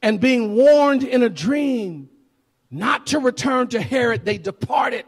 And 0.00 0.20
being 0.20 0.56
warned 0.56 1.04
in 1.04 1.22
a 1.22 1.28
dream 1.28 2.08
not 2.70 3.08
to 3.08 3.18
return 3.18 3.68
to 3.68 3.80
Herod, 3.80 4.24
they 4.24 4.38
departed 4.38 5.04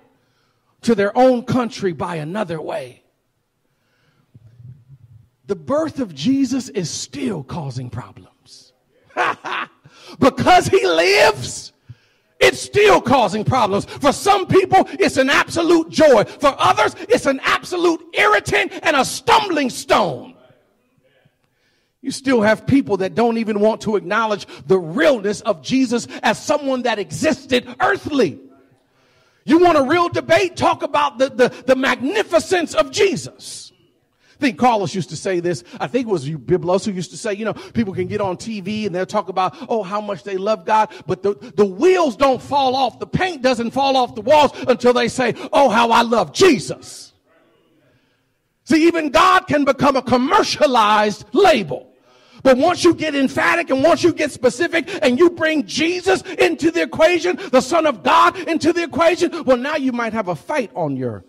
to 0.83 0.95
their 0.95 1.17
own 1.17 1.45
country 1.45 1.95
by 1.95 2.17
another 2.17 2.61
way 2.61 3.04
the 5.47 5.57
birth 5.57 6.01
of 6.01 6.15
Jesus 6.15 6.69
is 6.71 6.91
still 6.91 7.43
causing 7.43 7.91
problems. 7.91 8.73
because 10.19 10.67
he 10.67 10.87
lives, 10.87 11.73
it's 12.41 12.61
still 12.61 13.01
causing 13.01 13.45
problems. 13.45 13.85
For 13.85 14.13
some 14.13 14.47
people, 14.47 14.87
it's 14.93 15.17
an 15.17 15.31
absolute 15.31 15.91
joy. 15.91 16.25
For 16.25 16.55
others, 16.59 16.97
it's 17.09 17.27
an 17.27 17.41
absolute 17.43 18.03
irritant 18.15 18.73
and 18.83 18.97
a 18.97 19.05
stumbling 19.05 19.71
stone. 19.71 20.35
You 22.01 22.11
still 22.11 22.43
have 22.43 22.67
people 22.67 22.99
that 22.99 23.15
don't 23.15 23.39
even 23.39 23.61
want 23.61 23.81
to 23.83 23.97
acknowledge 23.97 24.47
the 24.67 24.79
realness 24.79 25.41
of 25.41 25.63
Jesus 25.63 26.07
as 26.23 26.43
someone 26.43 26.83
that 26.83 26.99
existed 26.99 27.67
earthly. 27.81 28.39
You 29.47 29.59
want 29.59 29.79
a 29.79 29.83
real 29.83 30.11
debate? 30.11 30.57
Talk 30.57 30.83
about 30.83 31.19
the, 31.19 31.31
the, 31.31 31.49
the 31.67 31.77
magnificence 31.77 32.75
of 32.75 32.91
Jesus. 32.91 33.64
I 34.35 34.37
think 34.39 34.59
Carlos 34.59 34.95
used 34.95 35.11
to 35.11 35.17
say 35.17 35.41
this. 35.41 35.63
I 35.79 35.87
think 35.87 36.09
it 36.09 36.11
was 36.11 36.29
Biblos, 36.29 36.85
who 36.85 36.93
used 36.93 37.13
to 37.13 37.17
say, 37.17 37.35
you 37.35 37.45
know, 37.45 37.53
people 37.53 37.95
can 37.95 38.09
get 38.09 38.21
on 38.21 38.37
TV 38.37 38.87
and 38.87 38.95
they'll 38.95 39.07
talk 39.07 39.29
about, 39.29 39.57
oh, 39.69 39.83
how 39.83 40.01
much 40.01 40.25
they 40.25 40.37
love 40.37 40.65
God, 40.65 40.93
but 41.07 41.23
the, 41.23 41.35
the 41.55 41.65
wheels 41.65 42.17
don't 42.17 42.43
fall 42.43 42.75
off, 42.75 42.99
the 42.99 43.07
paint 43.07 43.43
doesn't 43.43 43.71
fall 43.71 43.97
off 43.97 44.15
the 44.15 44.21
walls 44.21 44.51
until 44.67 44.93
they 44.93 45.09
say, 45.09 45.35
oh, 45.53 45.69
how 45.69 45.91
I 45.91 46.03
love 46.03 46.33
Jesus. 46.33 47.13
See, 48.65 48.87
even 48.87 49.11
God 49.11 49.47
can 49.47 49.65
become 49.65 49.95
a 49.95 50.03
commercialized 50.03 51.27
label. 51.33 51.91
But 52.43 52.59
once 52.59 52.85
you 52.85 52.95
get 52.95 53.15
emphatic 53.15 53.71
and 53.71 53.83
once 53.83 54.03
you 54.03 54.13
get 54.13 54.33
specific 54.33 54.89
and 55.03 55.19
you 55.19 55.31
bring 55.31 55.67
Jesus 55.67 56.23
into 56.23 56.71
the 56.71 56.83
equation, 56.83 57.39
the 57.51 57.63
Son 57.63 57.87
of 57.87 58.03
God 58.03 58.37
into 58.37 58.73
the 58.73 58.83
equation, 58.83 59.45
well, 59.45 59.57
now 59.57 59.77
you 59.77 59.93
might 59.93 60.13
have 60.13 60.29
a 60.29 60.35
fight 60.35 60.71
on 60.75 60.97
your 60.97 61.25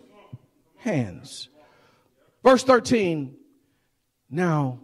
hands. 0.76 1.48
Verse 2.46 2.62
13. 2.62 3.34
Now, 4.30 4.78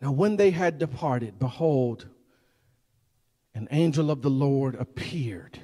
now 0.00 0.12
when 0.12 0.36
they 0.36 0.52
had 0.52 0.78
departed, 0.78 1.40
behold, 1.40 2.06
an 3.52 3.66
angel 3.72 4.12
of 4.12 4.22
the 4.22 4.30
Lord 4.30 4.76
appeared 4.76 5.58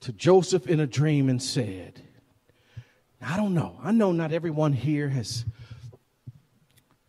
to 0.00 0.12
Joseph 0.12 0.66
in 0.66 0.78
a 0.78 0.86
dream 0.86 1.30
and 1.30 1.42
said, 1.42 2.02
I 3.22 3.38
don't 3.38 3.54
know. 3.54 3.78
I 3.82 3.92
know 3.92 4.12
not 4.12 4.30
everyone 4.30 4.74
here 4.74 5.08
has 5.08 5.46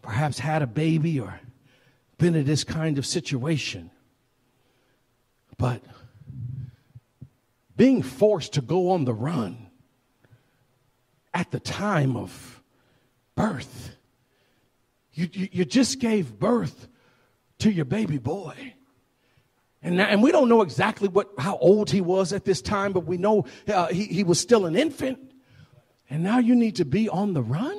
perhaps 0.02 0.40
had 0.40 0.62
a 0.62 0.68
baby 0.68 1.20
or 1.20 1.38
been 2.18 2.36
in 2.36 2.46
this 2.46 2.64
kind 2.64 2.98
of 2.98 3.06
situation. 3.06 3.92
But 5.58 5.82
being 7.76 8.02
forced 8.02 8.54
to 8.54 8.62
go 8.62 8.92
on 8.92 9.04
the 9.04 9.14
run 9.14 9.61
at 11.34 11.52
the 11.52 11.60
time 11.60 12.16
of 12.16 12.62
birth. 13.36 13.96
You, 15.14 15.30
you, 15.32 15.50
you 15.52 15.66
just 15.66 16.00
gave 16.00 16.38
birth 16.38 16.88
to 17.60 17.72
your 17.72 17.86
baby 17.86 18.18
boy. 18.18 18.74
And, 19.84 20.00
and 20.00 20.22
we 20.22 20.32
don't 20.32 20.48
know 20.48 20.62
exactly 20.62 21.08
what, 21.08 21.32
how 21.38 21.58
old 21.58 21.90
he 21.90 22.02
was 22.02 22.34
at 22.34 22.46
this 22.46 22.62
time, 22.62 22.94
but 22.94 23.06
we 23.06 23.18
know 23.18 23.46
uh, 23.68 23.88
he, 23.88 24.06
he 24.06 24.24
was 24.24 24.40
still 24.40 24.66
an 24.66 24.76
infant. 24.76 25.20
And 26.10 26.24
now 26.24 26.40
you 26.40 26.56
need 26.56 26.76
to 26.76 26.86
be 26.86 27.10
on 27.10 27.34
the 27.34 27.42
run? 27.42 27.78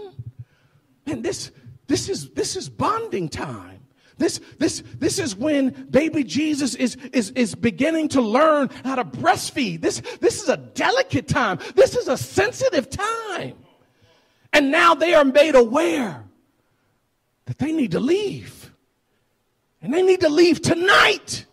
Man, 1.07 1.23
this, 1.23 1.53
this, 1.87 2.09
is, 2.09 2.31
this 2.31 2.57
is 2.57 2.69
bonding 2.69 3.29
time. 3.29 3.82
This, 4.19 4.41
this, 4.59 4.83
this 4.99 5.19
is 5.19 5.35
when 5.35 5.71
baby 5.91 6.25
Jesus 6.25 6.75
is, 6.75 6.97
is, 7.13 7.31
is 7.31 7.55
beginning 7.55 8.09
to 8.11 8.21
learn 8.21 8.71
how 8.85 8.97
to 8.97 9.05
breastfeed. 9.05 9.81
This, 9.81 10.01
this 10.21 10.43
is 10.43 10.49
a 10.49 10.57
delicate 10.57 11.29
time. 11.29 11.59
This 11.75 11.97
is 11.97 12.09
a 12.09 12.17
sensitive 12.17 12.91
time. 12.91 13.55
And 14.53 14.71
now 14.71 14.95
they 14.95 15.15
are 15.15 15.25
made 15.25 15.55
aware 15.55 16.25
that 17.47 17.59
they 17.59 17.73
need 17.73 17.93
to 17.93 18.01
leave. 18.01 18.73
And 19.81 19.93
they 19.93 20.03
need 20.03 20.21
to 20.21 20.29
leave 20.29 20.63
tonight. 20.63 21.47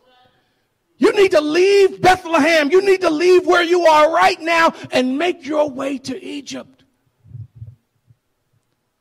You 0.98 1.14
need 1.14 1.32
to 1.32 1.42
leave 1.42 2.02
Bethlehem. 2.02 2.70
You 2.70 2.86
need 2.86 3.02
to 3.02 3.10
leave 3.10 3.48
where 3.48 3.64
you 3.64 3.86
are 3.86 4.14
right 4.14 4.40
now 4.40 4.74
and 4.92 5.18
make 5.18 5.46
your 5.46 5.70
way 5.70 5.98
to 6.00 6.22
Egypt. 6.24 6.84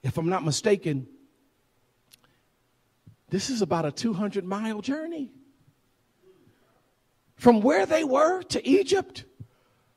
If 0.03 0.17
I'm 0.17 0.29
not 0.29 0.45
mistaken, 0.45 1.09
this 3.31 3.51
is 3.51 3.63
about 3.63 3.85
a 3.85 3.93
200 3.93 4.45
mile 4.45 4.81
journey 4.81 5.31
from 7.37 7.61
where 7.61 7.87
they 7.87 8.05
were 8.05 8.43
to 8.43 8.67
Egypt. 8.67 9.25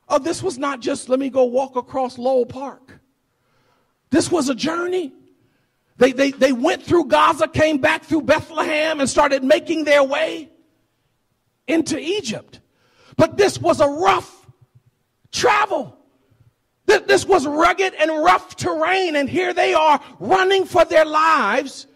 Oh, 0.08 0.20
this 0.20 0.44
was 0.44 0.58
not 0.58 0.80
just 0.80 1.10
let 1.10 1.20
me 1.20 1.30
go 1.30 1.46
walk 1.46 1.76
across 1.76 2.18
Lowell 2.18 2.46
Park. 2.46 3.00
This 4.10 4.30
was 4.30 4.50
a 4.50 4.56
journey. 4.56 5.14
They, 5.98 6.12
they, 6.12 6.32
they 6.32 6.52
went 6.52 6.84
through 6.84 7.06
Gaza, 7.06 7.48
came 7.48 7.78
back 7.78 8.04
through 8.04 8.24
Bethlehem, 8.24 9.00
and 9.00 9.10
started 9.10 9.44
making 9.44 9.86
their 9.86 10.04
way 10.04 10.50
into 11.68 11.98
Egypt. 11.98 12.60
But 13.18 13.38
this 13.38 13.60
was 13.60 13.80
a 13.80 13.88
rough 13.88 14.50
travel. 15.32 15.98
This 16.86 17.26
was 17.26 17.48
rugged 17.48 17.94
and 17.94 18.12
rough 18.12 18.58
terrain, 18.58 19.16
and 19.16 19.30
here 19.30 19.54
they 19.54 19.74
are 19.74 20.02
running 20.20 20.66
for 20.66 20.84
their 20.84 21.06
lives 21.06 21.88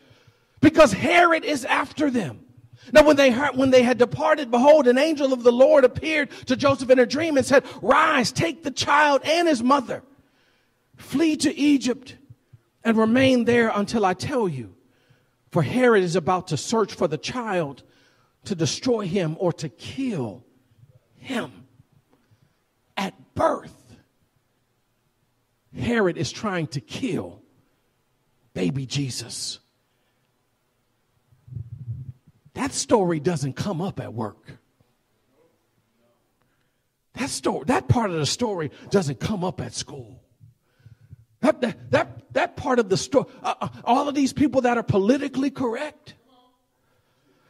because 0.66 0.92
Herod 0.94 1.46
is 1.46 1.64
after 1.64 2.10
them. 2.10 2.44
Now, 2.92 3.04
when 3.04 3.18
they 3.18 3.30
heard, 3.30 3.56
when 3.56 3.70
they 3.70 3.84
had 3.84 4.00
departed, 4.00 4.50
behold, 4.50 4.88
an 4.88 4.98
angel 4.98 5.32
of 5.32 5.44
the 5.44 5.52
Lord 5.52 5.84
appeared 5.84 6.32
to 6.48 6.56
Joseph 6.56 6.90
in 6.90 6.98
a 6.98 7.06
dream 7.06 7.38
and 7.38 7.46
said, 7.46 7.64
Rise, 7.84 8.32
take 8.32 8.64
the 8.64 8.72
child 8.72 9.22
and 9.24 9.48
his 9.48 9.62
mother, 9.62 10.02
flee 10.98 11.38
to 11.38 11.56
Egypt, 11.56 12.18
and 12.84 12.98
remain 12.98 13.46
there 13.46 13.72
until 13.76 14.08
I 14.08 14.16
tell 14.16 14.48
you. 14.48 14.76
For 15.52 15.62
Herod 15.62 16.02
is 16.02 16.16
about 16.16 16.48
to 16.48 16.58
search 16.58 16.96
for 16.96 17.08
the 17.08 17.20
child 17.20 17.84
to 18.46 18.56
destroy 18.56 19.06
him 19.06 19.38
or 19.40 19.54
to 19.54 19.70
kill 19.70 20.44
him. 21.18 21.68
At 22.98 23.14
birth, 23.36 23.96
Herod 25.78 26.18
is 26.18 26.32
trying 26.32 26.66
to 26.70 26.82
kill 26.82 27.44
baby 28.56 28.88
Jesus. 28.88 29.60
That 32.56 32.72
story 32.72 33.20
doesn't 33.20 33.54
come 33.54 33.82
up 33.82 34.00
at 34.00 34.14
work. 34.14 34.58
That 37.14 37.30
story, 37.30 37.66
that 37.68 37.88
part 37.88 38.10
of 38.10 38.18
the 38.18 38.26
story 38.26 38.72
doesn't 38.90 39.20
come 39.20 39.44
up 39.44 39.62
at 39.62 39.74
school. 39.74 40.22
That, 41.42 41.62
that, 41.62 41.92
that, 41.92 42.34
that 42.34 42.56
part 42.56 42.80
of 42.80 42.90
the 42.90 42.98
story, 42.98 43.26
uh, 43.44 43.56
uh, 43.62 43.68
all 43.84 44.10
of 44.10 44.16
these 44.16 44.34
people 44.34 44.62
that 44.62 44.78
are 44.78 44.84
politically 44.84 45.52
correct, 45.52 46.16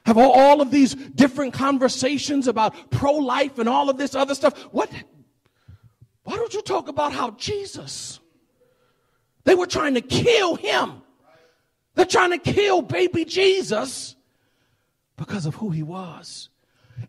have 0.05 0.17
all, 0.17 0.31
all 0.31 0.61
of 0.61 0.69
these 0.69 0.93
different 0.93 1.53
conversations 1.53 2.47
about 2.47 2.91
pro 2.91 3.13
life 3.13 3.57
and 3.57 3.69
all 3.69 3.89
of 3.89 3.97
this 3.97 4.15
other 4.15 4.35
stuff. 4.35 4.59
What? 4.71 4.91
Why 6.23 6.35
don't 6.35 6.53
you 6.53 6.61
talk 6.61 6.89
about 6.89 7.13
how 7.13 7.31
Jesus, 7.31 8.19
they 9.43 9.55
were 9.55 9.67
trying 9.67 9.93
to 9.93 10.01
kill 10.01 10.55
him. 10.55 11.01
They're 11.93 12.05
trying 12.05 12.31
to 12.31 12.39
kill 12.39 12.81
baby 12.81 13.23
Jesus 13.23 14.14
because 15.17 15.45
of 15.45 15.55
who 15.55 15.69
he 15.69 15.83
was. 15.83 16.49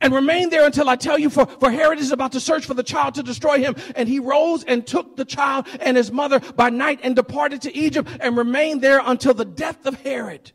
And 0.00 0.12
remain 0.12 0.50
there 0.50 0.66
until 0.66 0.88
I 0.88 0.96
tell 0.96 1.18
you, 1.18 1.30
for, 1.30 1.46
for 1.46 1.70
Herod 1.70 1.98
is 1.98 2.10
about 2.10 2.32
to 2.32 2.40
search 2.40 2.66
for 2.66 2.74
the 2.74 2.82
child 2.82 3.14
to 3.14 3.22
destroy 3.22 3.58
him. 3.58 3.76
And 3.94 4.08
he 4.08 4.18
rose 4.18 4.64
and 4.64 4.86
took 4.86 5.16
the 5.16 5.24
child 5.24 5.66
and 5.80 5.96
his 5.96 6.10
mother 6.10 6.40
by 6.40 6.70
night 6.70 7.00
and 7.02 7.14
departed 7.14 7.62
to 7.62 7.76
Egypt 7.76 8.08
and 8.20 8.36
remained 8.36 8.82
there 8.82 9.00
until 9.04 9.32
the 9.32 9.44
death 9.44 9.86
of 9.86 10.00
Herod. 10.02 10.52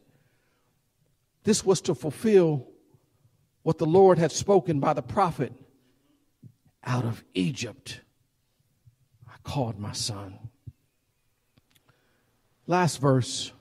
This 1.44 1.66
was 1.66 1.82
to 1.82 1.96
fulfill 1.96 2.68
what 3.64 3.78
the 3.78 3.86
Lord 3.86 4.18
had 4.18 4.32
spoken 4.32 4.80
by 4.80 4.94
the 4.94 5.02
prophet 5.02 5.54
out 6.84 7.06
of 7.06 7.24
Egypt. 7.34 8.02
I 9.28 9.36
called 9.44 9.80
my 9.80 9.94
son. 9.94 10.38
Last 12.68 13.00
verse, 13.00 13.52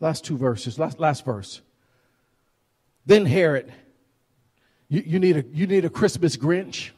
last 0.00 0.24
two 0.24 0.36
verses, 0.36 0.78
last, 0.78 0.98
last 0.98 1.24
verse. 1.24 1.62
Then 3.06 3.26
Herod, 3.26 3.72
you, 4.88 5.02
you, 5.04 5.18
need 5.18 5.36
a, 5.36 5.44
you 5.52 5.66
need 5.66 5.84
a 5.84 5.90
Christmas 5.90 6.36
Grinch? 6.36 6.90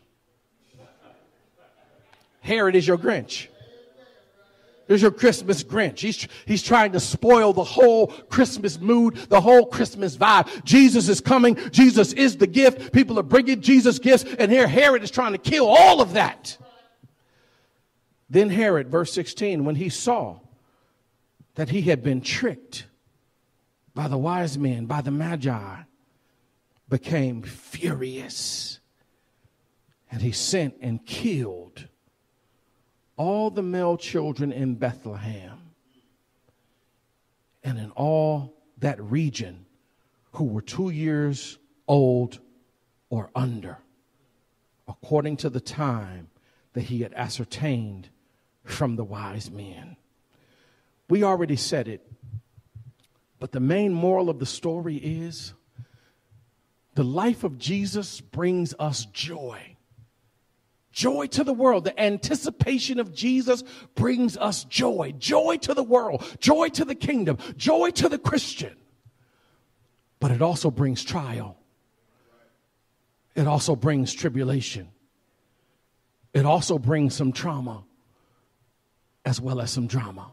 Herod 2.40 2.76
is 2.76 2.86
your 2.86 2.98
Grinch. 2.98 3.48
There's 4.86 5.02
your 5.02 5.10
Christmas 5.10 5.64
Grinch. 5.64 5.98
He's, 5.98 6.28
he's 6.46 6.62
trying 6.62 6.92
to 6.92 7.00
spoil 7.00 7.52
the 7.52 7.64
whole 7.64 8.06
Christmas 8.06 8.78
mood, 8.80 9.16
the 9.16 9.40
whole 9.40 9.66
Christmas 9.66 10.16
vibe. 10.16 10.64
Jesus 10.64 11.08
is 11.08 11.20
coming. 11.20 11.56
Jesus 11.70 12.12
is 12.12 12.36
the 12.36 12.46
gift. 12.46 12.92
People 12.92 13.18
are 13.18 13.24
bringing 13.24 13.60
Jesus 13.60 13.98
gifts. 13.98 14.24
And 14.38 14.50
here 14.50 14.68
Herod 14.68 15.02
is 15.02 15.10
trying 15.10 15.32
to 15.32 15.38
kill 15.38 15.66
all 15.66 16.00
of 16.00 16.12
that. 16.12 16.56
Then 18.30 18.48
Herod, 18.48 18.88
verse 18.88 19.12
16, 19.12 19.64
when 19.64 19.74
he 19.74 19.88
saw 19.88 20.38
that 21.56 21.70
he 21.70 21.82
had 21.82 22.02
been 22.02 22.20
tricked 22.20 22.86
by 23.94 24.08
the 24.08 24.18
wise 24.18 24.56
men, 24.56 24.86
by 24.86 25.00
the 25.00 25.10
Magi, 25.10 25.82
became 26.88 27.42
furious. 27.42 28.80
And 30.10 30.22
he 30.22 30.32
sent 30.32 30.76
and 30.80 31.04
killed 31.04 31.88
all 33.16 33.50
the 33.50 33.62
male 33.62 33.96
children 33.96 34.52
in 34.52 34.74
Bethlehem 34.74 35.58
and 37.64 37.78
in 37.78 37.90
all 37.92 38.54
that 38.78 39.00
region 39.02 39.66
who 40.32 40.44
were 40.44 40.62
two 40.62 40.90
years 40.90 41.58
old 41.88 42.38
or 43.10 43.30
under, 43.34 43.78
according 44.86 45.38
to 45.38 45.50
the 45.50 45.60
time 45.60 46.28
that 46.74 46.82
he 46.82 47.00
had 47.00 47.12
ascertained 47.14 48.08
from 48.64 48.96
the 48.96 49.04
wise 49.04 49.50
men. 49.50 49.96
We 51.08 51.22
already 51.22 51.56
said 51.56 51.88
it, 51.88 52.06
but 53.40 53.52
the 53.52 53.60
main 53.60 53.92
moral 53.92 54.28
of 54.28 54.38
the 54.38 54.46
story 54.46 54.96
is 54.96 55.54
the 56.96 57.04
life 57.04 57.44
of 57.44 57.58
Jesus 57.58 58.22
brings 58.22 58.74
us 58.78 59.04
joy. 59.04 59.76
Joy 60.92 61.26
to 61.26 61.44
the 61.44 61.52
world. 61.52 61.84
The 61.84 62.00
anticipation 62.00 62.98
of 62.98 63.14
Jesus 63.14 63.62
brings 63.94 64.38
us 64.38 64.64
joy. 64.64 65.12
Joy 65.18 65.58
to 65.58 65.74
the 65.74 65.82
world. 65.82 66.24
Joy 66.40 66.70
to 66.70 66.86
the 66.86 66.94
kingdom. 66.94 67.36
Joy 67.54 67.90
to 67.90 68.08
the 68.08 68.18
Christian. 68.18 68.74
But 70.20 70.30
it 70.30 70.40
also 70.40 70.70
brings 70.70 71.04
trial. 71.04 71.58
It 73.34 73.46
also 73.46 73.76
brings 73.76 74.14
tribulation. 74.14 74.88
It 76.32 76.46
also 76.46 76.78
brings 76.78 77.14
some 77.14 77.30
trauma 77.30 77.84
as 79.22 79.38
well 79.38 79.60
as 79.60 79.70
some 79.70 79.86
drama. 79.86 80.32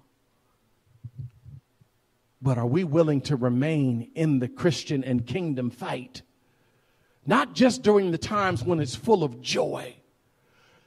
But 2.41 2.57
are 2.57 2.65
we 2.65 2.85
willing 2.85 3.19
to 3.21 3.35
remain 3.35 4.11
in 4.15 4.39
the 4.39 4.47
Christian 4.47 5.03
and 5.03 5.27
kingdom 5.27 5.69
fight? 5.69 6.21
Not 7.25 7.53
just 7.53 7.83
during 7.83 8.11
the 8.11 8.17
times 8.17 8.63
when 8.63 8.79
it's 8.79 8.95
full 8.95 9.23
of 9.23 9.41
joy 9.41 9.95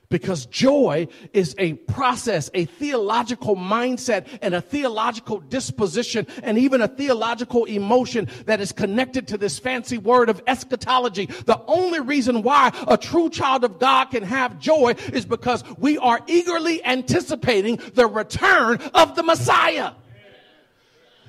because 0.08 0.46
joy 0.46 1.08
is 1.32 1.54
a 1.58 1.74
process, 1.74 2.50
a 2.54 2.64
theological 2.64 3.56
mindset, 3.56 4.26
and 4.42 4.54
a 4.54 4.60
theological 4.60 5.40
disposition, 5.40 6.26
and 6.42 6.58
even 6.58 6.80
a 6.80 6.88
theological 6.88 7.64
emotion 7.64 8.28
that 8.46 8.60
is 8.60 8.72
connected 8.72 9.28
to 9.28 9.38
this 9.38 9.58
fancy 9.58 9.98
word 9.98 10.28
of 10.28 10.42
eschatology. 10.46 11.26
The 11.26 11.60
only 11.66 12.00
reason 12.00 12.42
why 12.42 12.72
a 12.86 12.96
true 12.96 13.30
child 13.30 13.64
of 13.64 13.78
God 13.78 14.06
can 14.06 14.22
have 14.22 14.58
joy 14.58 14.94
is 15.12 15.24
because 15.24 15.64
we 15.78 15.98
are 15.98 16.20
eagerly 16.26 16.84
anticipating 16.84 17.80
the 17.94 18.06
return 18.06 18.78
of 18.94 19.16
the 19.16 19.22
Messiah. 19.22 19.92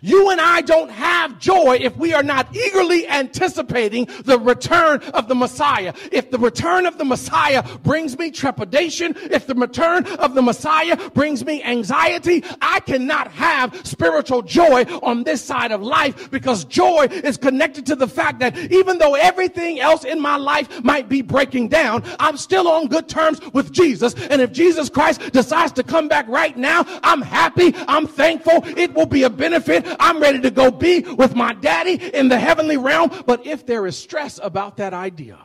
You 0.02 0.30
and 0.30 0.40
I 0.40 0.62
don't 0.62 0.90
have 0.90 1.40
joy 1.40 1.78
if 1.82 1.96
we 1.98 2.14
are 2.14 2.24
not 2.24 2.56
eagerly 2.56 3.08
anticipating 3.08 4.08
the 4.24 4.38
return 4.38 5.02
of 5.14 5.28
the 5.28 5.36
Messiah. 5.36 5.94
If 6.12 6.30
the 6.30 6.38
return 6.38 6.86
of 6.86 6.98
the 6.98 7.06
Messiah 7.06 7.64
brings 7.80 8.18
me 8.18 8.32
trepidation, 8.32 9.16
if 9.32 9.48
the 9.48 9.56
return 9.56 10.06
of 10.18 10.36
the 10.36 10.42
Messiah 10.42 11.10
brings 11.12 11.44
me 11.44 11.64
anxiety, 11.64 12.44
I 12.62 12.80
cannot 12.82 13.32
have 13.32 13.86
spiritual 13.86 14.44
joy 14.44 14.84
on 15.02 15.24
this 15.24 15.42
side 15.42 15.72
of 15.72 15.82
life 15.82 16.30
because 16.30 16.66
joy 16.66 17.08
is 17.10 17.38
connected 17.38 17.86
to 17.88 17.96
the 17.96 18.08
fact 18.08 18.40
that 18.40 18.58
even 18.72 18.98
though 19.00 19.16
everything 19.16 19.80
else 19.80 20.04
in 20.04 20.20
my 20.20 20.38
life 20.38 20.84
might 20.84 21.10
be 21.10 21.22
breaking 21.22 21.70
down, 21.70 22.04
I'm 22.20 22.38
still 22.38 22.68
on 22.68 22.88
good 22.88 23.10
terms 23.10 23.42
with 23.54 23.72
Jesus. 23.72 24.14
And 24.30 24.42
if 24.42 24.52
Jesus 24.52 24.90
Christ 24.90 25.32
decides 25.32 25.72
to 25.74 25.84
come 25.84 26.08
back 26.08 26.28
right 26.28 26.56
now, 26.56 26.86
I'm 27.04 27.22
happy. 27.22 27.74
I'm 27.88 28.06
thankful. 28.06 28.62
It 28.78 28.94
will 28.94 29.06
be 29.06 29.24
a 29.24 29.30
benefit 29.30 29.87
I'm 30.00 30.20
ready 30.20 30.42
to 30.42 30.52
go 30.52 30.72
be 30.72 31.02
with 31.02 31.36
my 31.36 31.54
daddy 31.54 31.94
in 31.94 32.30
the 32.30 32.40
heavenly 32.40 32.78
realm. 32.78 33.12
But 33.26 33.46
if 33.46 33.66
there 33.66 33.86
is 33.86 33.98
stress 33.98 34.40
about 34.42 34.78
that 34.78 34.94
idea, 34.94 35.40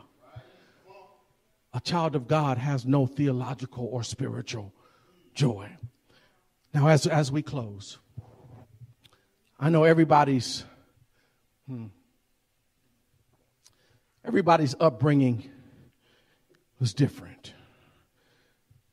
a 1.73 1.79
child 1.79 2.15
of 2.15 2.27
God 2.27 2.57
has 2.57 2.85
no 2.85 3.05
theological 3.05 3.85
or 3.85 4.03
spiritual 4.03 4.73
joy. 5.33 5.69
Now, 6.73 6.87
as, 6.87 7.07
as 7.07 7.31
we 7.31 7.41
close, 7.41 7.97
I 9.59 9.69
know 9.69 9.83
everybody's, 9.83 10.65
hmm, 11.67 11.87
everybody's 14.25 14.75
upbringing 14.79 15.49
was 16.79 16.93
different. 16.93 17.53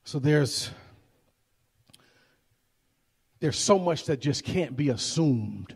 So 0.05 0.19
there's 0.19 0.71
there's 3.41 3.59
so 3.59 3.79
much 3.79 4.05
that 4.07 4.21
just 4.21 4.45
can't 4.45 4.77
be 4.77 4.91
assumed 4.91 5.75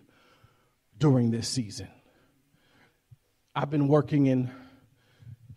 during 0.98 1.30
this 1.30 1.48
season. 1.48 1.88
I've 3.56 3.70
been 3.70 3.88
working 3.88 4.26
in 4.26 4.50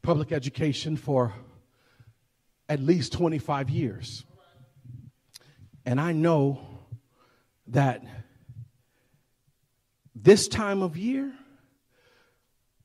public 0.01 0.31
education 0.31 0.95
for 0.95 1.33
at 2.69 2.79
least 2.79 3.13
25 3.13 3.69
years. 3.69 4.23
And 5.85 5.99
I 5.99 6.11
know 6.13 6.61
that 7.67 8.03
this 10.15 10.47
time 10.47 10.81
of 10.81 10.97
year 10.97 11.33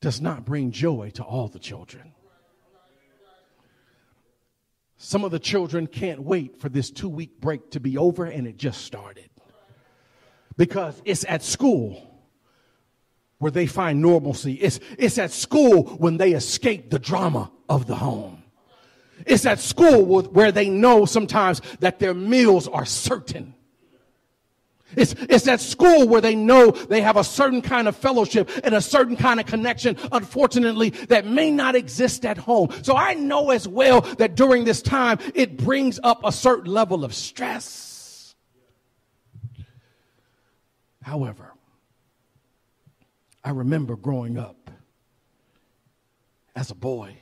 does 0.01 0.20
not 0.20 0.45
bring 0.45 0.73
joy 0.73 1.11
to 1.14 1.23
all 1.23 1.49
the 1.49 1.59
children. 1.59 2.12
Some 5.05 5.25
of 5.25 5.33
the 5.33 5.41
children 5.41 5.89
can't 5.89 6.23
wait 6.23 6.61
for 6.61 6.69
this 6.69 6.89
two 6.89 7.09
week 7.09 7.41
break 7.41 7.73
to 7.73 7.81
be 7.81 7.99
over, 7.99 8.25
and 8.25 8.47
it 8.47 8.57
just 8.57 8.85
started. 8.85 9.29
Because 10.57 11.03
it's 11.05 11.25
at 11.25 11.43
school 11.43 12.09
where 13.39 13.51
they 13.51 13.67
find 13.67 14.01
normalcy, 14.01 14.53
it's, 14.53 14.79
it's 14.97 15.19
at 15.19 15.33
school 15.33 15.83
when 15.97 16.19
they 16.19 16.35
escape 16.35 16.91
the 16.91 17.01
drama 17.01 17.51
of 17.69 17.89
the 17.89 17.97
home. 17.97 18.45
It's 19.27 19.45
at 19.45 19.59
school 19.59 20.05
where 20.05 20.53
they 20.53 20.71
know 20.71 21.05
sometimes 21.05 21.61
that 21.81 21.99
their 21.99 22.15
meals 22.15 22.69
are 22.69 22.87
certain. 22.87 23.55
It's, 24.97 25.14
it's 25.28 25.47
at 25.49 25.61
school 25.61 26.07
where 26.09 26.20
they 26.20 26.34
know 26.34 26.70
they 26.70 27.01
have 27.01 27.16
a 27.16 27.24
certain 27.24 27.62
kind 27.62 27.88
of 27.88 27.97
fellowship 27.97 28.51
and 28.62 28.74
a 28.74 28.80
certain 28.80 29.16
kind 29.16 29.40
of 29.40 29.47
connection, 29.47 29.97
unfortunately, 30.11 30.90
that 31.09 31.26
may 31.26 31.51
not 31.51 31.74
exist 31.74 32.24
at 32.24 32.38
home. 32.38 32.70
So 32.82 32.97
I 32.97 33.14
know 33.14 33.51
as 33.51 33.66
well 33.66 34.03
that 34.18 34.34
during 34.34 34.64
this 34.64 34.82
time, 34.82 35.18
it 35.34 35.57
brings 35.57 35.99
up 36.03 36.22
a 36.24 36.32
certain 36.32 36.72
level 36.72 37.05
of 37.05 37.14
stress. 37.14 38.34
However, 41.03 41.53
I 43.45 43.51
remember 43.51 43.97
growing 43.97 44.38
up 44.38 44.70
as 46.55 46.70
a 46.70 46.74
boy, 46.74 47.16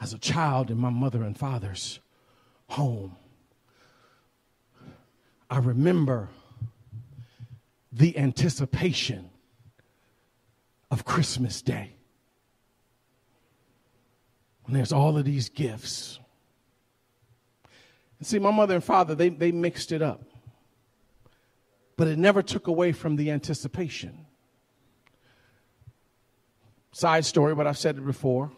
as 0.00 0.12
a 0.12 0.18
child 0.18 0.70
in 0.70 0.78
my 0.78 0.90
mother 0.90 1.22
and 1.22 1.36
father's 1.36 1.98
home 2.68 3.16
I 5.50 5.58
remember 5.58 6.28
the 7.92 8.16
anticipation 8.16 9.30
of 10.90 11.04
Christmas 11.04 11.60
Day. 11.60 11.90
When 14.64 14.74
there's 14.74 14.92
all 14.92 15.18
of 15.18 15.24
these 15.24 15.48
gifts. 15.48 16.20
And 18.18 18.26
see, 18.26 18.38
my 18.38 18.52
mother 18.52 18.76
and 18.76 18.84
father, 18.84 19.16
they, 19.16 19.28
they 19.28 19.50
mixed 19.50 19.90
it 19.90 20.02
up. 20.02 20.22
But 21.96 22.06
it 22.06 22.18
never 22.18 22.42
took 22.42 22.68
away 22.68 22.92
from 22.92 23.16
the 23.16 23.32
anticipation. 23.32 24.26
Side 26.92 27.24
story, 27.24 27.54
but 27.56 27.66
I've 27.66 27.78
said 27.78 27.98
it 27.98 28.06
before. 28.06 28.52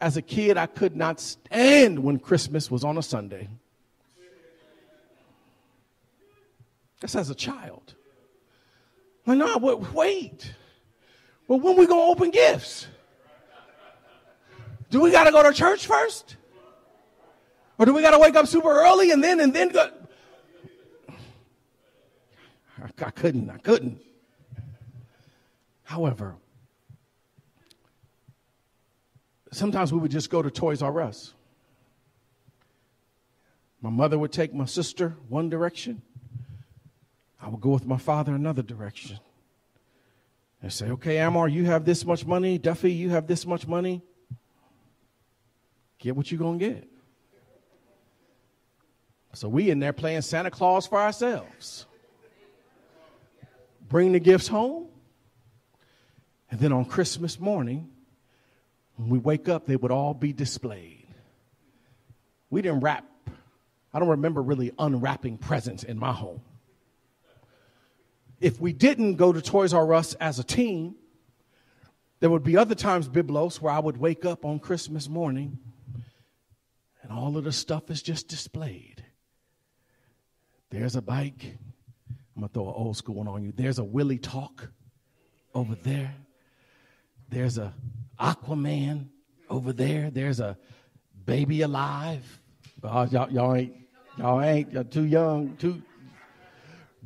As 0.00 0.16
a 0.16 0.22
kid, 0.22 0.58
I 0.58 0.66
could 0.66 0.94
not 0.94 1.20
stand 1.20 2.00
when 2.00 2.18
Christmas 2.18 2.70
was 2.70 2.84
on 2.84 2.98
a 2.98 3.02
Sunday. 3.02 3.48
That's 7.00 7.14
as 7.14 7.30
a 7.30 7.34
child. 7.34 7.94
Like, 9.26 9.38
no, 9.38 9.56
wait. 9.58 10.54
Well, 11.46 11.60
when 11.60 11.76
we 11.76 11.86
gonna 11.86 12.00
open 12.00 12.30
gifts? 12.30 12.86
Do 14.90 15.00
we 15.00 15.10
gotta 15.10 15.30
go 15.30 15.42
to 15.42 15.52
church 15.52 15.86
first? 15.86 16.36
Or 17.78 17.86
do 17.86 17.92
we 17.92 18.02
gotta 18.02 18.18
wake 18.18 18.34
up 18.34 18.46
super 18.46 18.70
early 18.70 19.10
and 19.12 19.22
then 19.22 19.40
and 19.40 19.54
then 19.54 19.68
go? 19.68 19.90
I, 22.80 23.04
I 23.04 23.10
couldn't. 23.10 23.50
I 23.50 23.58
couldn't. 23.58 24.00
However, 25.84 26.36
sometimes 29.52 29.92
we 29.92 29.98
would 29.98 30.10
just 30.10 30.30
go 30.30 30.42
to 30.42 30.50
Toys 30.50 30.82
R 30.82 31.00
Us. 31.00 31.34
My 33.80 33.90
mother 33.90 34.18
would 34.18 34.32
take 34.32 34.52
my 34.52 34.64
sister 34.64 35.16
one 35.28 35.48
direction. 35.48 36.02
I 37.40 37.48
would 37.48 37.60
go 37.60 37.70
with 37.70 37.86
my 37.86 37.98
father 37.98 38.34
another 38.34 38.62
direction. 38.62 39.18
And 40.60 40.72
say, 40.72 40.90
okay, 40.90 41.16
Ammar, 41.16 41.52
you 41.52 41.66
have 41.66 41.84
this 41.84 42.04
much 42.04 42.26
money. 42.26 42.58
Duffy, 42.58 42.92
you 42.92 43.10
have 43.10 43.28
this 43.28 43.46
much 43.46 43.66
money. 43.66 44.02
Get 45.98 46.16
what 46.16 46.30
you're 46.30 46.38
going 46.38 46.58
to 46.58 46.68
get. 46.68 46.88
So 49.34 49.48
we 49.48 49.70
in 49.70 49.78
there 49.78 49.92
playing 49.92 50.22
Santa 50.22 50.50
Claus 50.50 50.86
for 50.86 50.98
ourselves. 50.98 51.86
Bring 53.88 54.12
the 54.12 54.18
gifts 54.18 54.48
home. 54.48 54.88
And 56.50 56.58
then 56.58 56.72
on 56.72 56.86
Christmas 56.86 57.38
morning, 57.38 57.90
when 58.96 59.10
we 59.10 59.18
wake 59.18 59.48
up, 59.48 59.66
they 59.66 59.76
would 59.76 59.92
all 59.92 60.14
be 60.14 60.32
displayed. 60.32 61.06
We 62.50 62.62
didn't 62.62 62.80
wrap, 62.80 63.04
I 63.94 64.00
don't 64.00 64.08
remember 64.08 64.42
really 64.42 64.72
unwrapping 64.78 65.38
presents 65.38 65.84
in 65.84 65.98
my 65.98 66.12
home 66.12 66.40
if 68.40 68.60
we 68.60 68.72
didn't 68.72 69.16
go 69.16 69.32
to 69.32 69.42
Toys 69.42 69.74
R 69.74 69.94
Us 69.94 70.14
as 70.14 70.38
a 70.38 70.44
team, 70.44 70.94
there 72.20 72.30
would 72.30 72.44
be 72.44 72.56
other 72.56 72.74
times, 72.74 73.08
Biblos, 73.08 73.60
where 73.60 73.72
I 73.72 73.78
would 73.78 73.96
wake 73.96 74.24
up 74.24 74.44
on 74.44 74.58
Christmas 74.58 75.08
morning 75.08 75.58
and 77.02 77.12
all 77.12 77.36
of 77.36 77.44
the 77.44 77.52
stuff 77.52 77.90
is 77.90 78.02
just 78.02 78.28
displayed. 78.28 79.04
There's 80.70 80.96
a 80.96 81.02
bike. 81.02 81.56
I'm 82.36 82.42
going 82.42 82.48
to 82.48 82.54
throw 82.54 82.68
an 82.68 82.74
old 82.76 82.96
school 82.96 83.16
one 83.16 83.28
on 83.28 83.42
you. 83.42 83.52
There's 83.52 83.78
a 83.78 83.84
Willy 83.84 84.18
Talk 84.18 84.68
over 85.54 85.74
there. 85.74 86.14
There's 87.28 87.58
a 87.58 87.72
Aquaman 88.20 89.06
over 89.48 89.72
there. 89.72 90.10
There's 90.10 90.40
a 90.40 90.58
Baby 91.24 91.62
Alive. 91.62 92.40
Oh, 92.82 93.04
y'all, 93.04 93.30
y'all 93.30 93.54
ain't, 93.54 93.74
y'all 94.16 94.40
ain't, 94.40 94.72
y'all 94.72 94.84
too 94.84 95.04
young, 95.04 95.56
too, 95.56 95.82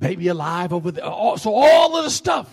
baby 0.03 0.29
alive 0.29 0.73
over 0.73 0.91
there. 0.91 1.05
So 1.05 1.55
all 1.55 1.97
of 1.97 2.05
the 2.05 2.11
stuff. 2.11 2.51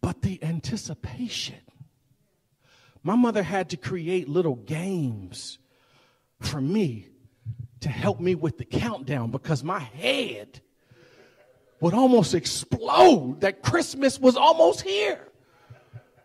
But 0.00 0.22
the 0.22 0.42
anticipation. 0.42 1.56
My 3.02 3.16
mother 3.16 3.42
had 3.42 3.70
to 3.70 3.76
create 3.76 4.28
little 4.28 4.54
games 4.54 5.58
for 6.38 6.60
me 6.60 7.08
to 7.80 7.88
help 7.88 8.20
me 8.20 8.34
with 8.34 8.56
the 8.56 8.64
countdown 8.64 9.30
because 9.30 9.64
my 9.64 9.80
head 9.80 10.60
would 11.80 11.94
almost 11.94 12.34
explode 12.34 13.40
that 13.40 13.62
Christmas 13.62 14.18
was 14.20 14.36
almost 14.36 14.82
here. 14.82 15.26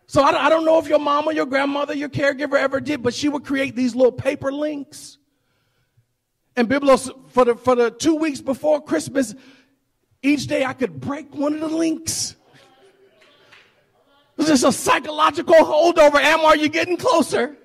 So 0.06 0.22
I 0.22 0.48
don't 0.48 0.64
know 0.64 0.78
if 0.78 0.86
your 0.86 1.00
mama, 1.00 1.32
your 1.34 1.46
grandmother, 1.46 1.92
your 1.92 2.08
caregiver 2.08 2.54
ever 2.54 2.78
did, 2.78 3.02
but 3.02 3.12
she 3.12 3.28
would 3.28 3.44
create 3.44 3.74
these 3.74 3.94
little 3.96 4.12
paper 4.12 4.52
links. 4.52 5.18
And 6.54 6.68
Biblos, 6.68 7.10
for 7.30 7.44
the, 7.44 7.54
for 7.56 7.74
the 7.74 7.90
two 7.90 8.14
weeks 8.14 8.40
before 8.40 8.80
Christmas, 8.82 9.34
each 10.26 10.46
day 10.46 10.64
I 10.64 10.72
could 10.72 11.00
break 11.00 11.34
one 11.34 11.54
of 11.54 11.60
the 11.60 11.68
links. 11.68 12.36
It's 14.38 14.48
just 14.48 14.64
a 14.64 14.72
psychological 14.72 15.54
holdover. 15.54 16.16
Am, 16.16 16.40
are 16.40 16.56
getting 16.68 16.96
closer? 16.96 17.56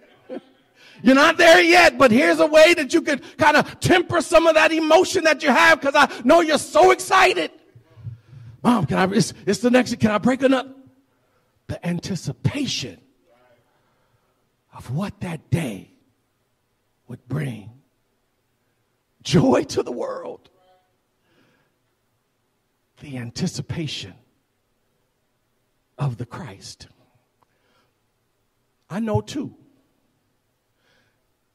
You're 1.03 1.16
not 1.16 1.38
there 1.38 1.62
yet, 1.62 1.97
but 1.97 2.12
here's 2.12 2.39
a 2.39 2.45
way 2.45 2.76
that 2.76 2.93
you 2.93 3.01
could 3.01 3.24
kind 3.38 3.57
of 3.57 3.80
temper 3.80 4.22
some 4.22 4.45
of 4.45 4.53
that 4.53 4.72
emotion 4.72 5.24
that 5.24 5.41
you 5.41 5.49
have 5.49 5.82
because 5.82 5.95
I 5.95 6.22
know 6.24 6.41
you're 6.41 6.59
so 6.59 6.91
excited. 6.91 7.51
Mom, 8.62 8.86
can 8.86 8.97
I, 8.97 9.16
it's, 9.16 9.34
it's 9.47 9.59
the 9.59 9.72
next, 9.72 9.99
can 9.99 10.12
I 10.12 10.20
break 10.20 10.43
another? 10.43 10.74
The 11.66 11.86
anticipation 11.86 12.99
of 14.74 14.93
what 14.93 15.20
that 15.22 15.49
day 15.49 15.89
would 17.07 17.28
bring 17.28 17.72
joy 19.24 19.64
to 19.64 19.82
the 19.82 19.91
world 19.91 20.51
the 23.02 23.18
anticipation 23.18 24.14
of 25.97 26.18
the 26.18 26.26
Christ. 26.26 26.88
I 28.89 28.99
know 28.99 29.22
too, 29.22 29.56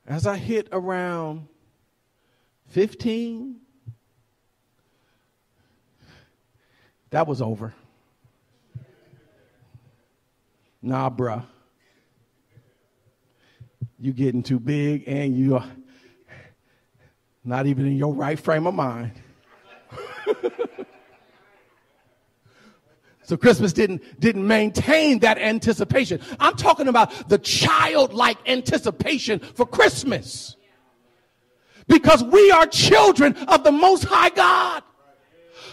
as 0.06 0.26
I 0.26 0.36
hit 0.36 0.68
around 0.72 1.48
15, 2.68 3.56
that 7.10 7.26
was 7.26 7.40
over. 7.40 7.74
Nah, 10.82 11.10
bruh. 11.10 11.44
You 13.98 14.12
getting 14.12 14.42
too 14.42 14.60
big 14.60 15.04
and 15.06 15.36
you 15.36 15.56
are 15.56 15.66
not 17.44 17.66
even 17.66 17.86
in 17.86 17.96
your 17.96 18.12
right 18.12 18.38
frame 18.38 18.66
of 18.66 18.74
mind. 18.74 19.12
So 23.26 23.36
Christmas 23.36 23.72
didn't, 23.72 24.20
didn't 24.20 24.46
maintain 24.46 25.18
that 25.18 25.36
anticipation. 25.38 26.20
I'm 26.38 26.54
talking 26.54 26.86
about 26.86 27.28
the 27.28 27.38
childlike 27.38 28.38
anticipation 28.46 29.40
for 29.40 29.66
Christmas. 29.66 30.54
Because 31.88 32.22
we 32.22 32.52
are 32.52 32.66
children 32.66 33.34
of 33.48 33.64
the 33.64 33.72
Most 33.72 34.04
High 34.04 34.28
God. 34.28 34.84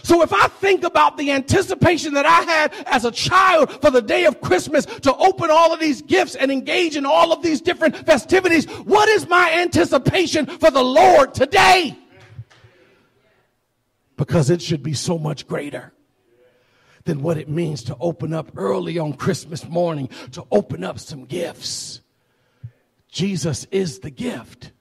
So 0.02 0.22
if 0.22 0.32
I 0.32 0.48
think 0.48 0.82
about 0.82 1.16
the 1.16 1.30
anticipation 1.30 2.14
that 2.14 2.26
I 2.26 2.42
had 2.42 2.74
as 2.86 3.04
a 3.04 3.12
child 3.12 3.80
for 3.80 3.92
the 3.92 4.02
day 4.02 4.24
of 4.24 4.40
Christmas 4.40 4.84
to 4.84 5.14
open 5.14 5.48
all 5.48 5.72
of 5.72 5.78
these 5.78 6.02
gifts 6.02 6.34
and 6.34 6.50
engage 6.50 6.96
in 6.96 7.06
all 7.06 7.32
of 7.32 7.40
these 7.40 7.60
different 7.60 7.96
festivities, 7.98 8.66
what 8.80 9.08
is 9.08 9.28
my 9.28 9.52
anticipation 9.52 10.46
for 10.46 10.72
the 10.72 10.82
Lord 10.82 11.34
today? 11.34 11.96
Because 14.16 14.50
it 14.50 14.60
should 14.60 14.82
be 14.82 14.92
so 14.92 15.18
much 15.18 15.46
greater 15.46 15.93
than 17.04 17.22
what 17.22 17.36
it 17.36 17.48
means 17.48 17.82
to 17.84 17.96
open 18.00 18.32
up 18.32 18.52
early 18.56 18.98
on 18.98 19.12
Christmas 19.12 19.68
morning, 19.68 20.08
to 20.32 20.44
open 20.50 20.82
up 20.84 20.98
some 20.98 21.24
gifts. 21.24 22.00
Jesus 23.08 23.66
is 23.70 24.00
the 24.00 24.10
gift. 24.10 24.72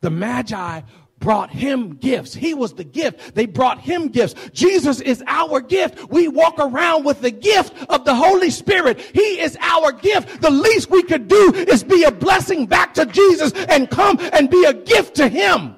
The 0.00 0.10
Magi 0.10 0.82
brought 1.18 1.50
him 1.50 1.96
gifts. 1.96 2.34
He 2.34 2.54
was 2.54 2.74
the 2.74 2.84
gift. 2.84 3.34
They 3.34 3.46
brought 3.46 3.80
him 3.80 4.08
gifts. 4.08 4.34
Jesus 4.52 5.00
is 5.00 5.24
our 5.26 5.60
gift. 5.60 6.10
We 6.10 6.28
walk 6.28 6.54
around 6.58 7.04
with 7.04 7.20
the 7.20 7.32
gift 7.32 7.74
of 7.88 8.04
the 8.04 8.14
Holy 8.14 8.50
Spirit. 8.50 9.00
He 9.00 9.40
is 9.40 9.58
our 9.60 9.90
gift. 9.90 10.40
The 10.40 10.50
least 10.50 10.90
we 10.90 11.02
could 11.02 11.26
do 11.26 11.52
is 11.54 11.82
be 11.82 12.04
a 12.04 12.12
blessing 12.12 12.66
back 12.66 12.94
to 12.94 13.06
Jesus 13.06 13.52
and 13.52 13.90
come 13.90 14.18
and 14.32 14.48
be 14.48 14.64
a 14.64 14.74
gift 14.74 15.16
to 15.16 15.28
him. 15.28 15.74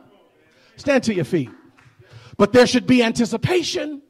Stand 0.76 1.04
to 1.04 1.14
your 1.14 1.24
feet. 1.24 1.50
But 2.36 2.52
there 2.52 2.66
should 2.66 2.86
be 2.86 3.02
anticipation. 3.02 4.02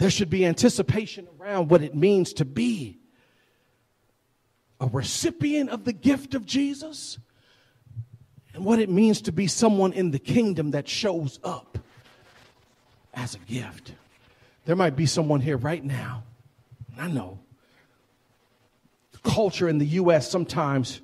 There 0.00 0.08
should 0.08 0.30
be 0.30 0.46
anticipation 0.46 1.28
around 1.38 1.68
what 1.68 1.82
it 1.82 1.94
means 1.94 2.32
to 2.34 2.46
be 2.46 2.98
a 4.80 4.86
recipient 4.86 5.68
of 5.68 5.84
the 5.84 5.92
gift 5.92 6.34
of 6.34 6.46
Jesus 6.46 7.18
and 8.54 8.64
what 8.64 8.78
it 8.78 8.88
means 8.88 9.20
to 9.22 9.32
be 9.32 9.46
someone 9.46 9.92
in 9.92 10.10
the 10.10 10.18
kingdom 10.18 10.70
that 10.70 10.88
shows 10.88 11.38
up 11.44 11.76
as 13.12 13.34
a 13.34 13.38
gift. 13.40 13.92
There 14.64 14.74
might 14.74 14.96
be 14.96 15.04
someone 15.04 15.42
here 15.42 15.58
right 15.58 15.84
now, 15.84 16.22
I 16.98 17.08
know. 17.08 17.38
Culture 19.22 19.68
in 19.68 19.76
the 19.76 19.86
U.S. 19.86 20.30
sometimes 20.30 21.02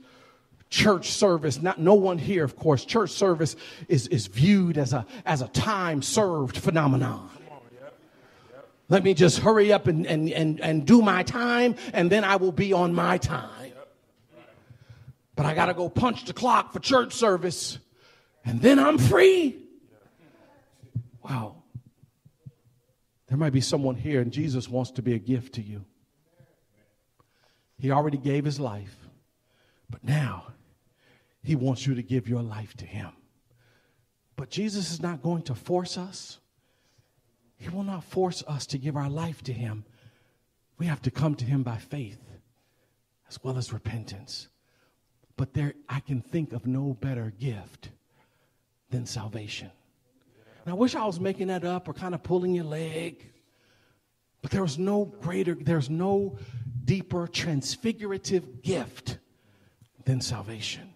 church 0.71 1.11
service 1.11 1.61
not 1.61 1.79
no 1.79 1.95
one 1.95 2.19
here 2.19 2.43
of 2.43 2.57
course 2.57 2.85
church 2.85 3.11
service 3.11 3.55
is, 3.89 4.09
is 4.09 4.27
viewed 4.27 4.77
as 4.77 4.93
a 4.93 5.07
as 5.25 5.41
a 5.41 5.47
time 5.49 6.03
served 6.03 6.57
phenomenon 6.57 7.31
let 8.89 9.03
me 9.03 9.15
just 9.15 9.39
hurry 9.39 9.73
up 9.73 9.87
and, 9.87 10.07
and, 10.07 10.31
and, 10.31 10.61
and 10.61 10.87
do 10.87 11.03
my 11.03 11.23
time, 11.23 11.75
and 11.93 12.11
then 12.11 12.25
I 12.25 12.37
will 12.37 12.53
be 12.53 12.73
on 12.73 12.95
my 12.95 13.19
time. 13.19 13.73
But 15.35 15.45
I 15.45 15.55
got 15.55 15.67
to 15.67 15.75
go 15.75 15.89
punch 15.89 16.25
the 16.25 16.33
clock 16.33 16.73
for 16.73 16.81
church 16.81 17.13
service, 17.13 17.79
and 18.45 18.61
then 18.61 18.79
I'm 18.79 18.97
free. 18.97 19.59
Wow. 21.23 21.63
There 23.27 23.37
might 23.37 23.53
be 23.53 23.61
someone 23.61 23.97
here, 23.97 24.21
and 24.21 24.33
Jesus 24.33 24.69
wants 24.69 24.93
to 24.93 25.03
be 25.03 25.15
a 25.15 25.19
gift 25.19 25.55
to 25.55 25.63
you. 25.63 25.85
He 27.79 27.91
already 27.91 28.17
gave 28.17 28.45
his 28.45 28.59
life, 28.59 28.97
but 29.91 30.03
now 30.05 30.45
he 31.43 31.57
wants 31.57 31.87
you 31.87 31.97
to 31.97 32.03
give 32.03 32.29
your 32.29 32.43
life 32.43 32.77
to 32.79 32.87
him. 32.87 33.11
But 34.37 34.51
Jesus 34.51 34.91
is 34.91 35.03
not 35.03 35.23
going 35.23 35.43
to 35.43 35.55
force 35.55 35.99
us. 35.99 36.39
He 37.57 37.69
will 37.69 37.83
not 37.83 38.05
force 38.05 38.43
us 38.47 38.67
to 38.67 38.79
give 38.79 38.97
our 38.97 39.09
life 39.09 39.43
to 39.45 39.53
Him. 39.53 39.85
We 40.79 40.87
have 40.87 41.03
to 41.03 41.11
come 41.11 41.35
to 41.37 41.45
Him 41.45 41.63
by 41.63 41.79
faith 41.79 42.21
as 43.29 43.43
well 43.43 43.59
as 43.59 43.73
repentance. 43.73 44.49
But 45.37 45.55
there, 45.55 45.75
I 45.89 46.01
can 46.01 46.21
think 46.21 46.53
of 46.53 46.67
no 46.67 46.95
better 46.95 47.33
gift 47.39 47.91
than 48.91 49.07
salvation. 49.07 49.71
And 50.65 50.73
I 50.73 50.77
wish 50.77 50.95
I 50.95 51.05
was 51.05 51.21
making 51.21 51.49
that 51.49 51.65
up 51.65 51.89
or 51.89 51.93
kind 51.93 52.15
of 52.15 52.23
pulling 52.23 52.55
your 52.55 52.65
leg. 52.65 53.33
But 54.43 54.51
there 54.51 54.63
was 54.63 54.79
no 54.79 55.05
greater, 55.05 55.55
there's 55.55 55.91
no 55.91 56.39
deeper 56.85 57.27
transfigurative 57.27 58.63
gift 58.63 59.19
than 60.05 60.21
salvation. 60.21 60.96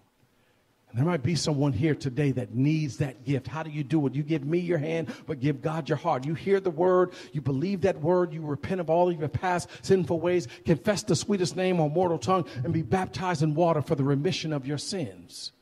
And 0.90 0.98
there 0.98 1.06
might 1.06 1.22
be 1.22 1.36
someone 1.36 1.72
here 1.72 1.94
today 1.94 2.32
that 2.32 2.52
needs 2.52 2.96
that 2.96 3.24
gift. 3.24 3.46
How 3.46 3.62
do 3.62 3.70
you 3.70 3.84
do 3.84 4.04
it? 4.08 4.14
You 4.14 4.24
give 4.24 4.44
me 4.44 4.58
your 4.58 4.78
hand, 4.78 5.14
but 5.26 5.38
give 5.38 5.62
God 5.62 5.88
your 5.88 5.98
heart. 5.98 6.26
You 6.26 6.34
hear 6.34 6.58
the 6.58 6.70
word, 6.70 7.12
you 7.32 7.40
believe 7.40 7.82
that 7.82 8.00
word, 8.00 8.32
you 8.32 8.42
repent 8.42 8.80
of 8.80 8.90
all 8.90 9.08
of 9.08 9.18
your 9.18 9.28
past 9.28 9.68
sinful 9.82 10.18
ways, 10.18 10.48
confess 10.64 11.04
the 11.04 11.14
sweetest 11.14 11.54
name 11.54 11.80
on 11.80 11.92
mortal 11.92 12.18
tongue, 12.18 12.44
and 12.64 12.72
be 12.72 12.82
baptized 12.82 13.42
in 13.42 13.54
water 13.54 13.82
for 13.82 13.94
the 13.94 14.02
remission 14.02 14.52
of 14.52 14.66
your 14.66 14.78
sins. 14.78 15.52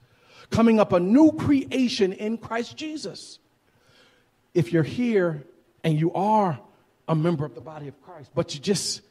Coming 0.48 0.80
up 0.80 0.92
a 0.92 1.00
new 1.00 1.32
creation 1.32 2.14
in 2.14 2.38
Christ 2.38 2.74
Jesus. 2.74 3.38
If 4.54 4.72
you're 4.72 4.82
here 4.82 5.44
and 5.84 6.00
you 6.00 6.10
are 6.14 6.58
a 7.06 7.14
member 7.14 7.44
of 7.44 7.54
the 7.54 7.60
body 7.60 7.88
of 7.88 8.00
Christ, 8.00 8.30
but 8.34 8.54
you 8.54 8.60
just, 8.60 9.02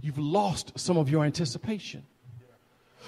you've 0.00 0.18
lost 0.18 0.76
some 0.76 0.96
of 0.96 1.08
your 1.08 1.24
anticipation 1.24 2.04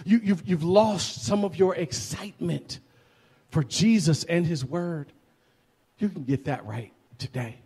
you, 0.05 0.21
you've, 0.23 0.47
you've 0.47 0.65
lost 0.65 1.25
some 1.25 1.45
of 1.45 1.57
your 1.57 1.75
excitement 1.75 2.81
for 3.51 3.65
Jesus 3.65 4.25
and 4.25 4.47
His 4.47 4.65
Word. 4.65 5.13
You 5.99 6.09
can 6.09 6.25
get 6.25 6.45
that 6.45 6.65
right 6.65 6.93
today. 7.19 7.57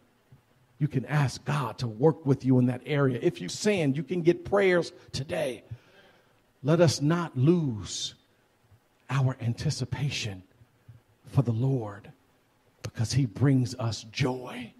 You 0.79 0.89
can 0.89 1.05
ask 1.07 1.45
God 1.45 1.79
to 1.79 1.87
work 1.87 2.27
with 2.27 2.45
you 2.45 2.59
in 2.59 2.67
that 2.67 2.83
area. 2.87 3.19
If 3.23 3.41
you 3.41 3.49
sin, 3.49 3.95
you 3.95 4.03
can 4.03 4.23
get 4.23 4.45
prayers 4.45 4.93
today. 5.13 5.63
Let 6.63 6.81
us 6.81 7.01
not 7.01 7.37
lose 7.37 8.15
our 9.11 9.37
anticipation 9.41 10.43
for 11.27 11.43
the 11.43 11.53
Lord 11.53 12.11
because 12.83 13.13
He 13.13 13.27
brings 13.27 13.75
us 13.77 14.05
joy. 14.11 14.73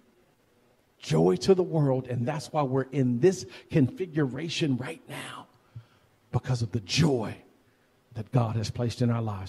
Joy 0.99 1.35
to 1.37 1.53
the 1.53 1.63
world, 1.63 2.07
and 2.07 2.25
that's 2.25 2.51
why 2.51 2.63
we're 2.63 2.83
in 2.83 3.19
this 3.19 3.45
configuration 3.69 4.77
right 4.77 5.01
now 5.09 5.47
because 6.33 6.61
of 6.61 6.73
the 6.73 6.81
joy 6.81 7.37
that 8.15 8.31
God 8.33 8.57
has 8.57 8.69
placed 8.69 9.01
in 9.01 9.09
our 9.09 9.21
lives. 9.21 9.41